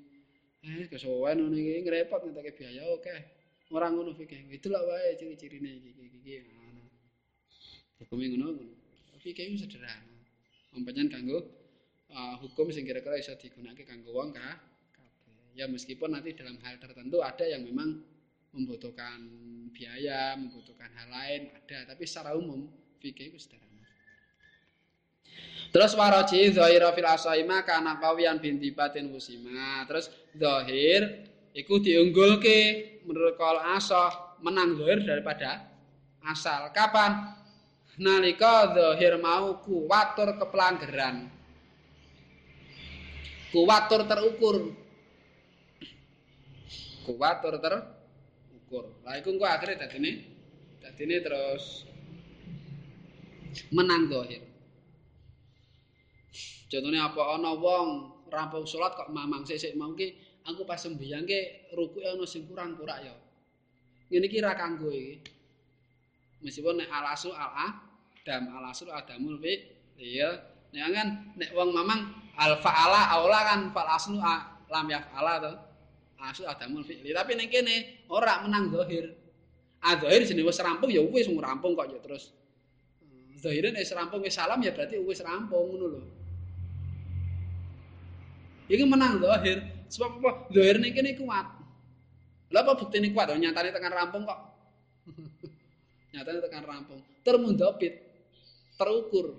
Eh, 0.60 0.86
kesuwen 0.92 1.40
ngene 1.40 1.58
iki 1.58 1.82
ngrepot 1.86 2.22
ngeteke 2.26 2.52
biaya 2.58 2.84
oke. 2.92 3.39
Ora 3.70 3.94
ngono 3.94 4.18
fikih. 4.18 4.50
Itu 4.50 4.74
lak 4.74 4.84
wae 4.86 5.14
ciri-cirine 5.14 5.70
iki 5.78 5.90
iki 5.94 6.20
iki. 6.26 6.36
Hukumi 8.02 8.34
ngono 8.34 8.58
ngono. 8.58 8.74
Fikih 9.22 9.54
sederhana. 9.58 10.18
Umpamane 10.74 11.10
kanggo 11.10 11.40
uh, 12.10 12.36
hukum 12.42 12.70
sing 12.74 12.86
kira-kira 12.86 13.18
bisa 13.18 13.38
digunakan 13.38 13.86
kanggo 13.86 14.14
wong 14.14 14.34
ka 14.34 14.58
Ya 15.58 15.66
meskipun 15.66 16.14
nanti 16.14 16.38
dalam 16.38 16.56
hal 16.64 16.80
tertentu 16.80 17.20
ada 17.20 17.44
yang 17.44 17.66
memang 17.66 18.00
membutuhkan 18.56 19.20
biaya, 19.76 20.38
membutuhkan 20.40 20.88
hal 20.96 21.10
lain, 21.12 21.52
ada. 21.52 21.94
Tapi 21.94 22.08
secara 22.08 22.32
umum, 22.38 22.70
fikih 23.04 23.34
itu 23.34 23.38
sederhana. 23.38 23.84
Terus 25.70 25.94
waraji 25.94 26.50
zahira 26.56 26.90
fil 26.98 27.06
asaima 27.06 27.62
kana 27.62 28.02
kawian 28.02 28.42
binti 28.42 28.74
batin 28.74 29.12
musima. 29.14 29.86
Terus 29.86 30.10
zahir 30.34 31.29
iku 31.56 31.82
diunggulke 31.82 33.02
menurut 33.06 33.36
kal 33.38 33.58
asah 33.78 34.40
menang 34.44 34.78
zahir 34.80 35.04
daripada 35.04 35.70
asal. 36.26 36.70
Kapan? 36.72 37.36
Nalika 38.00 38.72
zahir 38.72 39.20
mau 39.20 39.60
kuwatur 39.60 40.40
kepelanggaran. 40.40 41.28
Kuwatur 43.52 44.08
terukur. 44.08 44.58
Kuwatur 47.04 47.60
terukur. 47.60 48.00
ukur. 48.70 48.86
Lah 49.02 49.18
iku 49.18 49.34
engko 49.34 49.50
akhire 49.50 49.82
dadine 49.82 50.12
dadine 50.78 51.18
terus 51.26 51.90
menang 53.74 54.06
dohir. 54.06 54.46
Contohnya 56.70 57.10
apa 57.10 57.22
ana 57.34 57.58
wong 57.58 57.88
rampung 58.30 58.70
salat 58.70 58.94
kok 58.94 59.10
mamang 59.10 59.42
sik-sik 59.42 59.74
mau 59.74 59.90
ki 59.98 60.14
aku 60.50 60.66
pas 60.66 60.82
sembahyang 60.82 61.24
ki 61.30 61.72
rukuke 61.78 62.02
ana 62.06 62.26
sing 62.26 62.50
kurang 62.50 62.74
kurak 62.74 63.06
ya. 63.06 63.14
Ngene 64.10 64.26
iki 64.26 64.42
ra 64.42 64.58
kanggo 64.58 64.90
iki. 64.90 65.22
Meskipun 66.42 66.82
nek 66.82 66.90
alasu 66.90 67.30
al 67.36 67.52
adam 67.54 68.44
alasu 68.58 68.90
adamul 68.90 69.38
fi 69.38 69.54
iya 70.00 70.40
nek 70.72 70.82
kan 70.96 71.08
nek 71.36 71.50
wong 71.54 71.70
mamang 71.76 72.10
al 72.40 72.58
faala 72.64 73.12
aula 73.14 73.40
kan 73.46 73.60
fal 73.76 73.90
aslu 73.90 74.18
lam 74.70 74.86
yafala 74.90 75.34
to. 75.44 75.54
Asu 76.20 76.44
adamul 76.44 76.84
fi'li. 76.84 77.16
Tapi 77.16 77.38
ning 77.38 77.48
kene 77.48 78.06
ora 78.12 78.44
menang 78.44 78.74
zahir. 78.76 79.16
Ah 79.80 79.96
zahir 79.96 80.28
jenenge 80.28 80.52
wis 80.52 80.60
rampung 80.60 80.92
ya 80.92 81.00
wis 81.00 81.32
rampung 81.32 81.78
kok 81.78 81.88
ya 81.88 82.00
terus. 82.04 82.36
Zahire 83.40 83.72
nek 83.72 83.88
rampung 83.96 84.20
wis 84.20 84.36
salam 84.36 84.60
ya 84.60 84.76
berarti 84.76 85.00
wis 85.00 85.24
rampung 85.24 85.72
ngono 85.72 85.86
lho. 85.96 86.02
Iki 88.68 88.84
menang 88.84 89.24
zahir. 89.24 89.79
Sebab 89.90 90.22
apa? 90.22 90.32
Zahir 90.54 90.78
ning 90.78 90.94
kene 90.94 91.18
kuat. 91.18 91.48
Lah 92.54 92.62
apa 92.62 92.78
buktine 92.78 93.10
kuat? 93.10 93.34
Nyatane 93.34 93.70
tekan 93.74 93.94
rampung 93.94 94.24
kok. 94.26 94.40
Nyatane 96.14 96.40
tekan 96.46 96.64
rampung. 96.66 97.00
Termundapit. 97.26 97.94
Terukur. 98.78 99.36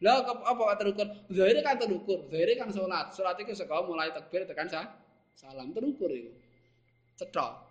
Lah 0.00 0.24
apa 0.24 0.74
terukur? 0.80 1.06
Zahire 1.28 1.60
kan 1.60 1.76
terukur. 1.76 2.26
Zahire 2.32 2.56
kan 2.56 2.72
salat. 2.72 3.12
Salat 3.12 3.36
iku 3.44 3.52
saka 3.52 3.84
mulai 3.84 4.10
takbir 4.10 4.48
tekan 4.48 4.66
sah. 4.72 4.88
salam 5.38 5.70
terukur 5.70 6.10
itu 6.10 6.34
cetok 7.14 7.62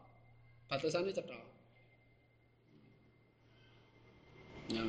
batasannya 0.71 1.11
cetok 1.11 1.43
ya 4.71 4.83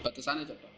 batasannya 0.00 0.48
cetok 0.48 0.72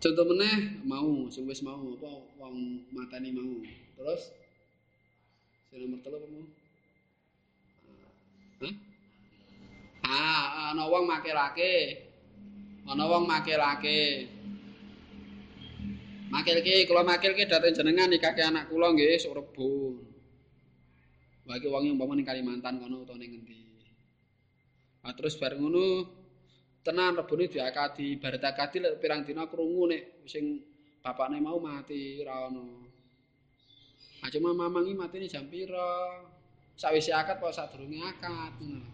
contoh 0.00 0.24
meneh 0.32 0.80
mau 0.88 1.28
sing 1.28 1.44
wis 1.44 1.60
mau 1.60 1.76
apa 1.92 2.10
wong 2.40 2.88
matani 2.88 3.36
mau 3.36 3.60
terus 4.00 4.32
sing 5.68 5.84
nomor 5.84 6.00
telu 6.00 6.16
apa 6.16 6.28
mau 6.32 6.44
Hah? 8.60 8.74
Ah, 10.04 10.44
ana 10.76 10.84
wong 10.84 11.08
make 11.08 11.32
lake. 11.32 11.76
Ana 12.84 13.08
wong 13.08 13.24
make 13.24 13.56
lake. 13.56 14.28
Makilke 16.28 16.84
kula 16.84 17.00
makilke 17.00 17.48
dhateng 17.48 17.72
jenengan 17.72 18.12
nikahke 18.12 18.44
anak 18.44 18.68
kula 18.68 18.92
nggih 18.92 19.16
sok 19.16 19.40
rebo. 19.40 19.96
Bagi 21.48 21.72
wong 21.72 21.88
yang 21.88 21.96
umpama 21.96 22.12
ning 22.20 22.28
Kalimantan 22.28 22.84
kono 22.84 23.00
utawa 23.00 23.16
ning 23.16 23.32
ngendi. 23.32 23.64
Ah 25.08 25.16
terus 25.16 25.40
bareng 25.40 25.64
ngono 25.64 26.19
tenan 26.80 27.12
rebone 27.16 27.44
diakadi 27.48 28.16
baret 28.16 28.40
akadi 28.40 28.80
lek 28.80 28.96
pirang 29.00 29.20
dina 29.24 29.44
krungu 29.44 29.92
nek 29.92 30.24
sing 30.24 30.64
bapakne 31.04 31.40
mau 31.40 31.60
mati 31.60 32.20
ora 32.24 32.48
ono. 32.48 32.88
Ah 34.20 34.28
cuma 34.28 34.52
mamang 34.52 34.84
iki 34.88 34.94
matine 34.96 35.26
jam 35.28 35.48
pira? 35.48 36.24
Sawise 36.76 37.12
akad 37.12 37.40
apa 37.40 37.52
sadurunge 37.52 38.00
akad 38.00 38.56
ngono. 38.60 38.88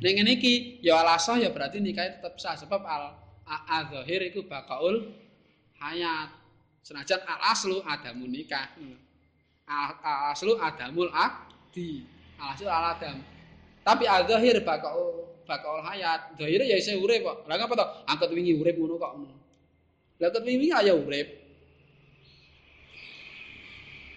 Ning 0.00 0.12
ngene 0.20 0.36
iki 0.36 0.84
ya 0.84 1.00
alasah 1.00 1.40
ya 1.40 1.48
berarti 1.52 1.80
nikah 1.80 2.20
tetep 2.20 2.36
sah 2.40 2.56
sebab 2.56 2.80
al 2.84 3.16
adzahir 3.48 4.24
iku 4.28 4.44
bakaul 4.44 5.12
hayat. 5.80 6.32
Senajan 6.84 7.24
al 7.24 7.40
aslu 7.52 7.80
adamun 7.80 8.28
nikah. 8.28 8.72
Al 9.68 9.96
aslu 10.32 10.60
adamul 10.60 11.08
akdi. 11.12 12.04
Al 12.36 12.52
aslu 12.56 12.68
al 12.68 12.92
adam. 12.92 13.16
Tapi 13.84 14.04
al 14.08 14.24
zahir 14.28 14.60
bakal 14.64 15.24
bakal 15.44 15.80
hayat. 15.84 16.34
Zahir 16.36 16.60
ya 16.64 16.76
isih 16.76 17.00
urip 17.00 17.24
kok. 17.24 17.36
Lah 17.46 17.56
ngapa 17.60 17.74
to? 17.76 17.86
Angkat 18.08 18.30
wingi 18.32 18.56
urip 18.58 18.76
ngono 18.76 18.96
kok. 18.96 19.12
Lah 20.20 20.28
angkat 20.28 20.44
wingi 20.44 20.68
ayo 20.72 21.00
urip. 21.04 21.28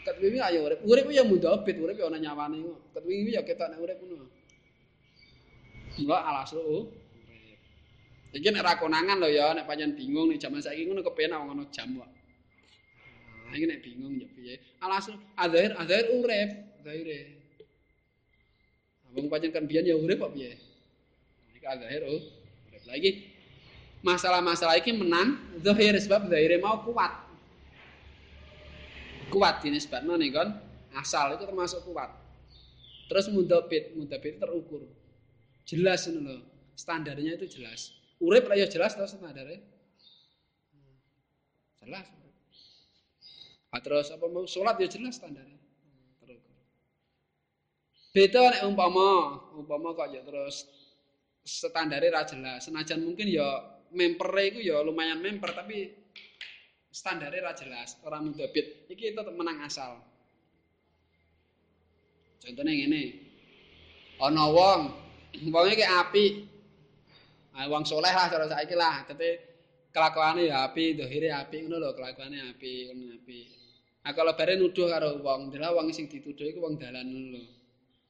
Angkat 0.01 0.17
wingi 0.23 0.39
ayo 0.39 0.59
urip. 0.65 0.79
Urip 0.83 1.05
ya 1.11 1.23
mudhabit, 1.27 1.75
urip 1.77 1.95
ya 1.99 2.05
ana 2.09 2.17
nyawane. 2.19 2.59
Angkat 2.63 3.03
wingi 3.05 3.31
ya 3.35 3.41
ketok 3.43 3.67
nek 3.71 3.79
urip 3.83 3.97
ngono. 4.01 4.27
Mula 5.97 6.17
al 6.21 6.37
aslu 6.45 6.93
Iki 8.27 8.53
nek 8.53 8.63
ra 8.63 8.75
konangan 8.75 9.23
lho 9.23 9.29
ya, 9.31 9.55
nek 9.55 9.65
pancen 9.65 9.95
bingung 9.95 10.27
nek 10.27 10.37
jaman 10.37 10.59
saiki 10.59 10.83
ngono 10.83 10.99
kepenak 10.99 11.41
ngono 11.47 11.63
jam 11.71 11.95
kok. 11.95 12.09
Nah, 13.47 13.55
nek 13.55 13.79
bingung 13.79 14.19
ya 14.19 14.27
piye? 14.35 14.55
Alas 14.83 15.07
azhar 15.39 15.71
azhar 15.79 16.05
urip, 16.11 16.49
zahire. 16.83 17.19
Wong 19.15 19.31
pancen 19.31 19.55
kan 19.55 19.63
biyen 19.63 19.87
ya 19.87 19.95
urip 19.95 20.19
kok 20.19 20.35
piye? 20.35 20.59
Iki 21.67 21.75
azhar 21.75 22.03
oh, 22.07 22.23
lagi. 22.87 23.11
Masalah-masalah 23.99 24.79
iki 24.79 24.95
menang 24.95 25.35
zahir 25.59 25.91
sebab 25.99 26.31
zahire 26.31 26.63
mau 26.63 26.79
kuat. 26.79 27.11
Kuat 29.27 29.59
dinisbatno 29.59 30.15
nih 30.15 30.31
kon 30.31 30.49
asal 30.95 31.35
itu 31.35 31.43
termasuk 31.43 31.83
kuat. 31.83 32.07
Terus 33.11 33.27
mudabit, 33.35 33.91
mudabit 33.99 34.39
terukur. 34.39 34.87
Jelas 35.67 36.07
ngono 36.07 36.39
lho. 36.39 36.45
Standarnya 36.77 37.35
itu 37.35 37.59
jelas. 37.59 37.91
Urip 38.23 38.47
lah 38.47 38.55
ya 38.55 38.67
jelas 38.71 38.95
terus 38.95 39.11
standare. 39.11 39.59
Jelas. 41.83 42.05
Ah, 43.75 43.81
terus 43.83 44.07
apa 44.13 44.23
mau 44.31 44.47
salat 44.47 44.79
ya 44.79 44.87
jelas 44.87 45.19
standare. 45.19 45.57
Terus. 46.23 46.43
Beda 48.15 48.55
nek 48.55 48.63
umpama, 48.63 49.41
umpama 49.57 49.91
kok 49.97 50.07
ya 50.15 50.23
terus 50.23 50.76
standare 51.47 52.11
ra 52.11 52.27
jelas. 52.27 52.67
Senajan 52.67 52.99
mungkin 53.01 53.31
ya 53.31 53.47
mempere 53.95 54.51
iku 54.51 54.59
ya 54.59 54.83
lumayan 54.83 55.23
memper 55.23 55.55
tapi 55.55 55.87
standare 56.91 57.39
ra 57.39 57.55
jelas, 57.55 57.95
ora 58.03 58.19
mudabit. 58.19 58.91
Iki 58.91 59.15
tetep 59.15 59.31
menang 59.31 59.63
asal. 59.63 60.03
Contohnya 62.43 62.73
ngene. 62.75 63.03
Ana 64.17 64.49
wong, 64.49 64.81
wong 65.53 65.65
iki 65.71 65.85
apik, 65.85 66.33
wong 67.53 67.83
saleh 67.85 68.13
lah 68.13 68.27
cara 68.27 68.45
saiki 68.49 68.75
lah. 68.75 69.05
Dadi 69.05 69.29
kelakuane 69.93 70.49
ya 70.49 70.65
api, 70.65 70.97
dohire 70.97 71.29
api 71.33 71.65
ngono 71.65 71.77
lho, 71.77 71.89
kelakuane 71.93 72.37
api, 72.49 72.89
ngono 72.89 73.13
api. 73.13 73.39
Nah 74.01 74.11
kalau 74.17 74.33
bare 74.33 74.57
nuduh 74.57 74.89
karo 74.89 75.21
wong, 75.21 75.53
delok 75.53 75.77
wong 75.77 75.87
sing 75.93 76.09
dituduh 76.09 76.49
iku 76.49 76.65
wong 76.65 76.81
dalan 76.81 77.07
lho. 77.33 77.43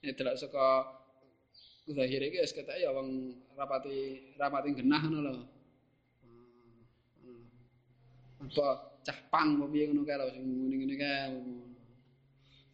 Nek 0.04 0.16
delok 0.16 0.36
saka 0.40 0.68
zahir 1.88 2.20
iki 2.20 2.44
wis 2.44 2.52
ketok 2.52 2.76
ya 2.76 2.92
wong 2.92 3.32
rapati 3.56 4.20
rapati 4.36 4.76
genah 4.76 5.02
ngono 5.08 5.20
lho. 5.24 5.44
Apa 8.44 8.68
cah 9.08 9.20
pang 9.32 9.56
apa 9.56 9.66
piye 9.72 9.88
ngono 9.88 10.04
kae 10.04 10.28
sing 10.36 10.44
ngene-ngene 10.44 10.96
kae. 11.00 11.24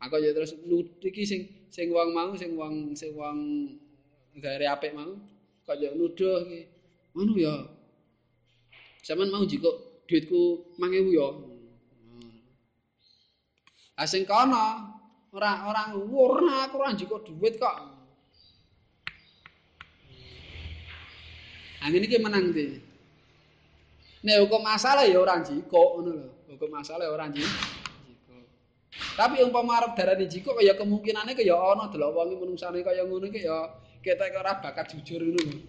Aku 0.01 0.17
ya 0.17 0.33
terus 0.33 0.57
nuduh 0.65 1.09
iki 1.09 1.23
sing 1.23 1.41
sing 1.69 1.93
wong 1.93 2.09
mau 2.11 2.33
sing 2.33 2.57
wong 2.57 2.97
sing 2.97 3.13
wong 3.13 3.37
gare 4.41 4.65
apik 4.65 4.97
mau 4.97 5.13
kaya 5.69 5.93
nuduh 5.93 6.49
iki. 6.49 6.61
Ngono 7.13 7.33
ya. 7.37 7.55
Saman 9.05 9.29
mau 9.29 9.45
jiko 9.45 10.01
duitku 10.09 10.73
1000 10.81 11.13
ya. 11.13 11.27
Ah 13.93 14.09
sing 14.09 14.25
kono 14.25 14.89
ora 15.33 15.69
ora 15.69 15.93
ngurna 15.93 16.65
aku 16.65 16.81
ora 16.81 16.97
njiko 16.97 17.21
duit 17.21 17.61
kok. 17.61 18.02
Ngene 21.83 22.05
iki 22.07 22.17
menang 22.23 22.55
ndi? 22.55 22.79
Nek 24.23 24.47
hukum 24.47 24.63
masalah 24.63 25.03
ya 25.03 25.19
ora 25.19 25.43
njiko 25.43 25.99
ngono 25.99 26.11
lho. 26.15 26.29
Hukum 26.55 26.71
masalah 26.71 27.11
ora 27.11 27.27
njiko. 27.27 27.51
Tapi 29.19 29.43
umpama 29.43 29.83
arep 29.83 29.99
darani 29.99 30.31
jiko 30.31 30.55
kaya 30.55 30.79
kemungkinane 30.79 31.35
kaya 31.35 31.59
ana 31.59 31.91
delok 31.91 32.15
wong 32.15 32.39
menungsane 32.39 32.79
kaya 32.87 33.03
ngono 33.03 33.27
iki 33.27 33.43
ya 33.43 33.67
ketek 33.99 34.31
ora 34.39 34.63
bakat 34.63 34.95
jujur 34.95 35.19
ngono 35.27 35.41
lho. 35.43 35.59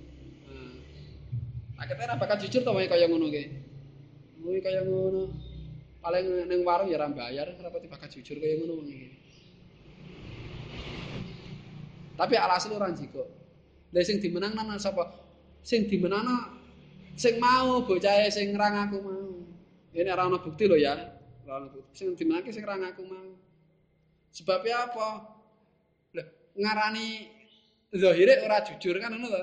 Ketek 1.82 2.06
ora 2.06 2.14
bakat 2.14 2.46
jujur 2.46 2.62
to 2.62 2.70
kaya 2.70 3.10
ngono 3.10 3.26
iki. 3.34 3.44
Kuwi 4.38 4.62
kaya 4.62 4.86
ngono. 4.86 5.34
Paling 5.98 6.46
ning 6.46 6.60
warung 6.62 6.92
ya 6.92 7.00
ora 7.00 7.10
bayar, 7.10 7.48
ora 7.58 7.74
pati 7.74 7.90
bakat 7.90 8.14
jujur 8.14 8.38
kaya 8.38 8.54
ngono 8.62 8.86
iki. 8.86 9.08
Tapi 12.14 12.34
alasan 12.38 12.78
ora 12.78 12.94
jiko. 12.94 13.26
Sing 13.98 14.22
dimenang 14.22 14.54
nang 14.54 14.78
sapa? 14.78 15.23
Sing 15.64 15.88
dimenangno 15.88 16.60
sing 17.16 17.40
mau 17.40 17.80
bocahe 17.88 18.28
sing 18.28 18.52
ngrang 18.52 18.76
aku 18.84 18.96
mau. 19.00 19.32
Ini 19.96 20.12
ora 20.12 20.28
ana 20.28 20.36
bukti 20.36 20.68
lho 20.68 20.76
ya. 20.76 20.92
Ora 21.48 21.64
ana 21.64 21.68
bukti. 21.72 21.96
Sing 21.96 22.12
dimenangke 22.12 22.52
sing 22.52 22.68
ngrang 22.68 22.84
aku 22.84 23.02
mau. 23.08 23.32
Sebabnya 24.28 24.92
apa? 24.92 25.08
Lah, 26.20 26.26
ngarani 26.52 27.32
zahire 27.96 28.44
ora 28.44 28.60
jujur 28.60 29.00
kan 29.00 29.16
ngono 29.16 29.28
to. 29.32 29.42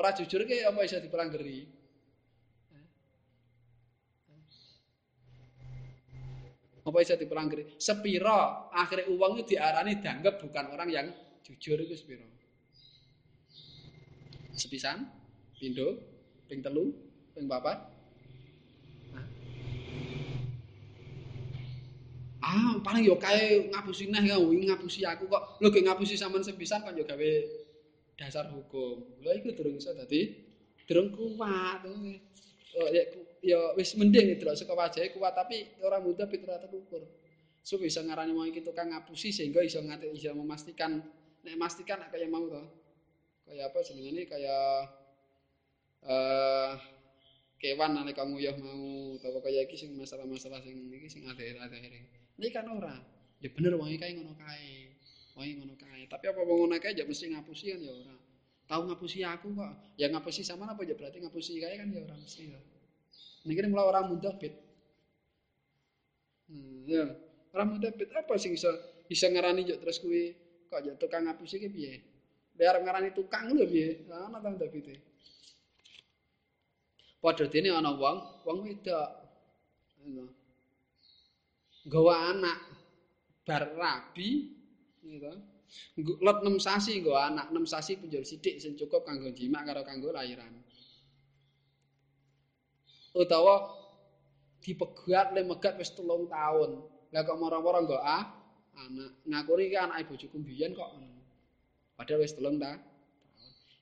Ora 0.00 0.16
jujur 0.16 0.48
ki 0.48 0.64
apa 0.64 0.80
iso 0.80 0.96
dipelanggeri? 0.98 1.58
Apa 6.88 6.98
iso 7.04 7.20
dipelanggeri? 7.20 7.76
Sepiro 7.76 8.72
akhirnya 8.72 9.12
uang 9.12 9.44
itu 9.44 9.56
diarani 9.56 10.00
dianggap 10.00 10.40
bukan 10.40 10.72
orang 10.72 10.88
yang 10.88 11.06
jujur 11.44 11.84
itu 11.84 11.94
sepiro. 12.00 12.24
Sepisan, 14.54 15.10
pindo, 15.64 15.96
ping 16.44 16.60
telu, 16.60 16.92
ping 17.32 17.48
papat, 17.48 17.80
Ah, 22.44 22.76
paling 22.84 23.08
yo 23.08 23.16
kae 23.16 23.72
ngapusi 23.72 24.12
neh 24.12 24.20
kok 24.28 24.36
ngapusi 24.36 25.00
aku 25.08 25.24
kok. 25.32 25.64
Lho 25.64 25.72
ge 25.72 25.80
ngapusi 25.80 26.12
sampean 26.12 26.44
sepisan 26.44 26.84
kan 26.84 26.92
yo 26.92 27.08
gawe 27.08 27.30
dasar 28.20 28.52
hukum. 28.52 29.00
Lha 29.24 29.32
iku 29.40 29.56
durung 29.56 29.80
iso 29.80 29.96
dadi 29.96 30.28
durung 30.84 31.08
kuat. 31.16 31.88
Oh, 32.76 32.88
ya, 32.92 33.00
ya 33.40 33.72
wis 33.80 33.96
mending 33.96 34.36
itu 34.36 34.44
saka 34.60 34.76
wajahe 34.76 35.16
kuat 35.16 35.32
tapi 35.32 35.72
ora 35.80 35.96
mudah 36.04 36.28
pitra 36.28 36.60
terukur. 36.60 37.00
So 37.64 37.80
bisa 37.80 38.04
ngarani 38.04 38.36
mau 38.36 38.44
iki 38.44 38.60
tukang 38.60 38.92
ngapusi 38.92 39.32
sehingga 39.32 39.64
iso 39.64 39.80
ngate 39.80 40.12
iso 40.12 40.36
memastikan 40.36 41.00
nek 41.40 41.54
memastikan 41.56 42.04
kaya 42.12 42.28
mau 42.28 42.44
to. 42.44 42.60
Kaya 43.48 43.72
apa 43.72 43.80
jenengane 43.80 44.28
kaya 44.28 44.84
eh 46.04 46.72
kewan 47.64 47.96
nalika 47.96 48.28
nguyuh 48.28 48.56
mau 48.60 49.16
utawa 49.16 49.40
kaya 49.40 49.64
iki 49.64 49.76
sing 49.80 49.96
masalah-masalah 49.96 50.60
sing 50.60 50.92
iki 50.92 51.08
sing 51.08 51.24
akhir-akhir 51.24 51.92
Ini 52.34 52.48
kan 52.50 52.66
ora. 52.66 52.92
Ya 53.38 53.48
bener 53.48 53.78
wong 53.78 53.88
kae 53.94 54.12
ngono 54.18 54.34
kae. 54.36 54.90
Wong 55.38 55.64
ngono 55.64 55.74
kae. 55.78 56.04
Tapi 56.10 56.24
apa 56.28 56.40
wong 56.42 56.66
ngono 56.66 56.76
kae 56.82 56.92
ya 56.98 57.06
mesti 57.06 57.30
ngapusi 57.30 57.72
kan 57.72 57.80
ya 57.80 57.92
ora. 57.94 58.14
Tahu 58.68 58.82
ngapusi 58.90 59.22
aku 59.22 59.54
kok. 59.54 59.72
Ya 59.96 60.10
ngapusi 60.10 60.42
sama 60.42 60.68
apa 60.68 60.82
ya 60.82 60.98
berarti 60.98 61.22
ngapusi 61.22 61.62
kae 61.62 61.78
kan 61.78 61.88
ya 61.94 62.02
ora 62.02 62.18
mesti 62.18 62.52
ya. 62.52 62.60
Niki 63.46 63.60
mulai 63.70 63.86
orang 63.86 64.10
muda 64.10 64.34
bit. 64.34 64.54
Hmm, 66.50 66.90
ya. 66.90 67.06
Orang 67.54 67.78
muda 67.78 67.88
bit 67.94 68.10
apa 68.12 68.34
sih 68.34 68.50
bisa 68.50 68.68
bisa 69.06 69.30
ngarani 69.30 69.62
yo 69.62 69.78
terus 69.78 70.02
kuwi 70.02 70.34
kok 70.66 70.82
ya 70.82 70.92
tukang 70.98 71.24
ngapusi 71.30 71.62
ki 71.62 71.68
piye? 71.70 71.92
Biar 72.58 72.82
ngarani 72.82 73.14
tukang 73.14 73.46
lho 73.54 73.62
piye? 73.62 74.10
Ana 74.10 74.42
ta 74.42 74.50
ndak 74.50 74.74
bite. 74.74 75.14
Padha 77.24 77.48
dene 77.48 77.72
ana 77.72 77.96
wong, 77.96 78.44
wong 78.44 78.58
wedok. 78.68 79.08
nggawa 81.84 82.32
anak 82.32 82.58
bar 83.44 83.64
rabi 83.76 84.52
gitu. 85.04 85.32
Lot 86.20 86.44
6 86.44 86.60
sasi 86.60 87.00
nggawa 87.00 87.32
anak 87.32 87.46
6 87.52 87.64
sasi 87.64 87.96
penjara 87.96 88.24
sithik 88.24 88.60
sing 88.60 88.76
cukup 88.76 89.08
kanggo 89.08 89.32
jimak 89.32 89.64
karo 89.64 89.84
kanggo 89.84 90.12
lahiran. 90.12 90.52
Utawa 93.16 93.72
dipegat 94.60 95.32
le 95.32 95.48
megat 95.48 95.80
wis 95.80 95.92
3 95.96 96.28
tahun. 96.28 96.70
Lah 97.12 97.20
kok 97.24 97.40
mara-mara 97.40 97.80
nggo 97.84 97.98
ah 98.00 98.24
anak 98.84 99.24
ngakuri 99.24 99.72
iki 99.72 99.76
anake 99.80 100.08
bojoku 100.08 100.36
mbiyen 100.40 100.76
kok. 100.76 100.92
Padahal 101.96 102.20
wis 102.20 102.36
3 102.36 102.60
ta. 102.60 102.72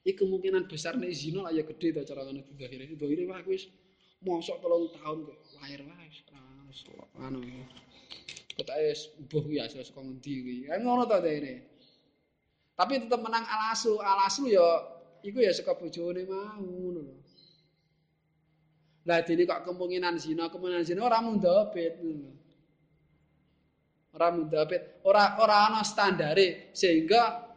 Iki 0.02 0.18
kemungkinan 0.18 0.66
besar 0.66 0.98
nek 0.98 1.14
zina 1.14 1.46
lah 1.46 1.54
ya 1.54 1.62
gedhe 1.62 1.94
to 1.94 2.02
cara 2.02 2.26
ngono 2.26 2.42
didahire. 2.42 2.90
Didahire 2.90 3.22
wah 3.30 3.38
wis 3.46 3.70
mosok 4.18 4.58
3 4.58 4.98
tahun 4.98 5.18
kok 5.30 5.38
lahir 5.62 5.80
wae. 5.86 6.08
Anu. 7.22 7.38
Ketake 8.52 8.90
mbuh 9.28 9.46
ya 9.52 9.70
saka 9.70 10.02
ngendi 10.02 10.32
kuwi. 10.42 10.56
Ya 10.66 10.82
ngono 10.82 11.06
to 11.06 11.18
dene. 11.22 11.54
Tapi 12.74 12.98
tetep 12.98 13.20
menang 13.22 13.46
alasu, 13.46 14.02
alasu 14.02 14.50
ya 14.50 14.66
iku 15.22 15.38
ya 15.38 15.54
saka 15.54 15.78
bojone 15.78 16.26
mau 16.26 16.58
ngono 16.58 17.00
lho. 17.06 17.16
Lah 19.06 19.22
dene 19.22 19.46
kok 19.46 19.62
kemungkinan 19.70 20.18
zina, 20.18 20.50
kemungkinan 20.50 20.82
zina 20.82 21.06
ora 21.06 21.22
mundhabit. 21.22 21.94
Ora 24.12 24.28
mundhabit, 24.34 24.82
ora 25.06 25.38
ora 25.38 25.70
ana 25.70 25.86
standare 25.86 26.74
sehingga 26.74 27.51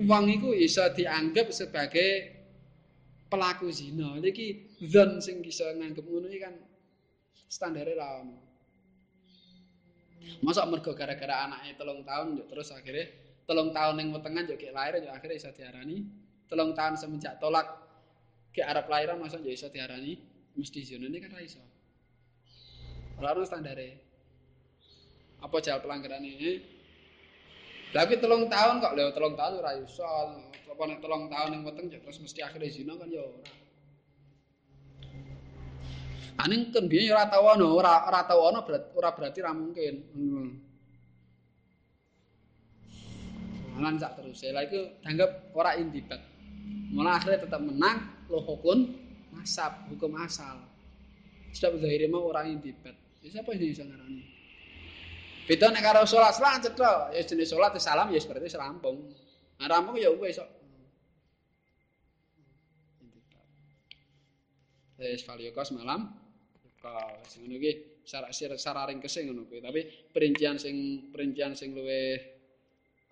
uang 0.00 0.24
iku 0.40 0.48
bisa 0.54 0.90
dianggap 0.90 1.54
sebagai 1.54 2.34
pelaku 3.30 3.70
zina. 3.70 4.18
Iki 4.18 4.78
zon 4.88 5.22
sing 5.22 5.42
bisa 5.44 5.70
nganggep 5.74 6.04
ngono 6.04 6.26
iki 6.30 6.40
kan 6.42 6.54
standare 7.46 7.94
ra 7.94 8.22
ono. 8.22 8.38
Masa 10.40 10.64
mergo 10.64 10.96
gara-gara 10.96 11.44
anaknya 11.44 11.76
telung 11.76 12.00
tahun 12.02 12.48
terus 12.48 12.72
akhirnya 12.72 13.12
telung 13.44 13.70
tahun 13.76 14.00
yang 14.00 14.08
wetengan 14.16 14.44
juga 14.48 14.72
lahir 14.72 15.04
juga 15.04 15.14
akhirnya 15.14 15.36
bisa 15.38 15.50
diarani. 15.52 15.98
Telung 16.48 16.72
tahun 16.72 16.94
semenjak 16.96 17.40
tolak 17.40 17.66
ke 18.54 18.62
Arab 18.64 18.88
lahiran 18.88 19.20
masa 19.20 19.38
juga 19.38 19.52
bisa 19.52 19.68
diarani? 19.68 20.16
Mesti 20.54 20.80
zona 20.86 21.10
ini 21.10 21.18
kan 21.18 21.34
raiso 21.34 21.74
lalu 23.22 23.46
standarnya 23.46 23.94
apa 25.38 25.56
jalan 25.60 25.82
pelanggaran 25.84 26.24
ini 26.24 26.73
tapi 27.94 28.18
telung 28.18 28.50
tahun 28.50 28.82
kok 28.82 28.94
lewat 28.98 29.14
telung 29.14 29.38
tahun 29.38 29.62
raiso 29.62 30.02
apa 30.66 30.82
nek 30.90 30.98
telung 30.98 31.30
tahun 31.30 31.54
yang 31.54 31.62
weteng 31.62 31.86
terus 31.86 32.18
mesti 32.18 32.42
akhirnya 32.42 32.74
zina 32.74 32.98
kan 32.98 33.06
ya 33.06 33.22
ora 33.22 33.42
Aning 36.34 36.74
kan 36.74 36.90
biyen 36.90 37.14
ora 37.14 37.30
tau 37.30 37.46
ana, 37.46 37.62
ora 37.62 38.10
ora 38.10 38.26
tau 38.26 38.50
ana 38.50 38.58
ora 38.66 39.10
berarti 39.14 39.38
ora 39.38 39.54
mungkin. 39.54 39.94
Hmm. 40.10 40.48
Lan 43.78 44.02
sak 44.02 44.18
terus. 44.18 44.42
Lah 44.50 44.66
iku 44.66 44.98
dianggap 44.98 45.54
ora 45.54 45.78
intibat. 45.78 46.18
Malah 46.90 47.22
akhirnya 47.22 47.46
tetap 47.46 47.62
menang 47.62 48.26
lo 48.26 48.42
hukum 48.42 48.98
nasab, 49.30 49.86
hukum 49.94 50.18
asal. 50.26 50.58
Sebab 51.54 51.78
zahire 51.78 52.10
mau 52.10 52.26
ora 52.26 52.42
intibat. 52.50 52.98
Ya 53.22 53.30
siapa 53.30 53.54
sing 53.54 53.70
iso 53.70 53.86
ngarani? 53.86 54.33
Beda 55.44 55.68
nek 55.68 55.84
karo 55.84 56.08
salat 56.08 56.32
salat 56.32 56.64
cetha, 56.64 57.12
ya 57.12 57.22
jenis 57.22 57.52
salat 57.52 57.76
salam 57.76 58.08
ya 58.08 58.20
berarti 58.24 58.48
serampung. 58.48 59.12
Nah, 59.60 59.66
rampung 59.68 60.00
ya 60.00 60.08
wis 60.08 60.40
kok. 60.40 60.50
Wis 64.98 65.20
valiokos 65.28 65.76
malam. 65.76 66.24
bakal 66.84 67.16
sing 67.24 67.48
ngono 67.48 67.56
iki 67.56 67.72
sararing 68.60 69.00
kesing 69.00 69.32
ngono 69.32 69.48
kuwi 69.48 69.64
tapi 69.64 69.80
perincian 70.12 70.60
sing 70.60 71.08
perincian 71.08 71.56
sing 71.56 71.72
luwe 71.72 72.20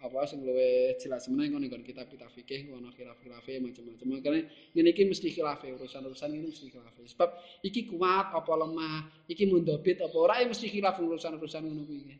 apa 0.03 0.27
sing 0.27 0.43
luwe 0.43 0.99
jelas 0.99 1.31
meneh 1.31 1.55
ngono 1.55 1.71
kon 1.71 1.87
kitab 1.87 2.11
kitab 2.11 2.27
fikih 2.35 2.67
ngono 2.67 2.91
khilaf-khilaf 2.91 3.47
macam-macam. 3.47 4.07
Makane 4.11 4.41
ngene 4.75 4.91
iki 4.91 5.07
mesti 5.07 5.31
khilaf 5.31 5.63
urusan-urusan 5.63 6.35
ini 6.35 6.51
mesti 6.51 6.75
khilaf 6.75 6.99
sebab 6.99 7.31
iki 7.63 7.87
kuat 7.87 8.35
apa 8.35 8.53
lemah 8.59 9.07
iki 9.31 9.47
mundhabit 9.47 10.03
apa 10.03 10.17
ora 10.19 10.43
mesti 10.43 10.67
khilaf 10.67 10.99
urusan-urusan 10.99 11.63
ngono 11.63 11.83
kuwi 11.87 12.19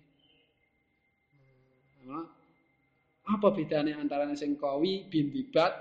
apa 3.23 3.49
bedanya 3.55 3.99
antara 4.03 4.27
sing 4.35 4.59
kawi 4.59 5.07
bintibat 5.07 5.73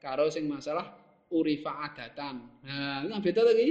karo 0.00 0.28
sing 0.28 0.48
masalah 0.48 0.96
urifa 1.32 1.88
adatan? 1.88 2.40
Nah 2.64 3.04
ini 3.04 3.16
beda 3.20 3.40
lagi 3.44 3.68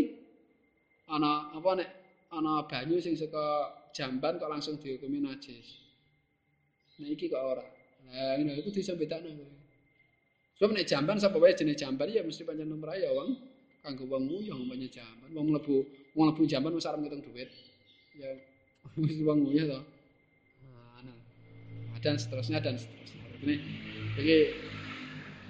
ana 1.09 1.53
apa 1.53 1.69
nek 1.77 1.89
ana 2.33 2.65
banyu 2.65 2.97
sing 3.01 3.17
saka 3.17 3.73
jamban 3.93 4.37
kok 4.37 4.49
langsung 4.49 4.77
dihukumi 4.81 5.21
najis. 5.21 5.77
Nah 7.01 7.09
iki 7.09 7.29
kok 7.29 7.41
ora. 7.41 7.78
Nah 8.07 8.39
ngono 8.39 8.51
iku 8.55 8.69
bisa 8.71 8.95
bedakno. 8.95 9.31
Sebab 10.59 10.75
nek 10.75 10.87
jamban 10.87 11.19
sapa 11.19 11.39
wae 11.39 11.55
jenis 11.55 11.79
jamban? 11.79 12.11
Ya 12.11 12.23
mesti 12.23 12.43
pancen 12.47 12.67
nomor 12.67 12.95
ya 12.95 13.11
wong. 13.11 13.35
Kanggo 13.79 14.07
wong 14.07 14.27
nguyuh 14.27 14.55
umpamanya 14.55 14.87
jamban. 14.91 15.29
Wong 15.35 15.55
mlebu 15.55 15.75
wong 16.15 16.25
mlebu 16.31 16.43
jamban 16.47 16.75
wis 16.75 16.87
arep 16.87 16.99
ngitung 16.99 17.23
duit. 17.23 17.47
Ya 18.19 18.35
wis 19.03 19.19
wong 19.23 19.47
nguyuh 19.47 19.65
to. 19.71 19.79
Nah, 20.67 21.99
dan 22.03 22.15
seterusnya 22.19 22.59
dan 22.59 22.75
seterusnya. 22.75 23.23
Ini 23.39 23.55
jadi 24.19 24.37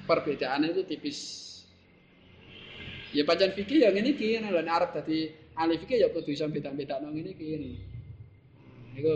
perbedaannya 0.06 0.78
itu 0.78 0.84
tipis. 0.86 1.20
Ya 3.10 3.26
pancen 3.26 3.58
fikih 3.58 3.82
ya 3.82 3.90
ngene 3.90 4.14
iki 4.14 4.38
lan 4.38 4.70
arep 4.70 4.94
dadi 4.94 5.34
ahli 5.58 5.76
fikih 5.82 5.98
ya 5.98 6.08
kudu 6.14 6.30
iso 6.30 6.46
beda-bedakno 6.46 7.10
ngene 7.10 7.34
iki 7.34 7.58
nah, 7.58 8.94
iku 8.96 9.14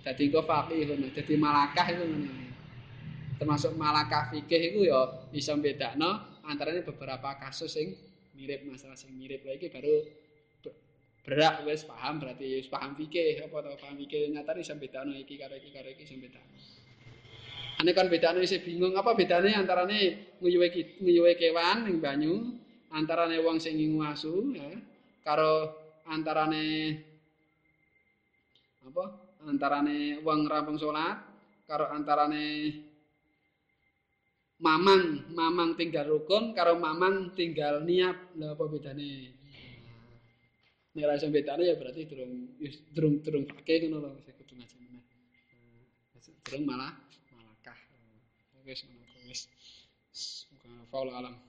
dadi 0.00 0.22
engko 0.28 0.42
faqih 0.44 0.88
ngono 0.88 1.06
dadi 1.12 1.34
malakah 1.36 1.86
itu 1.92 2.04
ngene 2.04 2.46
termasuk 3.40 3.72
malakah 3.80 4.28
fikih 4.28 4.60
itu 4.72 4.80
ya 4.88 5.24
bisa 5.32 5.56
bedakno 5.56 6.40
antaranya 6.44 6.84
beberapa 6.84 7.40
kasus 7.40 7.72
sing 7.72 7.96
mirip 8.36 8.64
masalah 8.68 8.96
sing 8.96 9.16
mirip. 9.16 9.40
Lagi 9.48 9.72
baru 9.72 10.04
berak 11.24 11.64
wis 11.64 11.88
paham 11.88 12.20
berarti 12.20 12.60
wis 12.60 12.68
paham 12.68 12.92
fikih. 12.96 13.44
Apa 13.48 13.64
tau 13.64 13.76
paham 13.80 13.96
fikih? 13.96 14.28
Nyatane 14.32 14.60
iso 14.60 14.76
bedakno 14.76 15.16
iki 15.16 15.40
karo 15.40 15.56
iki 15.56 15.72
karo 15.72 15.88
iki 15.88 16.04
iso 16.04 16.16
bedakno 16.20 16.56
ane 17.80 17.96
kan 17.96 18.12
bedane 18.12 18.44
isih 18.44 18.60
bingung 18.60 18.92
apa 18.92 19.16
bedane 19.16 19.56
antarane 19.56 20.36
nguyuwe 20.44 20.68
nguyuwe 21.00 21.32
kewan 21.40 21.88
ning 21.88 21.96
banyu 21.96 22.60
antarane 22.92 23.40
wong 23.40 23.56
sing 23.56 23.80
nguasu 23.80 24.52
ya 24.52 24.68
karo 25.24 25.72
antarane 26.04 27.00
apa 28.84 29.29
antarane 29.48 30.20
wong 30.20 30.40
rampung 30.44 30.76
salat 30.76 31.16
karo 31.64 31.88
antarane 31.88 32.44
mamang 34.60 35.32
mamang 35.32 35.72
tinggal 35.78 36.04
rukun 36.08 36.52
karo 36.52 36.76
mamang 36.76 37.32
tinggal 37.32 37.80
niat 37.80 38.36
lha 38.36 38.52
apa 38.52 38.64
bedane 38.68 39.40
Nek 40.90 41.06
ora 41.06 41.14
iso 41.14 41.30
betane 41.30 41.62
ya 41.70 41.78
berarti 41.78 42.02
durung 42.02 42.58
wis 42.58 42.82
durung 42.90 43.22
durung 43.22 43.46
pake 43.46 43.86
ngono 43.86 44.02
lho 44.02 44.10
wis 44.18 44.26
kudu 44.34 44.58
ngaji 44.58 44.76
meneh. 44.82 45.02
Durung 46.42 46.64
malah 46.66 46.90
malakah. 47.30 47.78
Wis 48.66 48.82
ngono 48.82 49.06
wis. 49.30 49.46
Faul 50.90 51.14
alam. 51.14 51.38